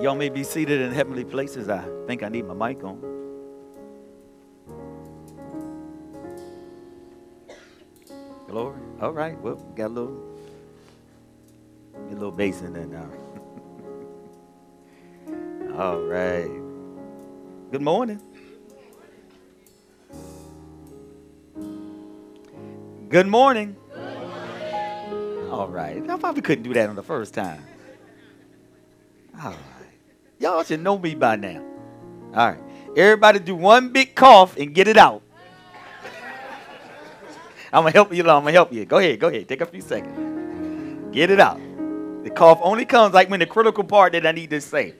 [0.00, 1.68] Y'all may be seated in heavenly places.
[1.68, 3.00] I think I need my mic on.
[8.48, 8.78] Glory.
[9.00, 9.40] All right.
[9.40, 10.38] Well, got a little,
[11.94, 13.08] a little bass in there now.
[15.78, 16.50] All right.
[17.70, 18.20] Good morning.
[23.08, 23.76] Good morning.
[25.50, 26.02] All right.
[26.10, 27.62] I probably couldn't do that on the first time.
[29.40, 29.73] All right.
[30.44, 31.64] Y'all should know me by now.
[32.34, 32.60] All right.
[32.94, 35.22] Everybody do one big cough and get it out.
[37.72, 38.20] I'm going to help you.
[38.24, 38.84] I'm going to help you.
[38.84, 39.20] Go ahead.
[39.20, 39.48] Go ahead.
[39.48, 41.14] Take a few seconds.
[41.14, 41.58] Get it out.
[42.24, 44.92] The cough only comes like when the critical part that I need to say.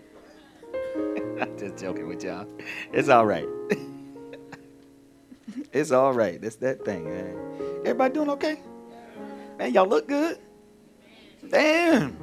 [1.39, 2.49] I'm just joking with y'all.
[2.95, 3.47] It's all right.
[5.75, 6.41] it's all right.
[6.41, 7.37] That's that thing, man.
[7.81, 8.61] Everybody doing okay?
[9.59, 10.39] Man, y'all look good.
[11.51, 12.17] Damn.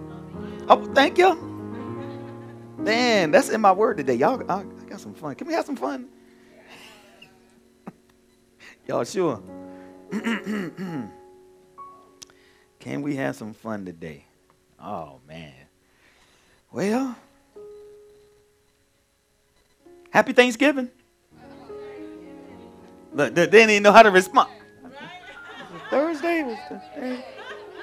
[0.68, 1.51] Oh, thank you.
[2.84, 4.16] Man, that's in my word today.
[4.16, 5.36] Y'all, I, I got some fun.
[5.36, 6.08] Can we have some fun?
[8.88, 9.40] Y'all sure?
[12.80, 14.26] Can we have some fun today?
[14.82, 15.54] Oh, man.
[16.72, 17.16] Well,
[20.10, 20.90] happy Thanksgiving.
[23.14, 24.50] Look, they didn't even know how to respond.
[25.92, 27.22] Thursday was the,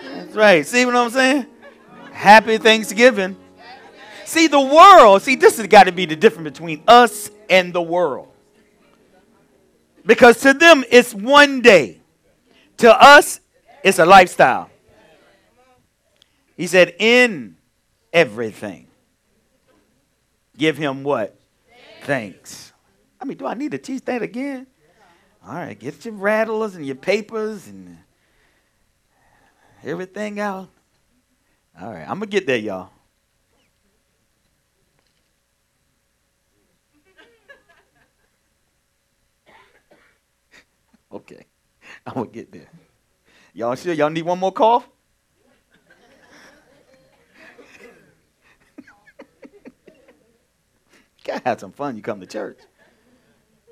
[0.02, 0.66] That's right.
[0.66, 1.46] See what I'm saying?
[2.10, 3.36] Happy Thanksgiving.
[4.28, 7.80] See, the world, see, this has got to be the difference between us and the
[7.80, 8.28] world.
[10.04, 12.02] Because to them, it's one day.
[12.76, 13.40] To us,
[13.82, 14.68] it's a lifestyle.
[16.58, 17.56] He said, in
[18.12, 18.88] everything,
[20.58, 21.34] give him what?
[22.02, 22.74] Thanks.
[23.18, 24.66] I mean, do I need to teach that again?
[25.42, 27.96] All right, get your rattlers and your papers and
[29.82, 30.68] everything out.
[31.80, 32.90] All right, I'm going to get there, y'all.
[41.13, 41.46] Okay.
[42.14, 42.69] Going to get there.
[43.55, 44.89] Y'all sure y'all need one more cough?
[51.24, 51.97] gotta have some fun.
[51.97, 52.58] You come to church.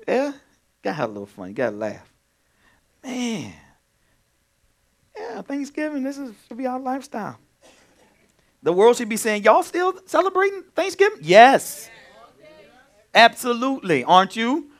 [0.07, 0.33] Yeah?
[0.81, 1.49] Gotta have a little fun.
[1.49, 2.11] You gotta laugh.
[3.03, 3.53] Man.
[5.17, 7.39] Yeah, Thanksgiving, this is, should be our lifestyle.
[8.63, 11.19] The world should be saying, Y'all still celebrating Thanksgiving?
[11.21, 11.89] Yes.
[13.13, 14.03] Absolutely.
[14.03, 14.71] Aren't you?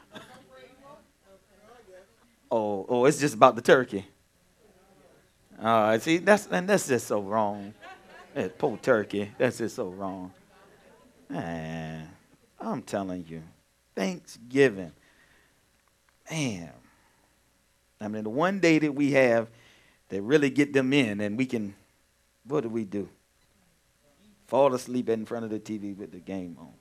[2.49, 4.05] Oh, oh, it's just about the turkey.
[5.59, 7.73] Uh, see, that's and that's just so wrong.
[8.33, 9.31] That poor turkey.
[9.37, 10.31] That's just so wrong.
[11.29, 12.09] Man,
[12.59, 13.41] I'm telling you,
[13.95, 14.91] Thanksgiving.
[16.29, 16.71] Man,
[17.99, 19.49] I mean, the one day that we have
[20.09, 21.75] that really get them in, and we can.
[22.45, 23.09] What do we do?
[24.47, 26.71] Fall asleep in front of the TV with the game on.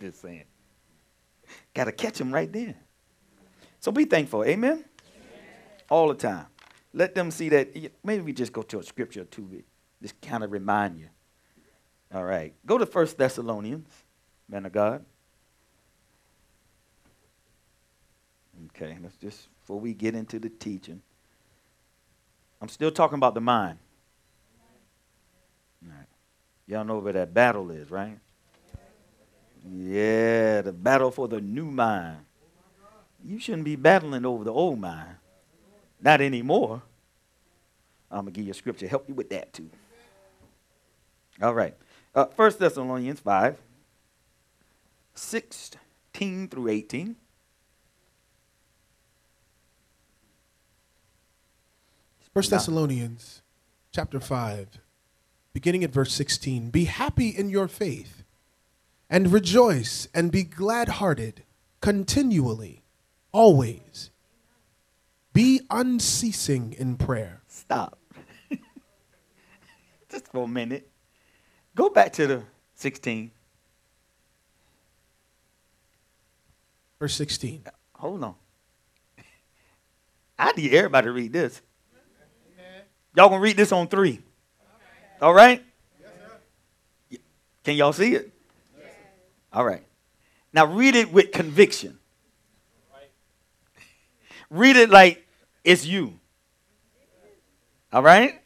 [0.00, 0.44] Just saying.
[1.74, 2.76] Got to catch them right there.
[3.84, 4.44] So be thankful.
[4.44, 4.72] Amen?
[4.72, 4.86] Amen?
[5.90, 6.46] All the time.
[6.94, 7.76] Let them see that.
[8.02, 9.62] Maybe we just go to a scripture two.
[10.00, 11.08] Just kind of remind you.
[12.14, 12.54] All right.
[12.64, 13.90] Go to First Thessalonians,
[14.48, 15.04] man of God.
[18.68, 21.02] Okay, let's just, before we get into the teaching,
[22.62, 23.78] I'm still talking about the mind.
[25.84, 26.06] All right.
[26.66, 28.18] Y'all know where that battle is, right?
[29.70, 32.20] Yeah, the battle for the new mind
[33.24, 35.16] you shouldn't be battling over the old mind.
[36.00, 36.82] Not anymore.
[38.10, 39.70] I'm going to give you a scripture help you with that too.
[41.42, 41.74] All right.
[42.14, 43.58] Uh, 1 Thessalonians 5,
[45.14, 47.16] 16 through 18.
[52.32, 53.42] First Thessalonians
[53.92, 54.78] chapter 5,
[55.52, 56.70] beginning at verse 16.
[56.70, 58.24] Be happy in your faith,
[59.08, 61.44] and rejoice, and be glad hearted
[61.80, 62.83] continually
[63.34, 64.10] always.
[65.34, 67.42] Be unceasing in prayer.
[67.48, 67.98] Stop.
[70.10, 70.88] Just for a minute.
[71.74, 72.42] Go back to the
[72.76, 73.32] 16.
[77.00, 77.64] Verse 16.
[77.66, 78.34] Uh, hold on.
[80.38, 81.60] I need everybody to read this.
[83.16, 84.20] Y'all gonna read this on three.
[85.20, 85.62] All right?
[87.64, 88.32] Can y'all see it?
[89.52, 89.82] All right.
[90.52, 91.98] Now read it with conviction.
[94.54, 95.26] Read it like
[95.64, 96.20] it's you.
[97.92, 98.40] All right?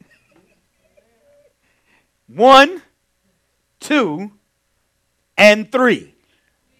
[2.29, 2.81] One,
[3.79, 4.33] two,
[5.37, 6.15] and three.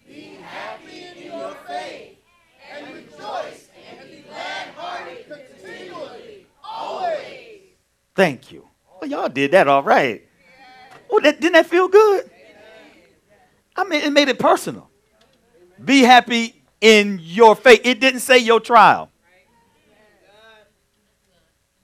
[0.07, 2.17] Be happy in your faith
[2.73, 7.59] and rejoice and be glad hearted continually, always.
[8.15, 8.67] Thank you.
[8.99, 10.27] Well, y'all did that all right.
[11.11, 12.31] Oh, that, didn't that feel good?
[13.75, 14.89] I mean, it made it personal.
[15.85, 17.81] Be happy in your faith.
[17.83, 19.11] It didn't say your trial.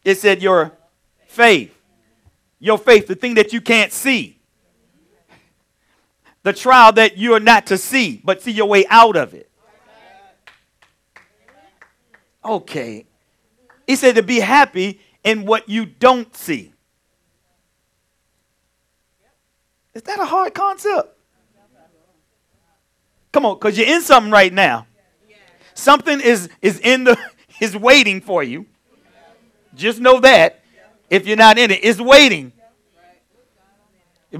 [0.05, 0.71] It said your
[1.27, 1.75] faith.
[2.59, 4.39] Your faith, the thing that you can't see.
[6.43, 9.49] The trial that you are not to see, but see your way out of it.
[12.45, 13.05] Okay.
[13.87, 16.71] He said to be happy in what you don't see.
[19.95, 21.17] Is that a hard concept?
[23.31, 24.85] Come on, because you're in something right now.
[25.73, 27.17] Something is, is in the
[27.59, 28.67] is waiting for you.
[29.75, 30.61] Just know that.
[31.09, 32.51] If you're not in it, it's waiting.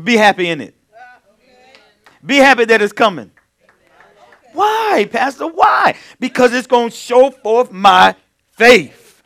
[0.03, 0.75] Be happy in it.
[2.25, 3.31] Be happy that it's coming.
[4.53, 5.47] Why, Pastor?
[5.47, 5.95] Why?
[6.19, 8.15] Because it's going to show forth my
[8.53, 9.21] faith.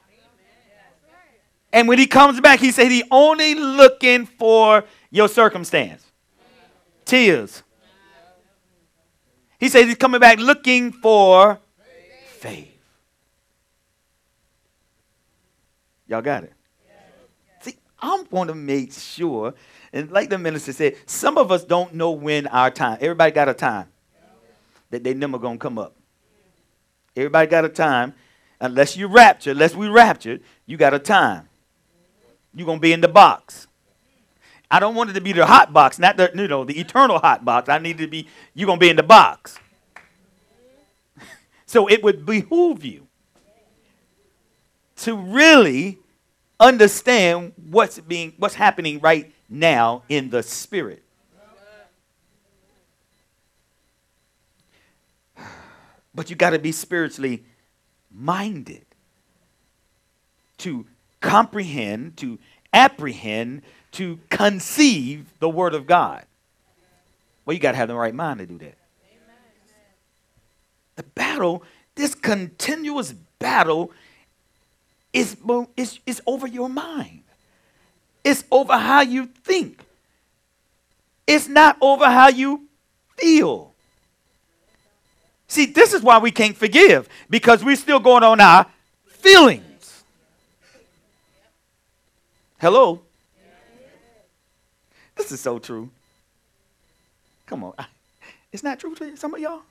[1.71, 6.03] And when he comes back, he said he only looking for your circumstance.
[7.05, 7.63] Tears.
[9.59, 11.59] He says he's coming back looking for
[12.37, 12.68] faith.
[16.09, 16.53] Y'all got it?
[17.61, 19.53] See, I'm to make sure,
[19.93, 22.97] and like the minister said, some of us don't know when our time.
[22.99, 23.87] Everybody got a time
[24.89, 25.95] that they never gonna come up.
[27.15, 28.15] Everybody got a time.
[28.59, 31.47] Unless you rapture, unless we raptured, you got a time.
[32.53, 33.67] You're gonna be in the box.
[34.71, 37.19] I don't want it to be the hot box, not the you know the eternal
[37.19, 37.69] hot box.
[37.69, 39.59] I need to be you're gonna be in the box.
[41.67, 43.08] so it would behoove you
[44.99, 45.99] to really
[46.59, 51.03] understand what's being what's happening right now in the spirit.
[56.13, 57.45] But you got to be spiritually
[58.11, 58.85] minded
[60.57, 60.85] to
[61.21, 62.39] comprehend, to
[62.73, 63.61] apprehend,
[63.93, 66.25] to conceive the Word of God.
[67.45, 68.75] Well, you got to have the right mind to do that.
[70.97, 71.63] The battle,
[71.95, 73.91] this continuous battle,
[75.13, 75.37] is,
[75.75, 77.23] is, is over your mind.
[78.23, 79.83] It's over how you think.
[81.25, 82.67] It's not over how you
[83.17, 83.73] feel.
[85.47, 88.67] See, this is why we can't forgive because we're still going on our
[89.07, 90.03] feelings.
[92.59, 93.01] Hello?
[95.15, 95.89] This is so true.
[97.45, 97.73] Come on.
[98.51, 99.61] It's not true to some of y'all?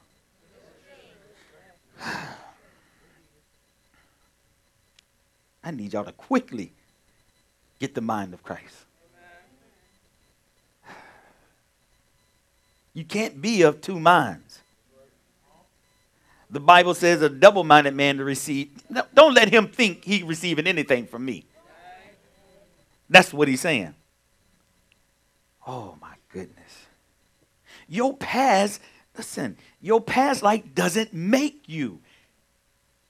[5.69, 6.73] I need y'all to quickly
[7.79, 8.87] get the mind of Christ.
[12.95, 14.61] You can't be of two minds.
[16.51, 18.71] The Bible says a double minded man to receive.
[19.13, 21.45] Don't let him think he receiving anything from me.
[23.11, 23.95] That's what he's saying.
[25.67, 26.87] Oh my goodness.
[27.89, 28.81] Your past,
[29.15, 32.01] listen, your past life doesn't make you.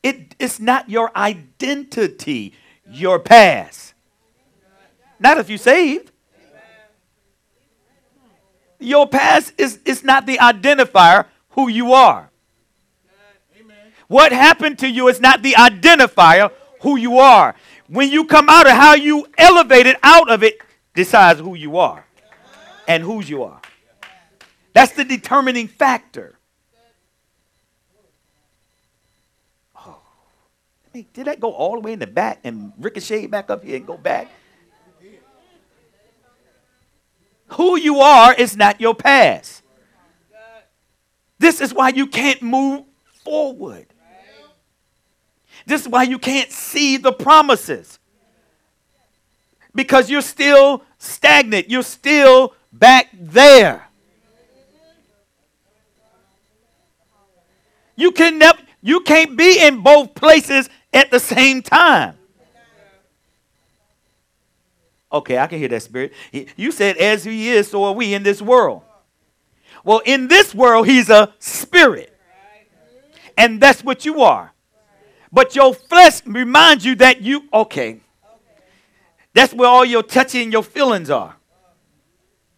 [0.02, 2.54] It, it's not your identity,
[2.90, 3.94] your past.
[5.18, 6.12] Not if you saved.
[8.78, 12.30] Your past is, is not the identifier who you are.
[14.06, 17.54] What happened to you is not the identifier who you are.
[17.88, 20.60] When you come out of how you elevated out of it,
[20.94, 22.04] decides who you are
[22.86, 23.60] and whose you are.
[24.72, 26.37] That's the determining factor.
[31.12, 33.86] Did that go all the way in the back and ricochet back up here and
[33.86, 34.30] go back?
[37.48, 39.62] Who you are is not your past.
[41.38, 42.84] This is why you can't move
[43.24, 43.86] forward.
[45.66, 47.98] This is why you can't see the promises.
[49.74, 51.70] Because you're still stagnant.
[51.70, 53.86] You're still back there.
[57.96, 62.16] You can never you can't be in both places at the same time.
[65.10, 66.12] Okay, I can hear that spirit.
[66.56, 68.82] You said, as he is, so are we in this world.
[69.84, 72.14] Well, in this world, he's a spirit.
[73.36, 74.52] And that's what you are.
[75.32, 78.00] But your flesh reminds you that you, okay.
[79.32, 81.36] That's where all your touching your feelings are.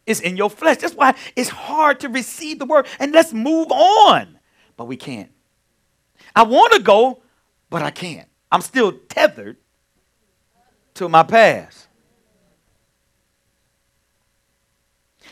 [0.06, 0.78] It's in your flesh.
[0.78, 2.86] That's why it's hard to receive the word.
[2.98, 4.38] And let's move on.
[4.76, 5.30] But we can't.
[6.34, 7.22] I want to go,
[7.70, 8.28] but I can't.
[8.52, 9.56] I'm still tethered
[10.94, 11.86] to my past.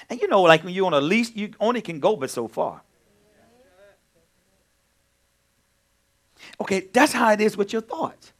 [0.09, 2.49] And you know, like when you're on a leash, you only can go but so
[2.49, 2.83] far.
[6.61, 8.33] Okay, that's how it is with your thoughts.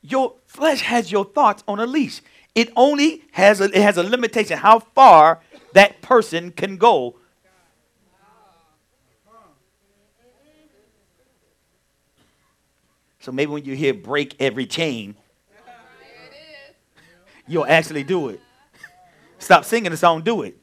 [0.00, 2.20] your flesh has your thoughts on a leash.
[2.54, 5.40] it only has a, it has a limitation how far
[5.72, 7.16] that person can go.
[13.24, 15.16] So maybe when you hear break every chain,
[17.48, 18.38] you'll actually do it.
[19.38, 20.58] Stop singing the song, do it.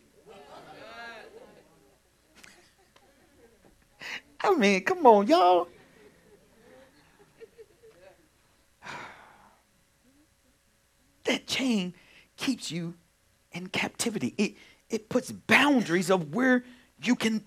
[4.43, 5.69] I mean, come on, y'all.
[11.23, 11.95] That chain
[12.37, 12.93] keeps you
[13.53, 14.35] in captivity.
[14.37, 14.53] It,
[14.87, 16.63] it puts boundaries of where
[17.01, 17.43] you can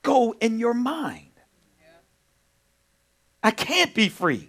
[0.00, 1.32] go in your mind.
[3.42, 4.48] I can't be free.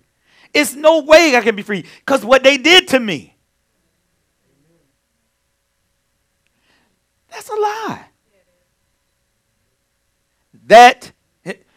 [0.55, 3.35] It's no way I can be free because what they did to me.
[7.29, 8.05] That's a lie.
[10.67, 11.11] That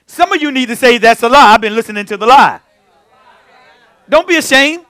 [0.07, 1.55] some of you need to say that's a lie.
[1.55, 2.61] I've been listening to the lie.
[4.09, 4.87] Don't be ashamed.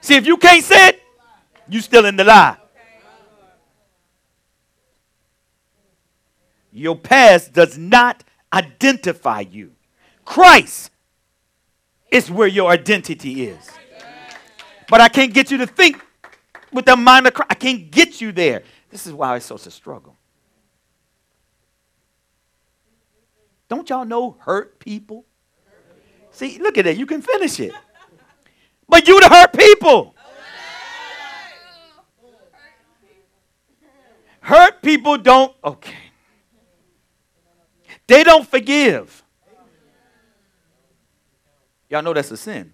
[0.00, 1.02] See, if you can't say it,
[1.68, 2.56] you're still in the lie.
[6.70, 8.22] Your past does not
[8.52, 9.72] identify you.
[10.24, 10.92] Christ
[12.14, 13.70] is where your identity is.
[14.88, 16.00] But I can't get you to think
[16.72, 17.50] with the mind of Christ.
[17.50, 18.62] I can't get you there.
[18.88, 20.16] This is why it's such a struggle.
[23.68, 25.24] Don't y'all know hurt people?
[26.30, 26.96] See, look at that.
[26.96, 27.72] You can finish it.
[28.88, 30.14] But you the hurt people.
[34.40, 35.96] Hurt people don't, okay.
[38.06, 39.23] They don't forgive.
[41.88, 42.72] Y'all know that's a sin.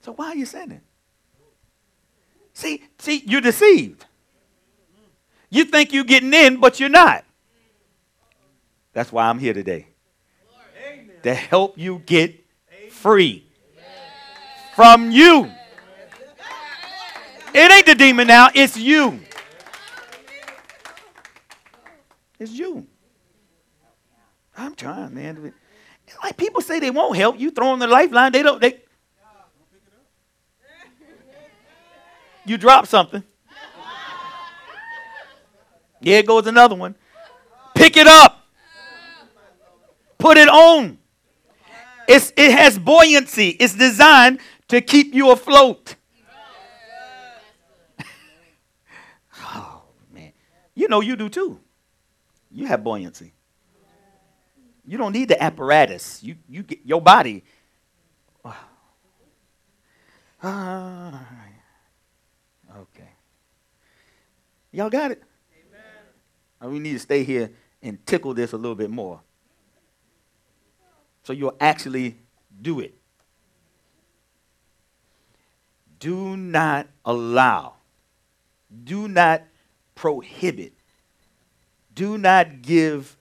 [0.00, 0.82] So why are you sinning?
[2.52, 4.04] See, see, you're deceived.
[5.50, 7.24] You think you're getting in, but you're not.
[8.92, 9.88] That's why I'm here today.
[11.22, 12.44] To help you get
[12.90, 13.46] free
[14.74, 15.50] from you.
[17.52, 19.20] It ain't the demon now, it's you.
[22.38, 22.86] It's you.
[24.56, 25.52] I'm trying, man.
[26.22, 28.32] Like people say they won't help you, throw them the lifeline.
[28.32, 28.60] They don't.
[28.60, 28.80] They.
[32.44, 33.24] You drop something.
[36.00, 36.94] Here goes another one.
[37.74, 38.46] Pick it up.
[40.18, 40.98] Put it on.
[42.08, 43.48] It's, it has buoyancy.
[43.48, 45.96] It's designed to keep you afloat.
[49.40, 49.82] oh,
[50.12, 50.32] man.
[50.74, 51.60] You know you do too.
[52.52, 53.32] You have buoyancy.
[54.86, 56.22] You don't need the apparatus.
[56.22, 57.42] You, you get your body.
[58.44, 58.52] Uh,
[62.78, 63.08] okay.
[64.70, 65.22] Y'all got it?
[66.60, 66.72] Amen.
[66.72, 67.50] We need to stay here
[67.82, 69.20] and tickle this a little bit more.
[71.24, 72.18] So you'll actually
[72.62, 72.94] do it.
[75.98, 77.74] Do not allow,
[78.84, 79.42] do not
[79.94, 80.74] prohibit,
[81.94, 83.15] do not give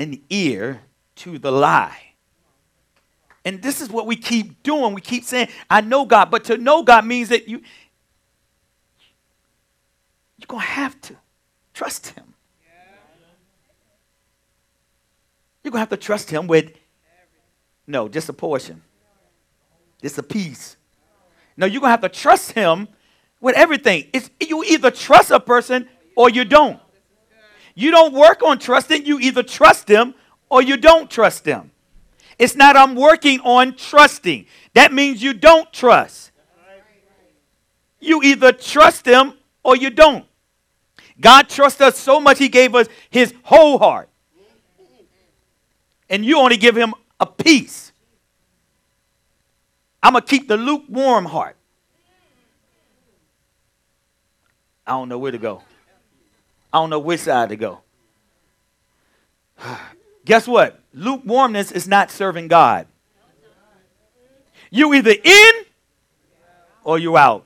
[0.00, 0.80] an ear
[1.14, 2.14] to the lie.
[3.44, 4.94] And this is what we keep doing.
[4.94, 7.60] We keep saying, I know God, but to know God means that you
[10.38, 11.16] you're going to have to
[11.74, 12.24] trust him.
[15.62, 16.72] You're going to have to trust him with,
[17.86, 18.80] no, just a portion,
[20.00, 20.76] just a piece.
[21.58, 22.88] No, you're going to have to trust him
[23.38, 24.06] with everything.
[24.14, 26.80] It's, you either trust a person or you don't.
[27.74, 30.14] You don't work on trusting, you either trust them
[30.48, 31.70] or you don't trust them.
[32.38, 34.46] It's not I'm working on trusting.
[34.74, 36.30] That means you don't trust.
[38.00, 40.24] You either trust them or you don't.
[41.20, 44.10] God trusts us so much, He gave us His whole heart
[46.10, 47.92] and you only give him a piece.
[50.02, 51.56] I'm going to keep the lukewarm heart.
[54.86, 55.62] I don't know where to go.
[56.72, 57.80] I don't know which side to go.
[60.24, 60.80] Guess what?
[60.92, 62.86] Lukewarmness is not serving God.
[64.70, 65.52] You either in
[66.84, 67.44] or you out.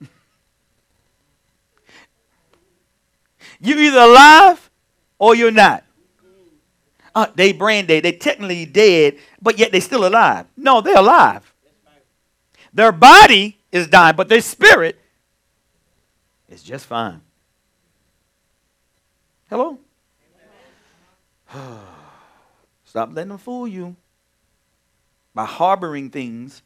[3.60, 4.70] you either alive
[5.18, 5.84] or you're not
[7.18, 8.04] uh, they brain dead.
[8.04, 10.46] They technically dead, but yet they still alive.
[10.56, 11.52] No, they're alive.
[12.72, 15.00] Their body is dying, but their spirit
[16.48, 17.20] is just fine.
[19.48, 19.78] Hello?
[22.84, 23.96] Stop letting them fool you
[25.34, 26.62] by harboring things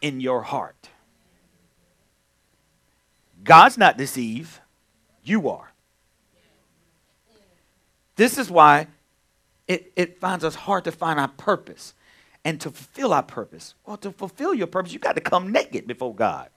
[0.00, 0.88] in your heart.
[3.42, 4.58] God's not deceived,
[5.22, 5.72] you are.
[8.16, 8.86] This is why
[9.66, 11.94] it, it finds us hard to find our purpose.
[12.44, 13.74] and to fulfill our purpose.
[13.84, 16.48] Well, to fulfill your purpose, you got to come naked before God.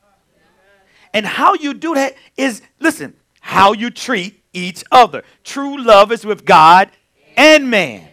[1.14, 5.24] And how you do that is, listen, how you treat each other.
[5.44, 6.90] True love is with God
[7.36, 8.08] and man.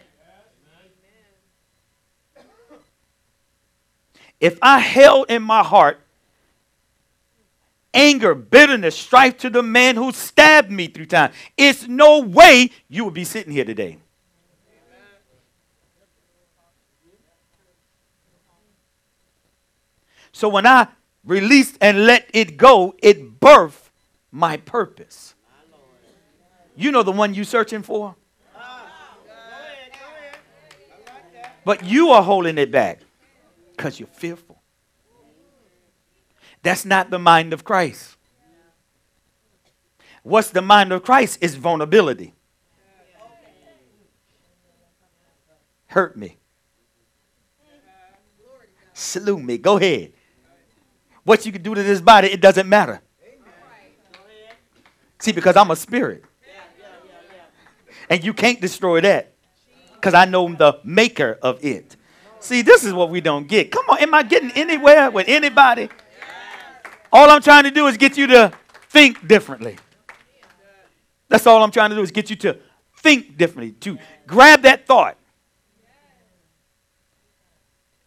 [4.39, 6.01] If I held in my heart
[7.93, 13.05] anger, bitterness, strife to the man who stabbed me through time, it's no way you
[13.05, 13.97] would be sitting here today.
[20.31, 20.87] So when I
[21.23, 23.89] released and let it go, it birthed
[24.31, 25.35] my purpose.
[26.81, 28.15] You know the one you're searching for?
[31.63, 33.01] But you are holding it back
[33.77, 34.59] because you're fearful.
[36.63, 38.17] That's not the mind of Christ.
[40.23, 42.33] What's the mind of Christ is vulnerability.
[45.85, 46.37] Hurt me.
[48.93, 49.59] Slew me.
[49.59, 50.13] Go ahead.
[51.23, 53.01] What you can do to this body, it doesn't matter.
[55.19, 56.23] See, because I'm a spirit.
[58.11, 59.33] And you can't destroy that.
[59.93, 61.95] Because I know the maker of it.
[62.41, 63.71] See, this is what we don't get.
[63.71, 65.89] Come on, am I getting anywhere with anybody?
[67.13, 68.51] All I'm trying to do is get you to
[68.89, 69.77] think differently.
[71.29, 72.57] That's all I'm trying to do is get you to
[72.97, 75.17] think differently, to grab that thought.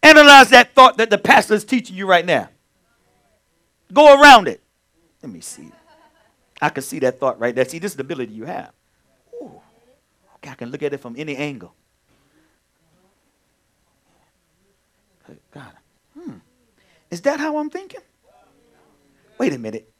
[0.03, 2.49] Analyze that thought that the pastor is teaching you right now.
[3.91, 4.61] Go around it.
[5.23, 5.71] Let me see.
[6.61, 7.65] I can see that thought right there.
[7.65, 8.71] See, this is the ability you have.
[10.55, 11.75] I can look at it from any angle.
[15.51, 15.73] God,
[16.17, 16.35] hmm.
[17.11, 17.99] Is that how I'm thinking?
[19.37, 19.91] Wait a minute.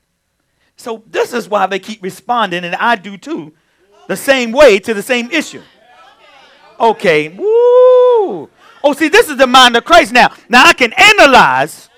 [0.78, 3.54] So this is why they keep responding, and I do too,
[4.08, 5.62] the same way to the same issue.
[6.80, 7.28] Okay.
[7.28, 8.50] Woo.
[8.82, 10.34] Oh, see, this is the mind of Christ now.
[10.48, 11.90] Now I can analyze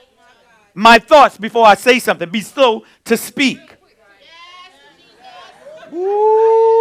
[0.74, 2.28] my thoughts before I say something.
[2.28, 3.60] Be slow to speak.
[5.92, 6.77] Woo.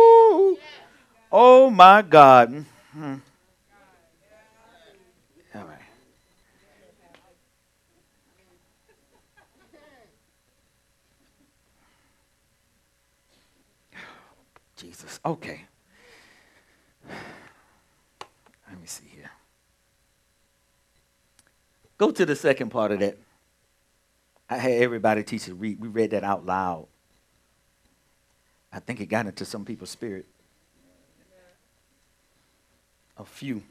[1.38, 2.50] Oh my God.
[2.50, 3.16] Mm-hmm.
[5.54, 5.78] All right.
[14.78, 15.20] Jesus.
[15.26, 15.60] Okay.
[17.10, 19.30] Let me see here.
[21.98, 23.18] Go to the second part of that.
[24.48, 25.52] I had everybody teach it.
[25.52, 25.82] Read.
[25.82, 26.86] We read that out loud.
[28.72, 30.24] I think it got into some people's spirit.
[33.18, 33.62] A few.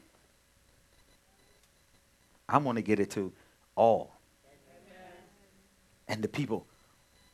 [2.48, 3.32] I want to get it to
[3.74, 4.12] all.
[6.08, 6.66] And the people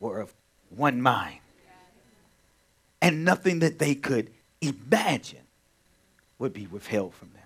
[0.01, 0.33] were of
[0.71, 1.39] one mind.
[3.01, 5.41] And nothing that they could imagine
[6.39, 7.43] would be withheld from them.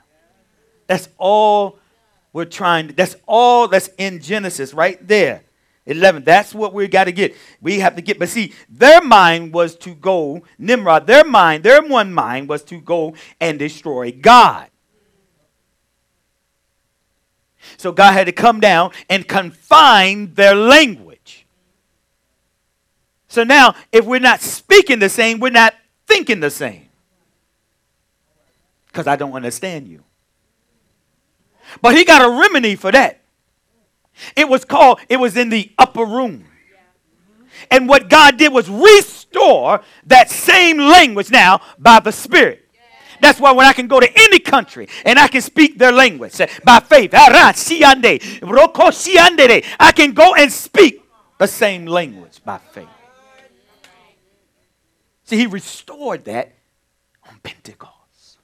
[0.86, 1.78] That's all
[2.32, 2.88] we're trying.
[2.88, 5.42] That's all that's in Genesis right there.
[5.86, 6.24] 11.
[6.24, 7.36] That's what we got to get.
[7.60, 8.18] We have to get.
[8.18, 12.80] But see, their mind was to go, Nimrod, their mind, their one mind was to
[12.80, 14.68] go and destroy God.
[17.76, 21.46] So God had to come down and confine their language.
[23.28, 25.74] So now, if we're not speaking the same, we're not
[26.06, 26.88] thinking the same.
[28.86, 30.02] Because I don't understand you.
[31.82, 33.20] But he got a remedy for that.
[34.34, 36.44] It was called, it was in the upper room.
[37.70, 42.62] And what God did was restore that same language now by the Spirit.
[43.20, 46.36] That's why when I can go to any country and I can speak their language
[46.64, 47.92] by faith, I
[49.94, 51.02] can go and speak
[51.38, 52.88] the same language by faith.
[55.24, 56.52] See, he restored that
[57.28, 58.38] on Pentecost.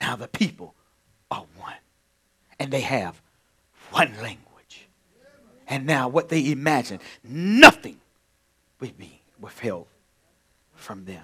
[0.00, 0.74] Now the people
[1.30, 1.74] are one,
[2.58, 3.20] and they have
[3.92, 4.88] one language.
[5.68, 7.98] And now what they imagine, nothing
[8.80, 9.86] will be withheld
[10.74, 11.22] from them.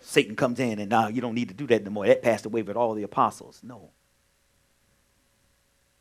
[0.00, 2.06] Satan comes in and now you don't need to do that anymore.
[2.06, 3.60] That passed away with all the apostles.
[3.62, 3.90] No.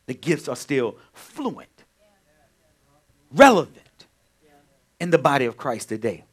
[0.07, 1.83] The gifts are still fluent,
[3.31, 4.07] relevant
[4.99, 6.23] in the body of Christ today.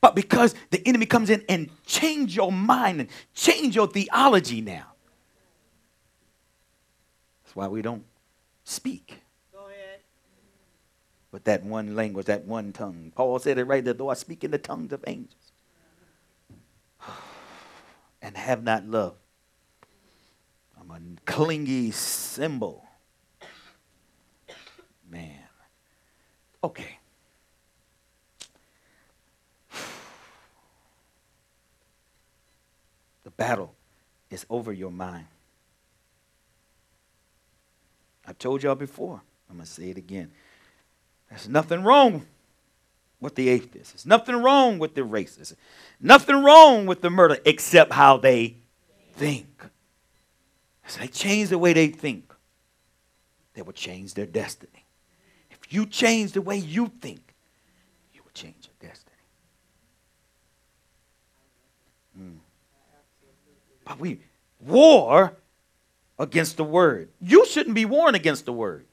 [0.00, 4.92] But because the enemy comes in and change your mind and change your theology now,
[7.48, 8.04] that's why we don't
[8.62, 9.22] speak.
[9.54, 10.00] Go ahead.
[11.32, 13.10] With that one language, that one tongue.
[13.16, 15.52] Paul said it right there, though I speak in the tongues of angels
[18.20, 19.14] and have not love.
[20.78, 22.84] I'm a clingy cymbal.
[25.10, 25.48] Man.
[26.62, 26.98] Okay.
[33.24, 33.74] The battle
[34.30, 35.26] is over your mind.
[38.28, 39.22] I've told y'all before.
[39.48, 40.30] I'm going to say it again.
[41.30, 42.26] There's nothing wrong
[43.20, 43.92] with the atheists.
[43.92, 45.54] There's nothing wrong with the racists.
[45.98, 48.56] Nothing wrong with the murder except how they
[49.14, 49.46] think.
[50.86, 52.34] So they change the way they think,
[53.54, 54.84] they will change their destiny.
[55.50, 57.34] If you change the way you think,
[58.12, 59.16] you will change your destiny.
[62.20, 62.36] Mm.
[63.84, 64.20] But we
[64.60, 65.34] war
[66.18, 67.10] against the word.
[67.20, 68.86] You shouldn't be warring against the word.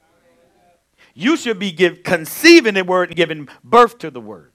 [1.14, 4.52] You should be give, conceiving the word and giving birth to the word,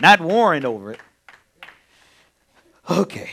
[0.00, 1.00] not warring over it.
[2.90, 3.30] Okay.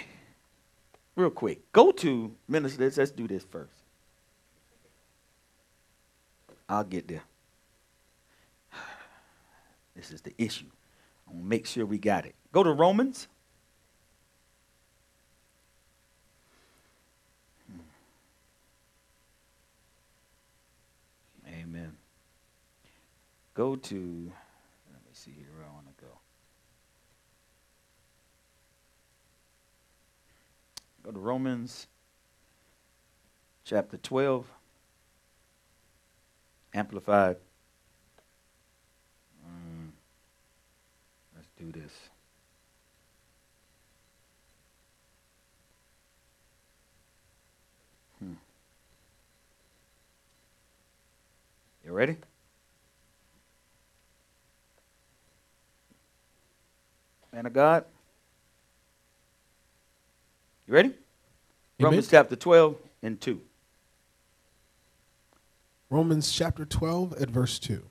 [1.16, 1.72] Real quick.
[1.72, 2.98] Go to ministers.
[2.98, 3.74] Let's do this first.
[6.68, 7.24] I'll get there.
[9.96, 10.66] This is the issue.
[11.30, 12.34] I'm to make sure we got it.
[12.52, 13.28] Go to Romans.
[21.46, 21.98] Amen.
[23.54, 26.12] Go to, let me see where I want to go.
[31.04, 31.88] Go to Romans
[33.66, 34.48] chapter 12,
[36.74, 37.36] Amplified.
[39.46, 39.90] Mm,
[41.36, 41.92] let's do this.
[48.20, 48.34] Hmm.
[51.86, 52.16] You ready?
[57.34, 57.86] Man of God?
[60.68, 60.90] You ready?
[60.90, 60.98] Amen.
[61.80, 63.42] Romans chapter 12 and 2.
[65.90, 67.84] Romans chapter 12 at verse 2.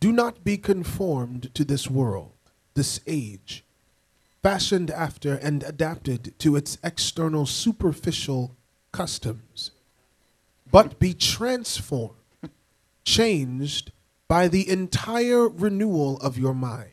[0.00, 2.32] Do not be conformed to this world,
[2.74, 3.64] this age,
[4.42, 8.56] fashioned after and adapted to its external superficial
[8.92, 9.70] customs,
[10.70, 12.16] but be transformed,
[13.04, 13.92] changed
[14.28, 16.90] by the entire renewal of your mind,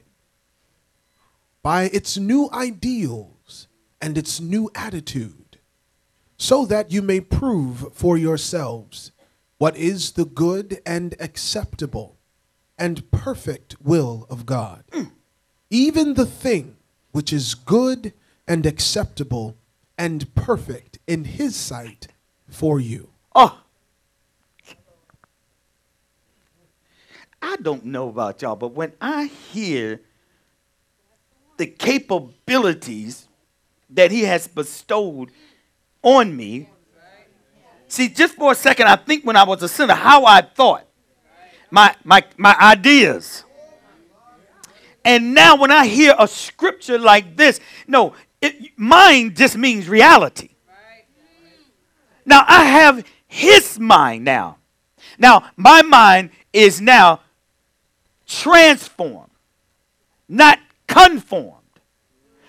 [1.63, 3.67] by its new ideals
[4.01, 5.59] and its new attitude,
[6.37, 9.11] so that you may prove for yourselves
[9.57, 12.17] what is the good and acceptable
[12.79, 14.83] and perfect will of God.
[15.69, 16.77] Even the thing
[17.11, 18.13] which is good
[18.47, 19.55] and acceptable
[19.97, 22.07] and perfect in His sight
[22.49, 23.09] for you.
[23.35, 23.61] Oh.
[27.39, 30.01] I don't know about y'all, but when I hear
[31.61, 33.27] the capabilities
[33.91, 35.29] that he has bestowed
[36.01, 36.67] on me.
[37.87, 40.87] See, just for a second, I think when I was a sinner, how I thought,
[41.69, 43.43] my, my, my ideas.
[45.05, 50.49] And now when I hear a scripture like this, no, it, mind just means reality.
[52.25, 54.57] Now I have his mind now.
[55.19, 57.19] Now my mind is now
[58.25, 59.29] transformed,
[60.27, 60.57] not
[60.91, 61.57] conformed.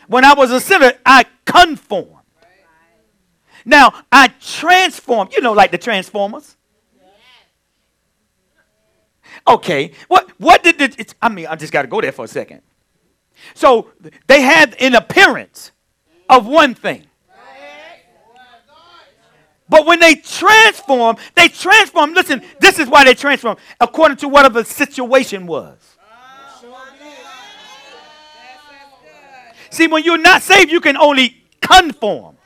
[0.08, 2.08] When I was a sinner, I conformed.
[3.64, 5.32] Now I transformed.
[5.32, 6.56] You know, like the Transformers.
[9.46, 11.46] Okay, what what did the, I mean?
[11.46, 12.60] I just got to go there for a second.
[13.54, 13.90] So
[14.26, 15.72] they had an appearance
[16.28, 17.06] of one thing.
[19.68, 22.12] But when they transform, they transform.
[22.12, 25.78] Listen, this is why they transform according to whatever the situation was.
[29.72, 32.36] See, when you're not saved, you can only conform.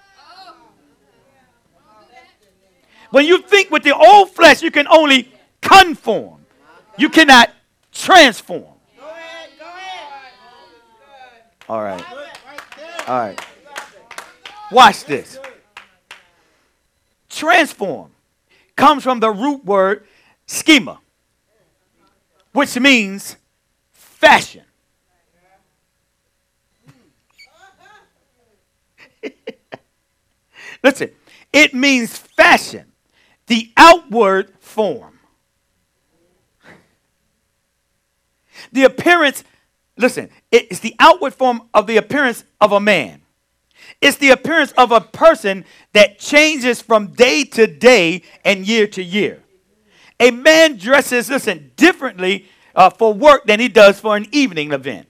[3.11, 6.47] When you think with the old flesh, you can only conform.
[6.97, 7.51] You cannot
[7.91, 8.75] transform.
[11.69, 12.05] All right.
[13.09, 13.47] All right.
[14.71, 15.41] Watch this.
[17.29, 18.13] Transform
[18.77, 20.07] comes from the root word
[20.47, 21.01] schema,
[22.53, 23.37] which means
[23.93, 24.63] fashion.
[30.87, 31.11] Listen,
[31.53, 32.93] it means fashion,
[33.49, 35.19] the outward form.
[38.71, 39.43] The appearance,
[39.97, 43.23] listen, it's the outward form of the appearance of a man.
[44.01, 49.03] It's the appearance of a person that changes from day to day and year to
[49.03, 49.43] year.
[50.21, 52.47] A man dresses, listen, differently
[52.77, 55.09] uh, for work than he does for an evening event.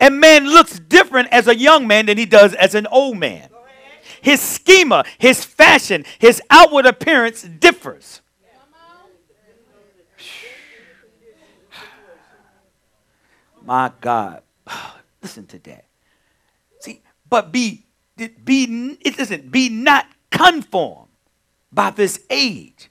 [0.00, 3.50] A man looks different as a young man than he does as an old man
[4.22, 8.22] his schema, his fashion, his outward appearance differs.
[13.62, 14.42] My God.
[15.22, 15.84] Listen to that.
[16.80, 17.84] See, but be
[18.16, 21.10] be it doesn't be not conformed
[21.72, 22.90] by this age.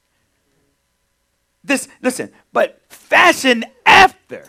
[1.64, 4.46] This listen, but fashion after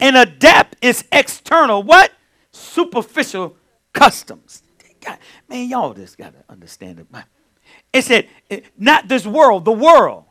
[0.00, 2.12] and adapt its external what?
[2.52, 3.56] Superficial
[3.92, 4.62] customs.
[5.48, 7.06] Man, y'all just gotta understand it.
[7.92, 8.28] It said,
[8.76, 10.24] not this world, the world.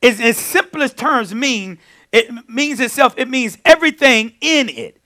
[0.00, 1.78] Is in simplest terms mean
[2.12, 5.00] it means itself, it means everything in it.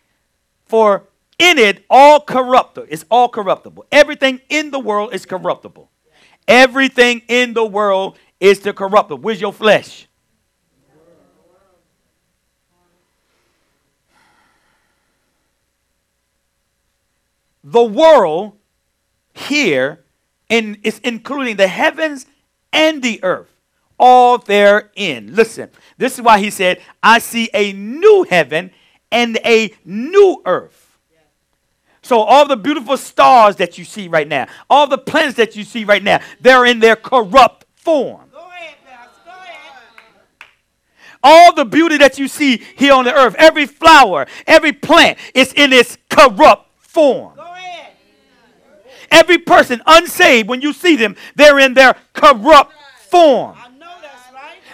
[0.67, 1.05] For
[1.39, 2.87] in it, all corruptible.
[2.91, 3.87] It's all corruptible.
[3.91, 5.91] Everything in the world is corruptible.
[6.47, 9.23] Everything in the world is the corruptible.
[9.23, 10.07] Where's your flesh?
[17.65, 18.59] The world
[19.33, 20.05] here
[20.51, 22.27] and it's including the heavens
[22.73, 23.53] and the earth,
[23.99, 25.35] all therein.
[25.35, 28.71] Listen, this is why he said, I see a new heaven
[29.11, 30.99] and a new earth.
[32.03, 35.63] So all the beautiful stars that you see right now, all the planets that you
[35.63, 38.23] see right now, they're in their corrupt form.
[38.35, 38.75] Ahead,
[41.23, 45.53] All the beauty that you see here on the earth, every flower, every plant, is
[45.53, 47.35] in its corrupt form.
[49.13, 52.73] Every person unsaved, when you see them, they're in their corrupt
[53.09, 53.57] form.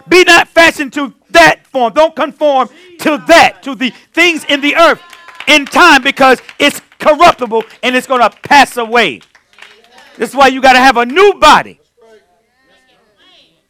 [0.09, 1.93] Be not fashioned to that form.
[1.93, 2.69] Don't conform
[3.01, 5.03] to that, to the things in the earth
[5.49, 9.21] in time because it's corruptible and it's going to pass away.
[10.17, 11.81] This is why you got to have a new body.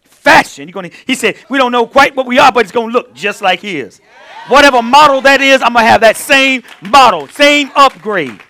[0.05, 0.69] Fashion.
[0.69, 2.93] You're gonna, he said, we don't know quite what we are, but it's going to
[2.93, 4.01] look just like his.
[4.49, 8.41] Whatever model that is, I'm going to have that same model, same upgrade.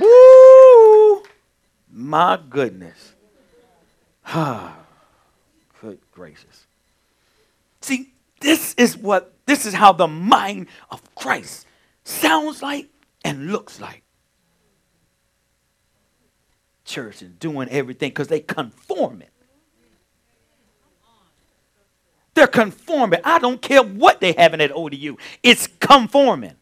[0.00, 0.35] Woo!
[1.98, 3.14] My goodness.
[4.26, 4.76] Ah,
[5.80, 6.66] good gracious.
[7.80, 11.66] See, this is what, this is how the mind of Christ
[12.04, 12.90] sounds like
[13.24, 14.02] and looks like.
[16.84, 19.32] Church is doing everything because they conform it.
[22.34, 23.20] They're conforming.
[23.24, 25.16] I don't care what they have in that ODU.
[25.42, 26.56] It's conforming.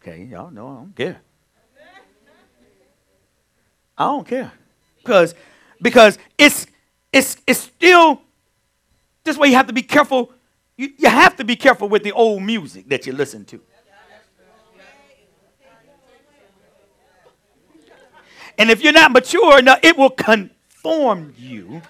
[0.00, 1.20] Okay, y'all know I don't care.
[3.98, 4.52] I don't care.
[4.98, 5.34] Because
[5.82, 6.66] because it's
[7.12, 8.22] it's it's still
[9.24, 10.32] this way you have to be careful.
[10.76, 13.60] You, you have to be careful with the old music that you listen to.
[18.56, 21.80] And if you're not mature enough, it will conform you.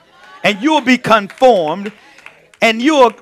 [0.45, 1.93] And you'll be conformed.
[2.63, 3.13] And you'll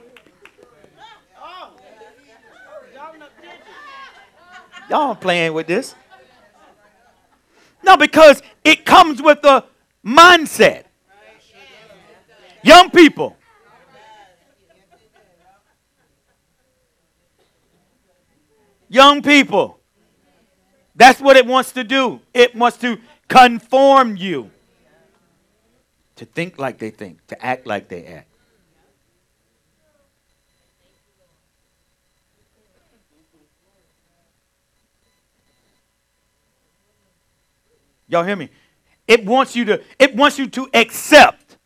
[4.89, 5.95] Y'all playing with this.
[7.83, 9.65] No, because it comes with the
[10.05, 10.85] mindset.
[12.63, 13.37] Young people.
[18.89, 19.79] Young people.
[20.95, 22.21] That's what it wants to do.
[22.35, 22.99] It wants to
[23.29, 24.51] conform you
[26.17, 28.28] to think like they think, to act like they act.
[38.09, 38.49] Y'all hear me?
[39.07, 41.59] It wants you to it wants you to accept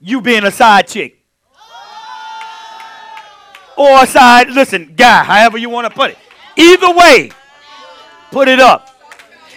[0.00, 1.24] you being a side chick.
[3.76, 6.18] Or a side, listen, guy, however you want to put it.
[6.56, 7.30] Either way,
[8.30, 8.88] put it up.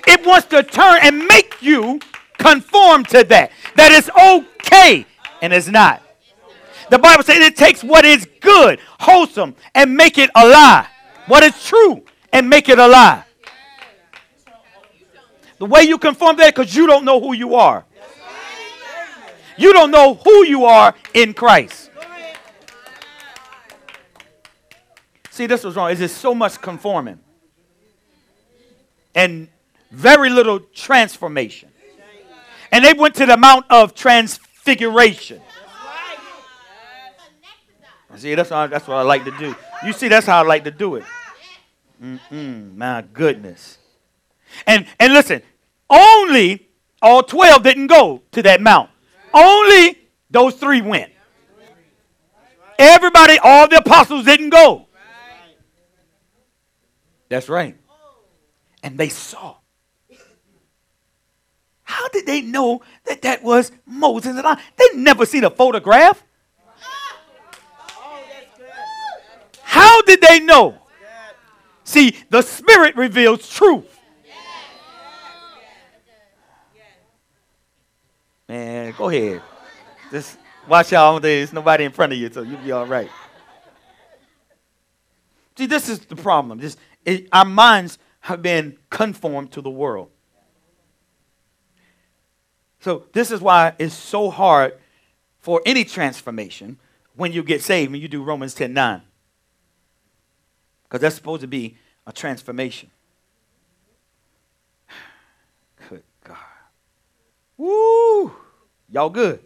[0.06, 2.00] It wants to turn and make you
[2.38, 3.52] conform to that.
[3.76, 5.06] That is okay
[5.42, 6.02] and it's not.
[6.90, 10.88] The Bible says it takes what is good, wholesome, and make it a lie.
[11.28, 13.24] What is true and make it a lie.
[15.60, 17.86] The way you conform there, because you don't know who you are.
[19.58, 21.92] You don't know who you are in Christ.
[25.32, 25.92] See, this was wrong.
[25.92, 27.20] Is there so much conforming
[29.14, 29.50] and
[29.92, 31.70] very little transformation?
[32.72, 35.42] And they went to the Mount of Transfiguration.
[38.16, 39.56] See, that's, how, that's what I like to do.
[39.86, 41.04] You see, that's how I like to do it.
[42.02, 43.78] Mm-mm, my goodness.
[44.66, 45.42] And and listen,
[45.90, 46.68] only
[47.02, 48.90] all 12 didn't go to that mount.
[49.34, 49.98] Only
[50.30, 51.12] those three went.
[52.78, 54.88] Everybody, all the apostles didn't go.
[57.28, 57.76] That's right.
[58.82, 59.56] And they saw.
[61.84, 64.62] How did they know that that was Moses and I?
[64.78, 66.24] They never seen a photograph.
[69.64, 70.78] How did they know?
[71.84, 73.99] See, the Spirit reveals truth.
[78.90, 79.44] Man, go ahead.
[80.10, 81.22] Just watch out.
[81.22, 83.10] There's nobody in front of you, so you'll be all right.
[85.56, 86.58] See, this is the problem.
[86.58, 86.76] This,
[87.06, 90.10] it, our minds have been conformed to the world.
[92.80, 94.74] So this is why it's so hard
[95.38, 96.80] for any transformation
[97.16, 99.02] when you get saved when you do Romans 10 9.
[100.84, 102.90] Because that's supposed to be a transformation.
[105.90, 106.38] Good God.
[107.56, 108.34] Woo!
[108.92, 109.40] Y'all good?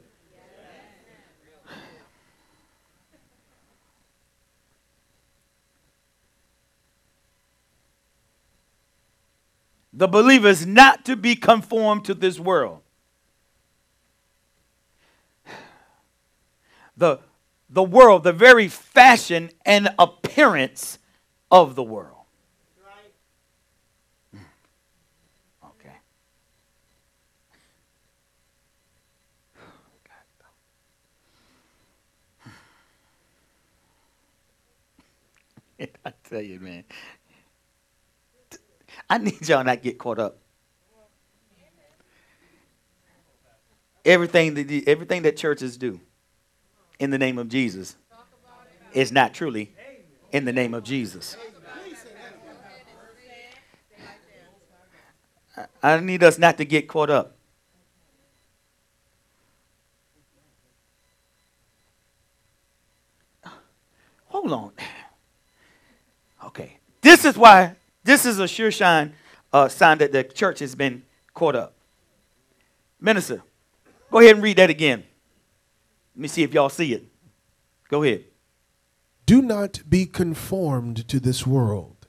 [9.96, 12.80] The believer is not to be conformed to this world.
[16.98, 17.20] The,
[17.70, 20.98] the world, the very fashion and appearance
[21.52, 22.10] of the world.
[25.64, 25.94] Okay.
[36.06, 36.84] I tell you, man.
[39.10, 40.38] I need y'all not get caught up.
[44.06, 46.00] Everything that everything that churches do
[47.00, 47.96] in the name of Jesus
[48.94, 49.74] is not truly
[50.32, 51.38] in the name of Jesus.
[55.82, 57.38] I need us not to get caught up.
[64.26, 64.72] Hold on.
[67.24, 69.14] This is why, this is a sure shine
[69.54, 71.74] uh, sign that the church has been caught up.
[73.00, 73.42] Minister,
[74.12, 75.06] go ahead and read that again.
[76.18, 77.06] Let me see if y'all see it.
[77.88, 78.26] Go ahead.
[79.26, 82.08] Do not be conformed to this world,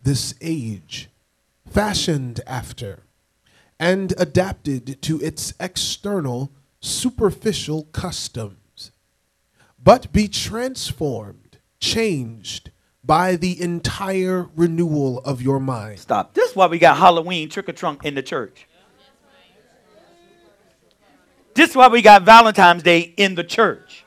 [0.00, 1.08] this age,
[1.68, 3.02] fashioned after,
[3.80, 8.92] and adapted to its external, superficial customs,
[9.82, 12.70] but be transformed, changed
[13.04, 15.98] by the entire renewal of your mind.
[15.98, 16.34] Stop.
[16.34, 18.66] This is why we got Halloween trick or trunk in the church.
[21.54, 24.04] This is why we got Valentine's Day in the church.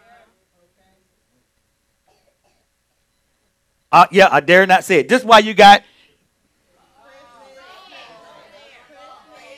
[3.91, 5.09] Uh, yeah, I dare not say it.
[5.09, 5.83] This is why you got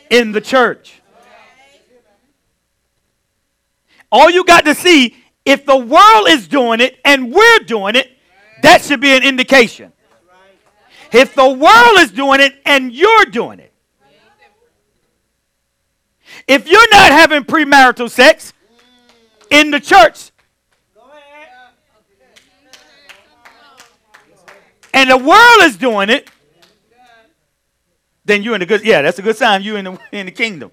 [0.10, 1.02] in the church.
[4.12, 8.17] All you got to see, if the world is doing it and we're doing it,
[8.68, 9.94] that should be an indication.
[11.14, 13.74] If the world is doing it and you're doing it,
[16.48, 18.52] if you're not having premarital sex
[19.50, 20.32] in the church,
[24.94, 26.30] and the world is doing it,
[28.26, 28.84] then you're in the good.
[28.84, 29.64] Yeah, that's a good sign.
[29.64, 30.72] You're in the in the kingdom.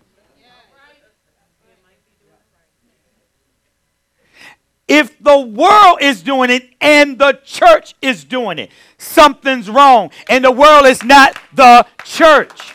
[4.87, 10.11] If the world is doing it and the church is doing it, something's wrong.
[10.29, 12.75] And the world is not the church.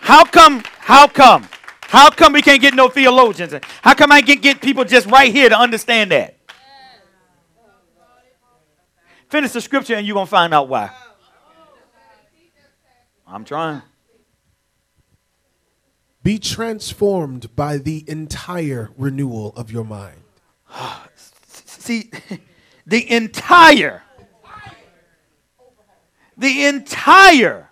[0.00, 0.62] How come?
[0.80, 1.48] How come?
[1.80, 3.54] How come we can't get no theologians?
[3.82, 6.36] How come I can get people just right here to understand that?
[9.28, 10.90] Finish the scripture and you're going to find out why.
[13.26, 13.82] I'm trying.
[16.26, 20.24] Be transformed by the entire renewal of your mind.
[21.14, 22.10] See,
[22.84, 24.02] the entire,
[26.36, 27.70] the entire,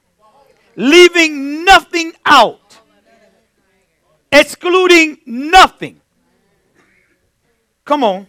[0.76, 2.78] leaving nothing out,
[4.30, 6.00] excluding nothing.
[7.84, 8.28] Come on.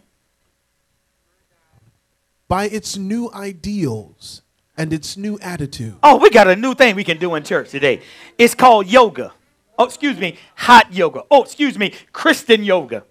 [2.47, 4.41] By its new ideals
[4.75, 5.97] and its new attitude.
[6.01, 8.01] Oh, we got a new thing we can do in church today.
[8.39, 9.31] It's called yoga.
[9.77, 11.23] Oh, excuse me, hot yoga.
[11.29, 13.03] Oh, excuse me, Christian yoga.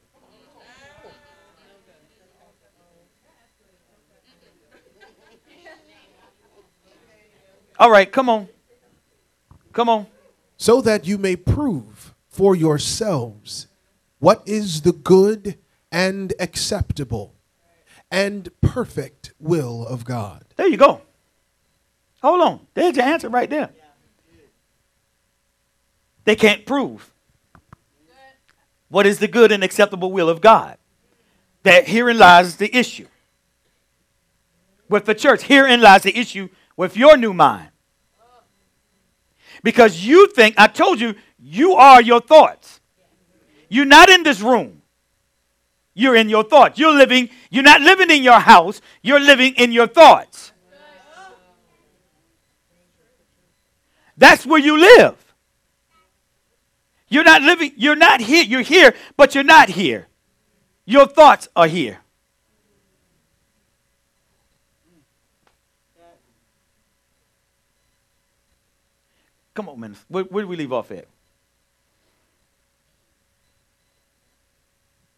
[7.79, 8.49] All right, come on.
[9.73, 10.07] Come on.
[10.57, 13.67] So that you may prove for yourselves
[14.21, 15.59] what is the good
[15.91, 17.35] and acceptable
[18.11, 20.45] and perfect will of God.
[20.57, 21.03] There you go.
[22.23, 22.67] Hold on.
[22.75, 23.71] There's your answer right there.
[26.25, 27.13] They can't prove
[28.89, 30.79] what is the good and acceptable will of God.
[31.65, 33.07] That herein lies the issue.
[34.89, 37.71] With the church, herein lies the issue with your new mind.
[39.63, 42.81] Because you think, I told you, you are your thoughts.
[43.69, 44.83] You're not in this room.
[45.95, 46.79] You're in your thoughts.
[46.79, 50.53] You're living, you're not living in your house, you're living in your thoughts.
[54.17, 55.24] That's where you live.
[57.15, 58.43] You're not living, you're not here.
[58.43, 60.09] You're here, but you're not here.
[60.85, 62.01] Your thoughts are here.
[69.55, 69.97] Come on, man.
[70.09, 71.07] Where, where did we leave off at?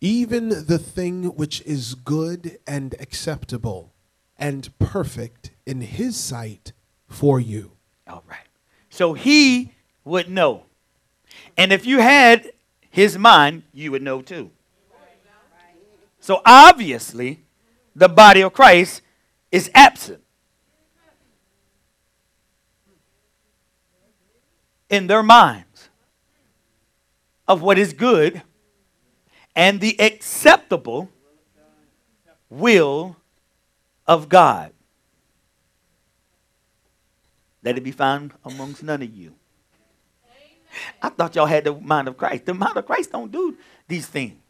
[0.02, 3.94] Even the thing which is good and acceptable
[4.38, 6.74] and perfect in his sight
[7.08, 7.72] for you.
[8.06, 8.48] All right.
[8.90, 9.72] So he
[10.04, 10.66] would know.
[11.56, 12.52] And if you had
[12.90, 14.50] his mind, you would know too.
[16.20, 17.44] So obviously,
[17.94, 19.02] the body of Christ
[19.52, 20.22] is absent
[24.90, 25.88] in their minds
[27.48, 28.42] of what is good
[29.54, 31.08] and the acceptable
[32.50, 33.16] will
[34.06, 34.72] of God.
[37.62, 39.34] Let it be found amongst none of you.
[41.02, 42.46] I thought y'all had the mind of Christ.
[42.46, 43.56] The mind of Christ don't do
[43.88, 44.40] these things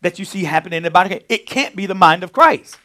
[0.00, 1.22] that you see happening in the body.
[1.28, 2.78] It can't be the mind of Christ.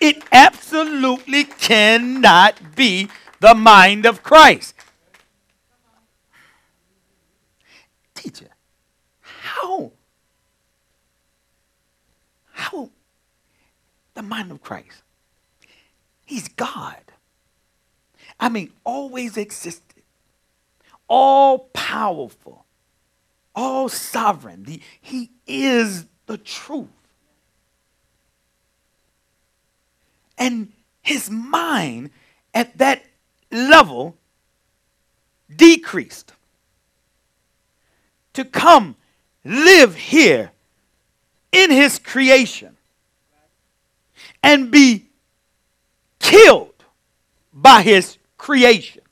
[0.00, 3.08] It absolutely cannot be
[3.40, 4.74] the mind of Christ.
[8.14, 8.48] Teacher,
[9.20, 9.92] how?
[12.52, 12.90] How?
[14.14, 15.02] The mind of Christ.
[16.24, 16.96] He's God.
[18.40, 19.87] I mean, always existed,
[21.08, 22.64] all powerful,
[23.54, 24.64] all sovereign.
[24.64, 26.88] The, he is the truth.
[30.36, 32.10] And his mind
[32.54, 33.02] at that
[33.50, 34.16] level
[35.54, 36.32] decreased
[38.34, 38.94] to come
[39.44, 40.52] live here
[41.50, 42.76] in his creation
[44.42, 45.06] and be
[46.20, 46.84] killed
[47.52, 49.02] by his creation.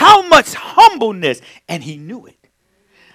[0.00, 2.38] How much humbleness, and he knew it.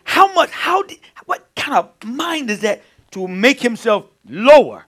[0.03, 4.85] How much, how did, what kind of mind is that to make himself lower?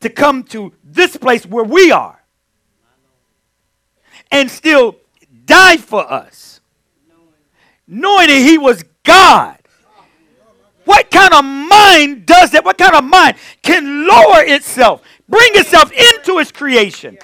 [0.00, 2.18] To come to this place where we are
[4.30, 4.96] and still
[5.44, 6.62] die for us,
[7.86, 9.58] knowing that he was God.
[10.86, 12.64] What kind of mind does that?
[12.64, 17.18] What kind of mind can lower itself, bring itself into its creation?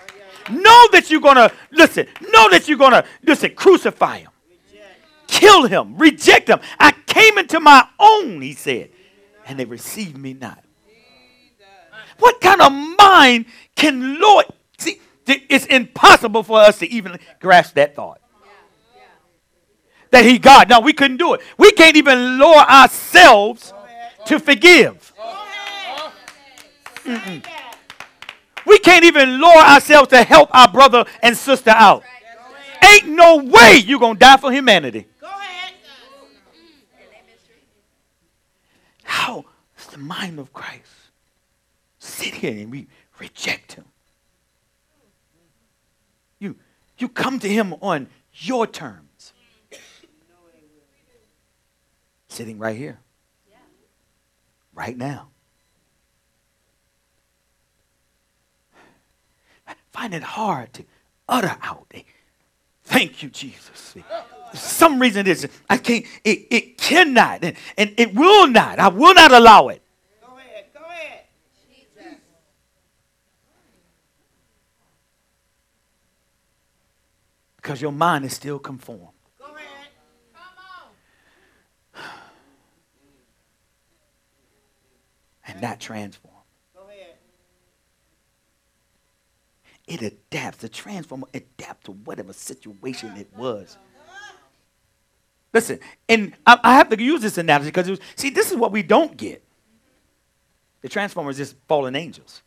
[0.51, 4.31] Know that you're going to, listen, know that you're going to, listen, crucify him,
[5.27, 6.61] kill him, reject him.
[6.79, 8.91] I came into my own, he said,
[9.47, 10.63] and they received me not.
[12.19, 14.47] What kind of mind can Lord,
[14.79, 18.21] see, it's impossible for us to even grasp that thought.
[20.11, 20.69] That he God.
[20.71, 21.41] No, we couldn't do it.
[21.59, 23.75] We can't even lower ourselves
[24.27, 25.13] to forgive.
[27.05, 27.45] Mm-mm.
[28.67, 32.03] We can't even lower ourselves to help our brother and sister out.
[32.83, 35.07] Ain't no way you're going to die for humanity.
[39.05, 39.45] How
[39.79, 40.83] is the mind of Christ?
[41.99, 42.89] Sit here and we
[43.19, 43.85] reject him.
[46.39, 46.57] You,
[46.99, 49.33] you come to him on your terms.
[52.29, 52.99] Sitting right here.
[54.75, 55.29] Right now.
[59.97, 60.85] Find it hard to
[61.29, 61.93] utter out.
[62.85, 63.97] Thank you, Jesus.
[64.51, 65.49] For some reason it is.
[65.69, 68.79] I can't, it, it cannot, and, and it will not.
[68.79, 69.83] I will not allow it.
[70.21, 71.25] Go ahead, go ahead.
[71.69, 72.15] Jesus.
[77.57, 79.09] Because your mind is still conformed.
[79.39, 79.89] Go ahead.
[80.35, 82.11] Come on.
[85.49, 86.37] And not transformed.
[86.75, 87.17] Go ahead.
[89.87, 90.59] It adapts.
[90.59, 93.77] The transformer adapts to whatever situation it was.
[95.53, 98.83] Listen, and I, I have to use this analogy because see, this is what we
[98.83, 99.43] don't get.
[100.83, 102.43] The Transformers is just fallen angels.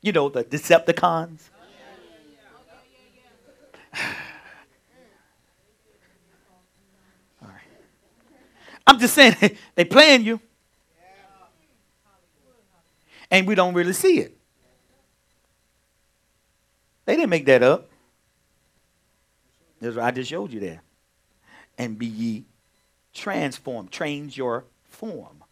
[0.00, 1.40] You know, the Decepticons.
[7.42, 7.50] All right.
[8.86, 9.36] I'm just saying,
[9.74, 10.40] they playing you.
[13.30, 14.36] And we don't really see it.
[17.04, 17.88] They didn't make that up.
[19.80, 20.82] That's what I just showed you there.
[21.76, 22.44] And be ye
[23.12, 23.90] transformed.
[23.90, 25.42] Change your form.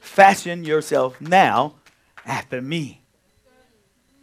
[0.00, 1.74] Fashion yourself now
[2.24, 3.02] after me.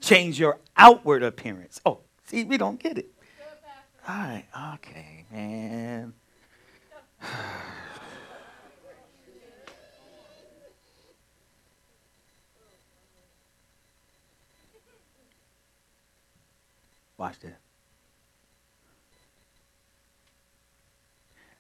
[0.02, 1.80] Change your outward appearance.
[1.86, 3.10] Oh, see, we don't get it.
[4.08, 6.14] All right, okay, man.
[17.24, 17.56] Watch this.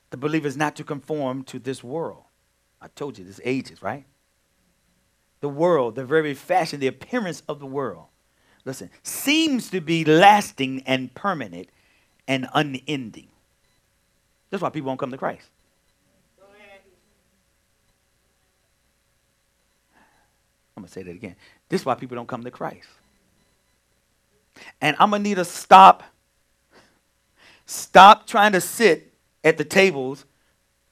[0.09, 2.23] The believer is not to conform to this world.
[2.81, 4.05] I told you this ages, right?
[5.43, 8.05] the world, the very fashion, the appearance of the world,
[8.63, 11.67] listen, seems to be lasting and permanent
[12.29, 13.27] and unending.
[14.49, 15.45] That's why people won't come to Christ.
[20.77, 21.35] I'm going to say that again.
[21.67, 22.87] This is why people don't come to Christ.
[24.81, 26.03] And I'm going to need to stop
[27.65, 30.25] stop trying to sit at the tables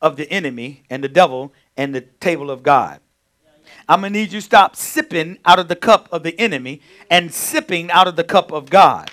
[0.02, 3.00] of the enemy and the devil and the table of God.
[3.88, 6.82] I'm going to need you to stop sipping out of the cup of the enemy
[7.10, 9.12] and sipping out of the cup of God.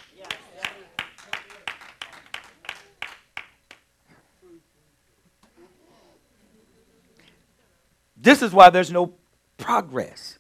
[8.17, 9.15] This is why there's no
[9.57, 10.38] progress.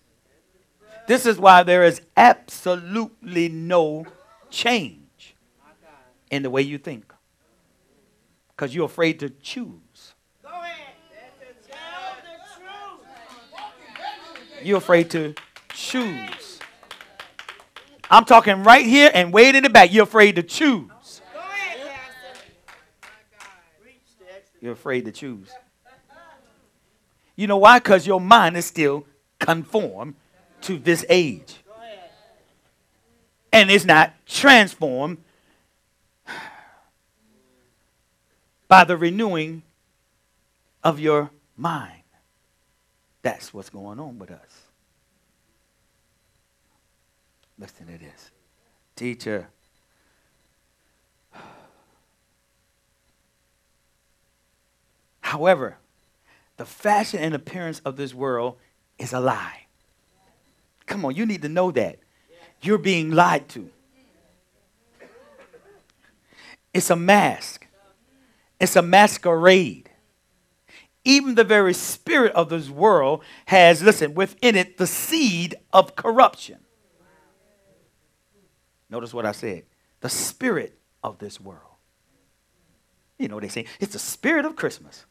[1.09, 4.05] This is why there is absolutely no
[4.51, 5.35] change
[6.31, 7.15] in the way you think.
[8.51, 10.13] Because you're afraid to choose.
[14.63, 15.35] You're afraid to
[15.73, 16.59] choose.
[18.11, 19.91] I'm talking right here and way in the back.
[19.91, 21.23] You're afraid to choose.
[24.61, 25.49] You're afraid to choose.
[27.35, 27.79] You know why?
[27.79, 29.07] Because your mind is still
[29.39, 30.17] conformed
[30.69, 31.57] to this age.
[33.51, 35.16] And it's not transformed
[38.69, 39.62] by the renewing
[40.85, 42.03] of your mind.
[43.23, 44.62] That's what's going on with us.
[47.59, 48.31] Listen to this.
[48.95, 49.49] Teacher.
[55.23, 55.79] However,
[56.59, 58.59] the fashion and appearance of this world
[58.99, 59.68] is a lie.
[60.89, 62.01] Come on, you need to know that.
[62.61, 63.70] You're being lied to.
[66.74, 67.66] It's a mask,
[68.61, 69.91] it's a masquerade.
[71.05, 76.59] Even the very spirit of this world has, listen, within it the seed of corruption.
[78.91, 79.64] Notice what I said
[80.01, 81.62] the spirit of this world.
[83.18, 83.64] You know what they say?
[83.80, 85.07] It's the spirit of Christmas.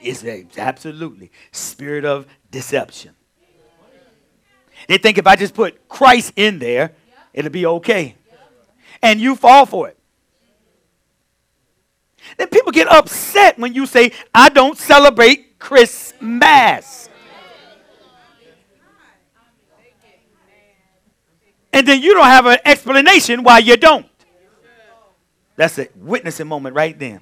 [0.00, 3.15] It's absolutely spirit of deception.
[4.88, 6.92] They think if I just put Christ in there,
[7.32, 8.14] it'll be okay.
[9.02, 9.98] And you fall for it.
[12.36, 17.08] Then people get upset when you say, I don't celebrate Christmas.
[21.72, 24.06] And then you don't have an explanation why you don't.
[25.56, 27.20] That's a witnessing moment right then.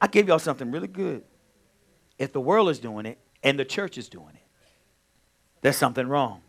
[0.00, 1.24] I gave y'all something really good.
[2.18, 4.33] If the world is doing it and the church is doing it,
[5.64, 6.42] there's something wrong.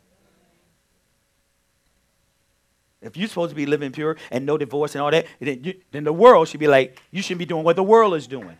[3.01, 5.75] If you're supposed to be living pure and no divorce and all that, then, you,
[5.91, 8.57] then the world should be like, you shouldn't be doing what the world is doing.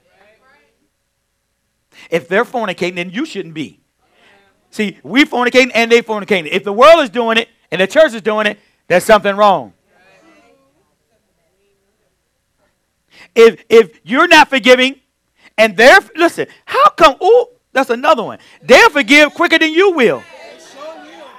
[2.09, 3.81] If they're fornicating, then you shouldn't be.
[4.69, 6.47] See, we fornicating and they fornicating.
[6.49, 9.73] If the world is doing it and the church is doing it, there's something wrong.
[13.35, 15.01] If if you're not forgiving
[15.57, 17.17] and they're listen, how come?
[17.19, 18.39] Oh, that's another one.
[18.61, 20.23] They'll forgive quicker than you will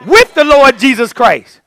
[0.04, 1.60] with the Lord Jesus Christ.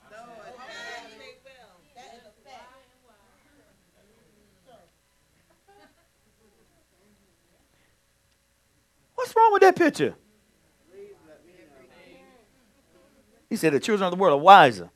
[9.16, 10.16] What's wrong with that picture?
[13.50, 14.92] He said the children of the world are wiser.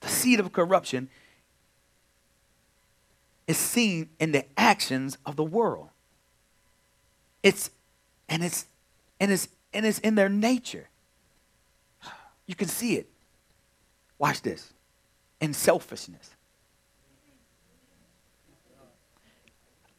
[0.00, 1.08] The seed of corruption
[3.46, 5.88] is seen in the actions of the world.
[7.42, 7.70] It's
[8.28, 8.66] and it's
[9.20, 10.88] and it's and it's in their nature.
[12.46, 13.08] You can see it.
[14.18, 14.72] Watch this.
[15.40, 16.30] In selfishness.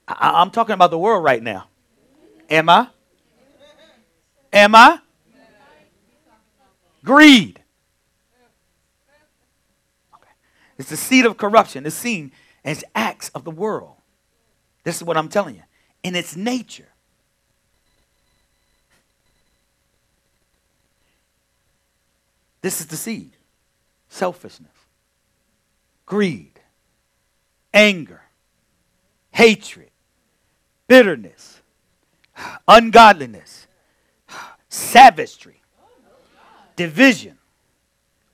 [0.07, 1.67] I, am talking about the world right now.
[2.49, 2.87] Am I?
[4.51, 4.99] Am I?
[7.03, 7.59] Greed.
[10.13, 10.31] Okay.
[10.77, 11.85] It's the seed of corruption.
[11.85, 12.31] It's seen
[12.63, 13.95] as acts of the world.
[14.83, 15.63] This is what I'm telling you.
[16.03, 16.92] In its nature.
[22.63, 23.35] This is the seed.
[24.07, 24.71] Selfishness,
[26.05, 26.59] greed,
[27.73, 28.21] anger,
[29.31, 29.89] hatred,
[30.87, 31.61] bitterness,
[32.67, 33.67] ungodliness,
[34.69, 35.61] savagery,
[36.75, 37.37] division,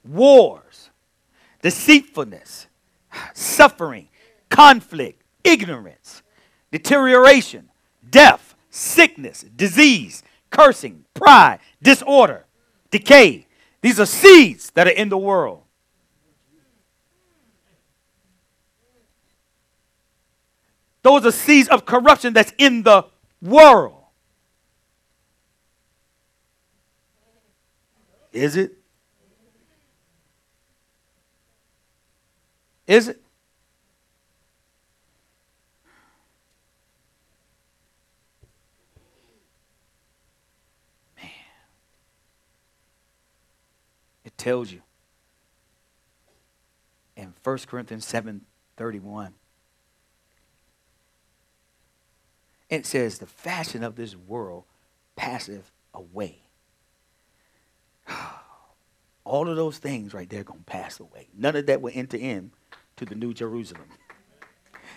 [0.05, 0.91] wars,
[1.63, 2.67] deceitfulness,
[3.33, 4.09] suffering,
[4.49, 6.21] conflict, ignorance,
[6.71, 7.69] deterioration,
[8.07, 10.21] death, sickness, disease,
[10.51, 12.45] cursing, pride, disorder,
[12.91, 13.47] decay,
[13.81, 15.63] these are seeds that are in the world.
[21.01, 23.05] Those are seeds of corruption that's in the
[23.41, 23.95] world.
[28.33, 28.73] Is it?
[32.85, 33.18] Is it?
[44.39, 44.81] Tells you
[47.15, 48.41] in 1 Corinthians 7
[48.77, 49.33] 31.
[52.69, 54.63] It says, The fashion of this world
[55.15, 56.43] passeth away.
[59.25, 61.27] All of those things right there going to pass away.
[61.37, 62.51] None of that will enter in
[62.95, 63.85] to the New Jerusalem.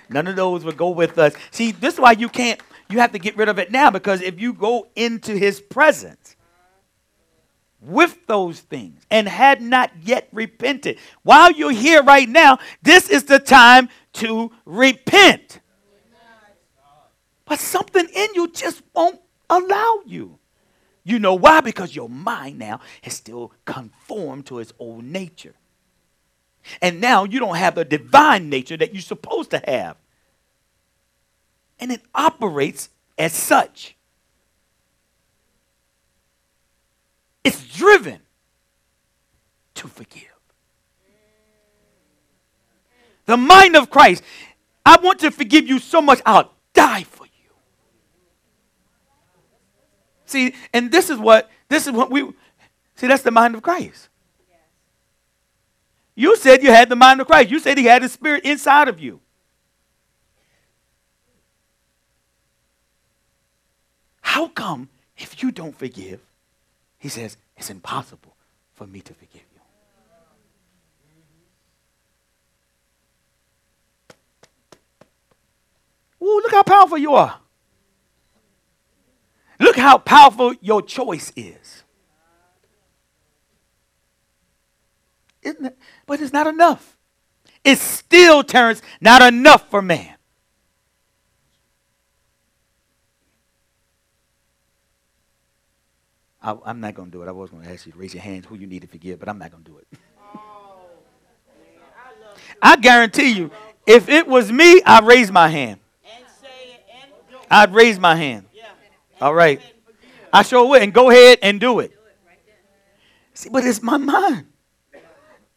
[0.08, 1.34] None of those will go with us.
[1.50, 4.20] See, this is why you can't, you have to get rid of it now because
[4.20, 6.36] if you go into his presence
[7.82, 13.24] with those things and had not yet repented, while you're here right now, this is
[13.24, 15.60] the time to repent.
[17.44, 19.20] But something in you just won't
[19.50, 20.38] allow you.
[21.04, 21.60] You know why?
[21.60, 25.54] Because your mind now is still conformed to its old nature.
[26.80, 29.96] And now you don't have the divine nature that you're supposed to have.
[31.80, 33.96] And it operates as such.
[37.44, 38.20] It's driven
[39.74, 40.28] to forgive.
[43.26, 44.22] The mind of Christ,
[44.84, 47.30] I want to forgive you so much, I'll die for you.
[50.26, 52.32] See, and this is what this is what we
[52.96, 53.06] see.
[53.06, 54.08] That's the mind of Christ.
[56.14, 57.50] You said you had the mind of Christ.
[57.50, 59.20] You said he had his spirit inside of you.
[64.20, 66.20] How come if you don't forgive,
[67.02, 68.36] he says, it's impossible
[68.74, 69.42] for me to forgive
[76.20, 76.24] you?
[76.24, 77.40] Ooh, look how powerful you are.
[79.58, 81.82] Look how powerful your choice is.
[85.42, 85.78] Isn't it?
[86.06, 86.96] But it's not enough.
[87.64, 90.14] It's still, Terrence, not enough for man.
[96.42, 97.28] I, am not going to do it.
[97.28, 99.20] I was going to ask you to raise your hands who you need to forgive,
[99.20, 99.86] but I'm not going to do it.
[102.62, 103.50] I guarantee you,
[103.86, 105.80] if it was me, I'd raise my hand.
[107.50, 108.46] I'd raise my hand.
[109.20, 109.60] All right.
[110.32, 110.82] I sure would.
[110.82, 111.92] And go ahead and do it.
[113.34, 114.46] See, but it's my mind.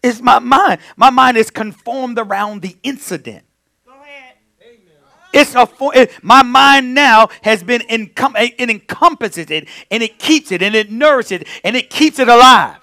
[0.03, 0.81] It's my mind.
[0.97, 3.45] My mind is conformed around the incident.
[5.35, 10.49] It's a it, my mind now has been encom- it encompasses it and it keeps
[10.53, 12.77] it and it nourishes it and it keeps it alive.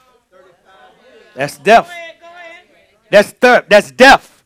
[1.35, 1.91] That's death.
[3.11, 3.71] That's third.
[3.71, 4.45] That's death.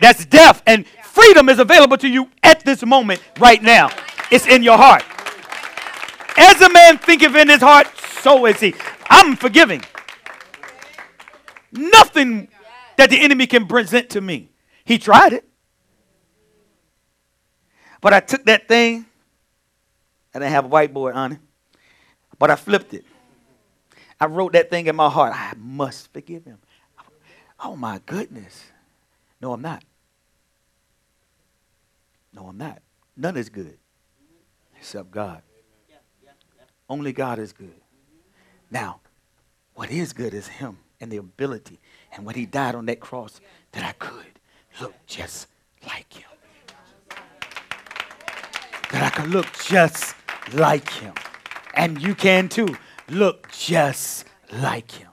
[0.00, 0.62] That's death.
[0.64, 3.90] And freedom is available to you at this moment, right now.
[4.30, 5.04] It's in your heart.
[6.38, 7.88] As a man thinketh in his heart,
[8.22, 8.74] so is he.
[9.08, 9.82] I'm forgiving.
[11.72, 12.48] Nothing
[12.96, 14.50] that the enemy can present to me.
[14.84, 15.49] He tried it.
[18.00, 19.04] But I took that thing,
[20.34, 21.38] I didn't have a whiteboard on it,
[22.38, 23.04] but I flipped it.
[24.18, 25.32] I wrote that thing in my heart.
[25.34, 26.58] I must forgive him.
[27.58, 28.64] Oh my goodness.
[29.40, 29.82] No, I'm not.
[32.32, 32.80] No, I'm not.
[33.16, 33.76] None is good
[34.78, 35.42] except God.
[36.88, 37.80] Only God is good.
[38.70, 39.00] Now,
[39.74, 41.78] what is good is Him and the ability.
[42.12, 43.40] And when He died on that cross,
[43.72, 44.40] that I could
[44.80, 45.46] look just
[45.86, 46.29] like Him.
[48.92, 50.14] That I could look just
[50.52, 51.14] like Him.
[51.74, 52.76] And you can too.
[53.08, 55.08] Look just like Him.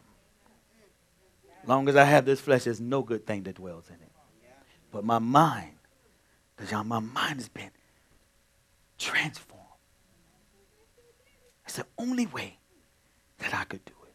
[1.66, 4.12] Long as I have this flesh, there's no good thing that dwells in it.
[4.92, 5.76] But my mind,
[6.86, 7.72] my mind has been
[8.98, 9.58] transformed
[11.68, 12.58] it's the only way
[13.40, 14.14] that I could do it.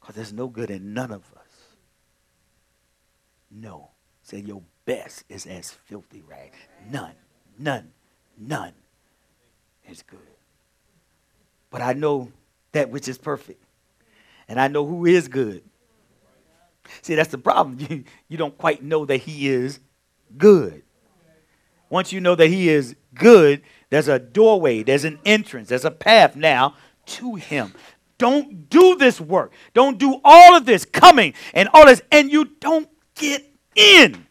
[0.00, 1.76] Because there's no good in none of us.
[3.50, 3.90] No.
[4.22, 6.52] Say your best is as filthy rag.
[6.90, 7.14] None,
[7.58, 7.92] none,
[8.38, 8.72] none
[9.88, 10.18] is good.
[11.70, 12.30] But I know
[12.72, 13.62] that which is perfect.
[14.48, 15.62] And I know who is good.
[17.02, 17.78] See, that's the problem.
[17.90, 19.80] You, you don't quite know that he is
[20.36, 20.82] good.
[21.88, 25.90] Once you know that he is good, there's a doorway, there's an entrance, there's a
[25.90, 26.74] path now
[27.06, 27.72] to Him.
[28.18, 29.52] Don't do this work.
[29.74, 33.44] Don't do all of this coming and all this, and you don't get
[33.74, 34.26] in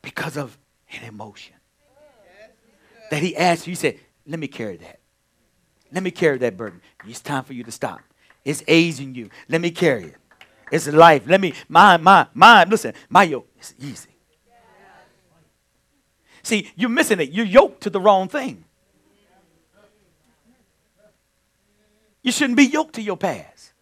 [0.00, 0.58] because of
[0.96, 1.54] an emotion
[3.10, 3.72] that He asked you.
[3.72, 4.98] He said, Let me carry that.
[5.92, 6.80] Let me carry that burden.
[7.06, 8.00] It's time for you to stop.
[8.44, 9.30] It's aging you.
[9.48, 10.16] Let me carry it.
[10.70, 11.24] It's life.
[11.26, 14.08] Let me, my, my, my, listen, my yoke is easy.
[16.42, 17.30] See, you're missing it.
[17.30, 18.64] You're yoked to the wrong thing.
[22.22, 23.72] You shouldn't be yoked to your past.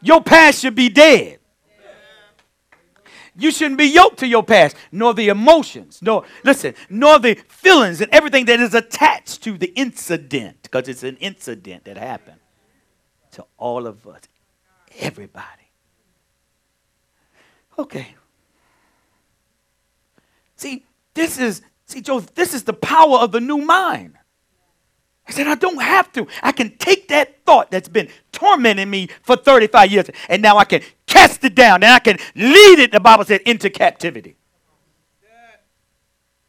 [0.00, 1.38] Your past should be dead.
[3.34, 8.00] You shouldn't be yoked to your past, nor the emotions, nor, listen, nor the feelings
[8.00, 12.40] and everything that is attached to the incident, because it's an incident that happened
[13.32, 14.20] to all of us,
[14.98, 15.46] everybody.
[17.78, 18.14] Okay.
[20.56, 24.18] See, this is, see, Joe, this is the power of the new mind.
[25.26, 26.26] I said, I don't have to.
[26.42, 30.64] I can take that thought that's been tormenting me for 35 years, and now I
[30.64, 34.36] can cast it down, and I can lead it, the Bible said, into captivity.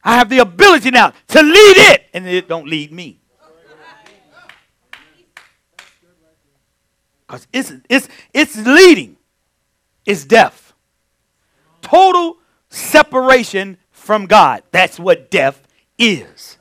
[0.03, 3.19] I have the ability now to lead it, and it don't lead me.
[7.25, 9.17] Because it's, it's, it's leading,
[10.05, 10.73] it's death.
[11.81, 12.37] Total
[12.69, 14.63] separation from God.
[14.71, 15.67] That's what death
[15.97, 16.57] is.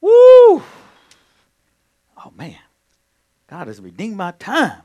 [0.00, 0.62] Woo!
[2.16, 2.58] Oh man,
[3.48, 4.82] God has redeemed my time.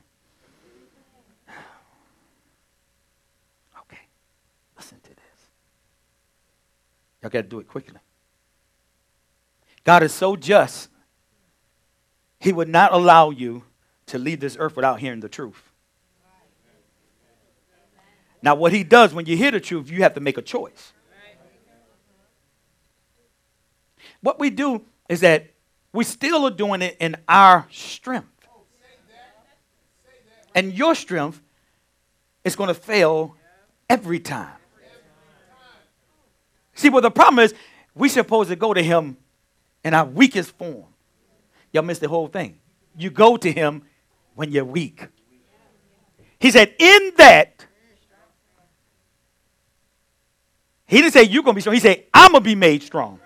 [3.82, 4.02] Okay,
[4.78, 5.50] listen to this.
[7.22, 8.00] Y'all got to do it quickly.
[9.84, 10.90] God is so just,
[12.40, 13.64] He would not allow you
[14.08, 15.62] to leave this earth without hearing the truth.
[18.42, 20.94] Now, what He does when you hear the truth, you have to make a choice.
[24.22, 24.84] What we do
[25.14, 25.52] is that
[25.94, 28.28] we still are doing it in our strength.
[30.56, 31.40] And your strength
[32.44, 33.36] is going to fail
[33.88, 34.58] every time.
[36.74, 37.54] See, well, the problem is
[37.94, 39.18] we're supposed to go to him
[39.84, 40.86] in our weakest form.
[41.72, 42.58] Y'all missed the whole thing.
[42.98, 43.84] You go to him
[44.34, 45.08] when you're weak.
[46.40, 47.66] He said, in that,
[50.88, 51.76] he didn't say you're going to be strong.
[51.76, 53.20] He said, I'm going to be made strong.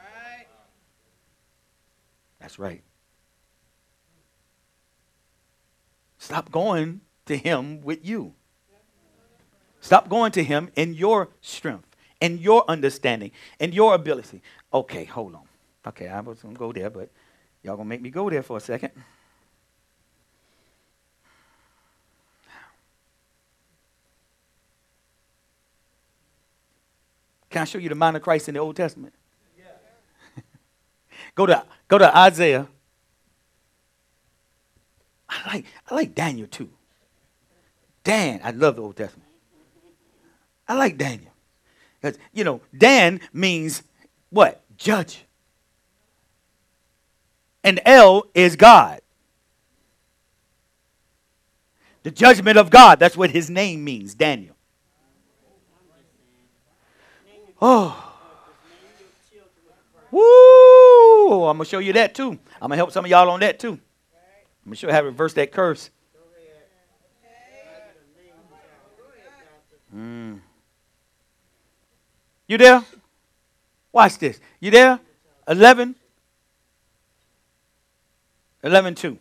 [2.48, 2.82] That's right.
[6.18, 8.36] Stop going to him with you.
[9.82, 14.42] Stop going to him in your strength, in your understanding, in your ability.
[14.74, 15.42] Okay, hold on.
[15.88, 17.10] Okay, I was going to go there, but
[17.64, 18.92] y'all going to make me go there for a second.
[27.50, 29.14] Can I show you the mind of Christ in the Old Testament?
[31.38, 32.68] Go to go to Isaiah.
[35.30, 36.72] I like I like Daniel too.
[38.04, 39.30] Dan, I love the Old Testament.
[40.68, 41.32] I like Daniel.
[42.02, 43.84] Because you know, Dan means
[44.32, 44.64] what?
[44.78, 45.26] Judge.
[47.64, 49.02] And El is God.
[52.02, 52.98] The judgment of God.
[52.98, 54.56] That's what his name means, Daniel.
[57.62, 58.07] Oh.
[61.28, 61.44] Woo!
[61.44, 62.32] I'm gonna show you that too.
[62.32, 63.74] I'm gonna help some of y'all on that too.
[63.74, 63.80] I'm
[64.66, 65.90] gonna show you how to reverse that curse.
[69.94, 70.40] Mm.
[72.48, 72.84] You there?
[73.92, 74.40] Watch this.
[74.62, 75.00] You there?
[75.48, 75.96] 11?
[78.64, 79.18] 11 2.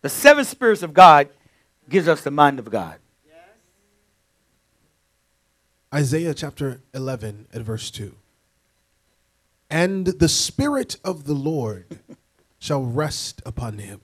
[0.00, 1.28] The seven spirits of God
[1.88, 2.98] gives us the mind of God.
[5.94, 8.14] Isaiah chapter 11 at verse 2.
[9.68, 11.98] And the Spirit of the Lord
[12.58, 14.00] shall rest upon him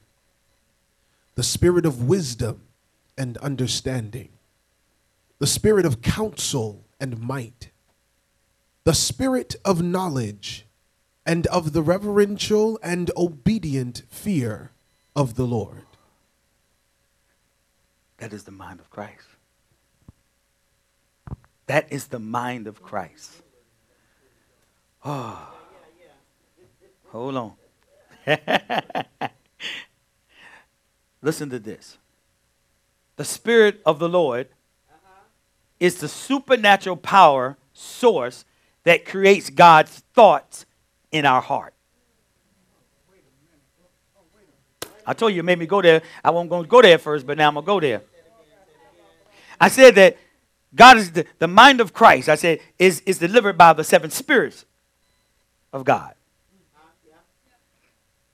[1.35, 2.63] the Spirit of wisdom
[3.17, 4.31] and understanding,
[5.39, 7.71] the Spirit of counsel and might,
[8.83, 10.67] the Spirit of knowledge
[11.25, 14.73] and of the reverential and obedient fear
[15.15, 15.85] of the Lord.
[18.17, 19.38] That is the mind of Christ.
[21.69, 23.31] That is the mind of Christ.
[25.05, 25.55] Oh.
[27.11, 27.53] Hold on.
[31.23, 31.99] Listen to this.
[33.17, 34.49] The Spirit of the Lord
[34.91, 35.25] uh-huh.
[35.81, 38.45] is the supernatural power source
[38.85, 40.67] that creates God's thoughts
[41.11, 41.75] in our heart.
[45.07, 46.03] I told you, you made me go there.
[46.23, 48.03] I wasn't going to go there first, but now I'm going to go there.
[49.59, 50.19] I said that
[50.75, 54.11] God is the, the mind of Christ, I said, is, is delivered by the seven
[54.11, 54.65] spirits
[55.73, 56.15] of God.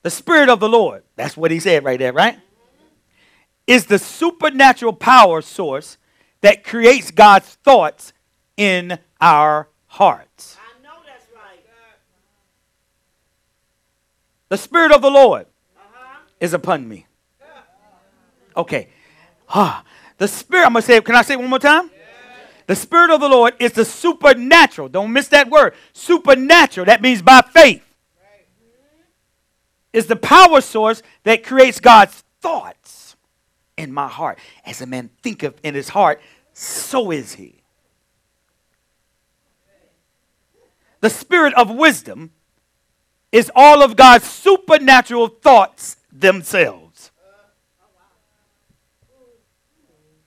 [0.02, 2.38] The Spirit of the Lord, that's what he said right there, right?
[3.66, 5.96] Is the supernatural power source
[6.42, 8.12] that creates God's thoughts
[8.58, 10.58] in our hearts.
[10.58, 11.64] I know that's right.
[14.50, 16.18] The Spirit of the Lord uh-huh.
[16.40, 17.06] is upon me.
[18.54, 18.88] Okay.
[19.48, 19.84] Ah,
[20.18, 21.90] the Spirit, I'm going to say, can I say it one more time?
[22.66, 24.88] The Spirit of the Lord is the supernatural.
[24.88, 25.74] Don't miss that word.
[25.92, 26.86] Supernatural.
[26.86, 27.82] That means by faith.
[29.92, 33.16] Is the power source that creates God's thoughts
[33.76, 34.38] in my heart.
[34.64, 36.20] As a man thinketh in his heart,
[36.52, 37.60] so is he.
[41.00, 42.32] The spirit of wisdom
[43.30, 47.10] is all of God's supernatural thoughts themselves.
[47.20, 47.86] Uh,
[49.12, 49.26] oh,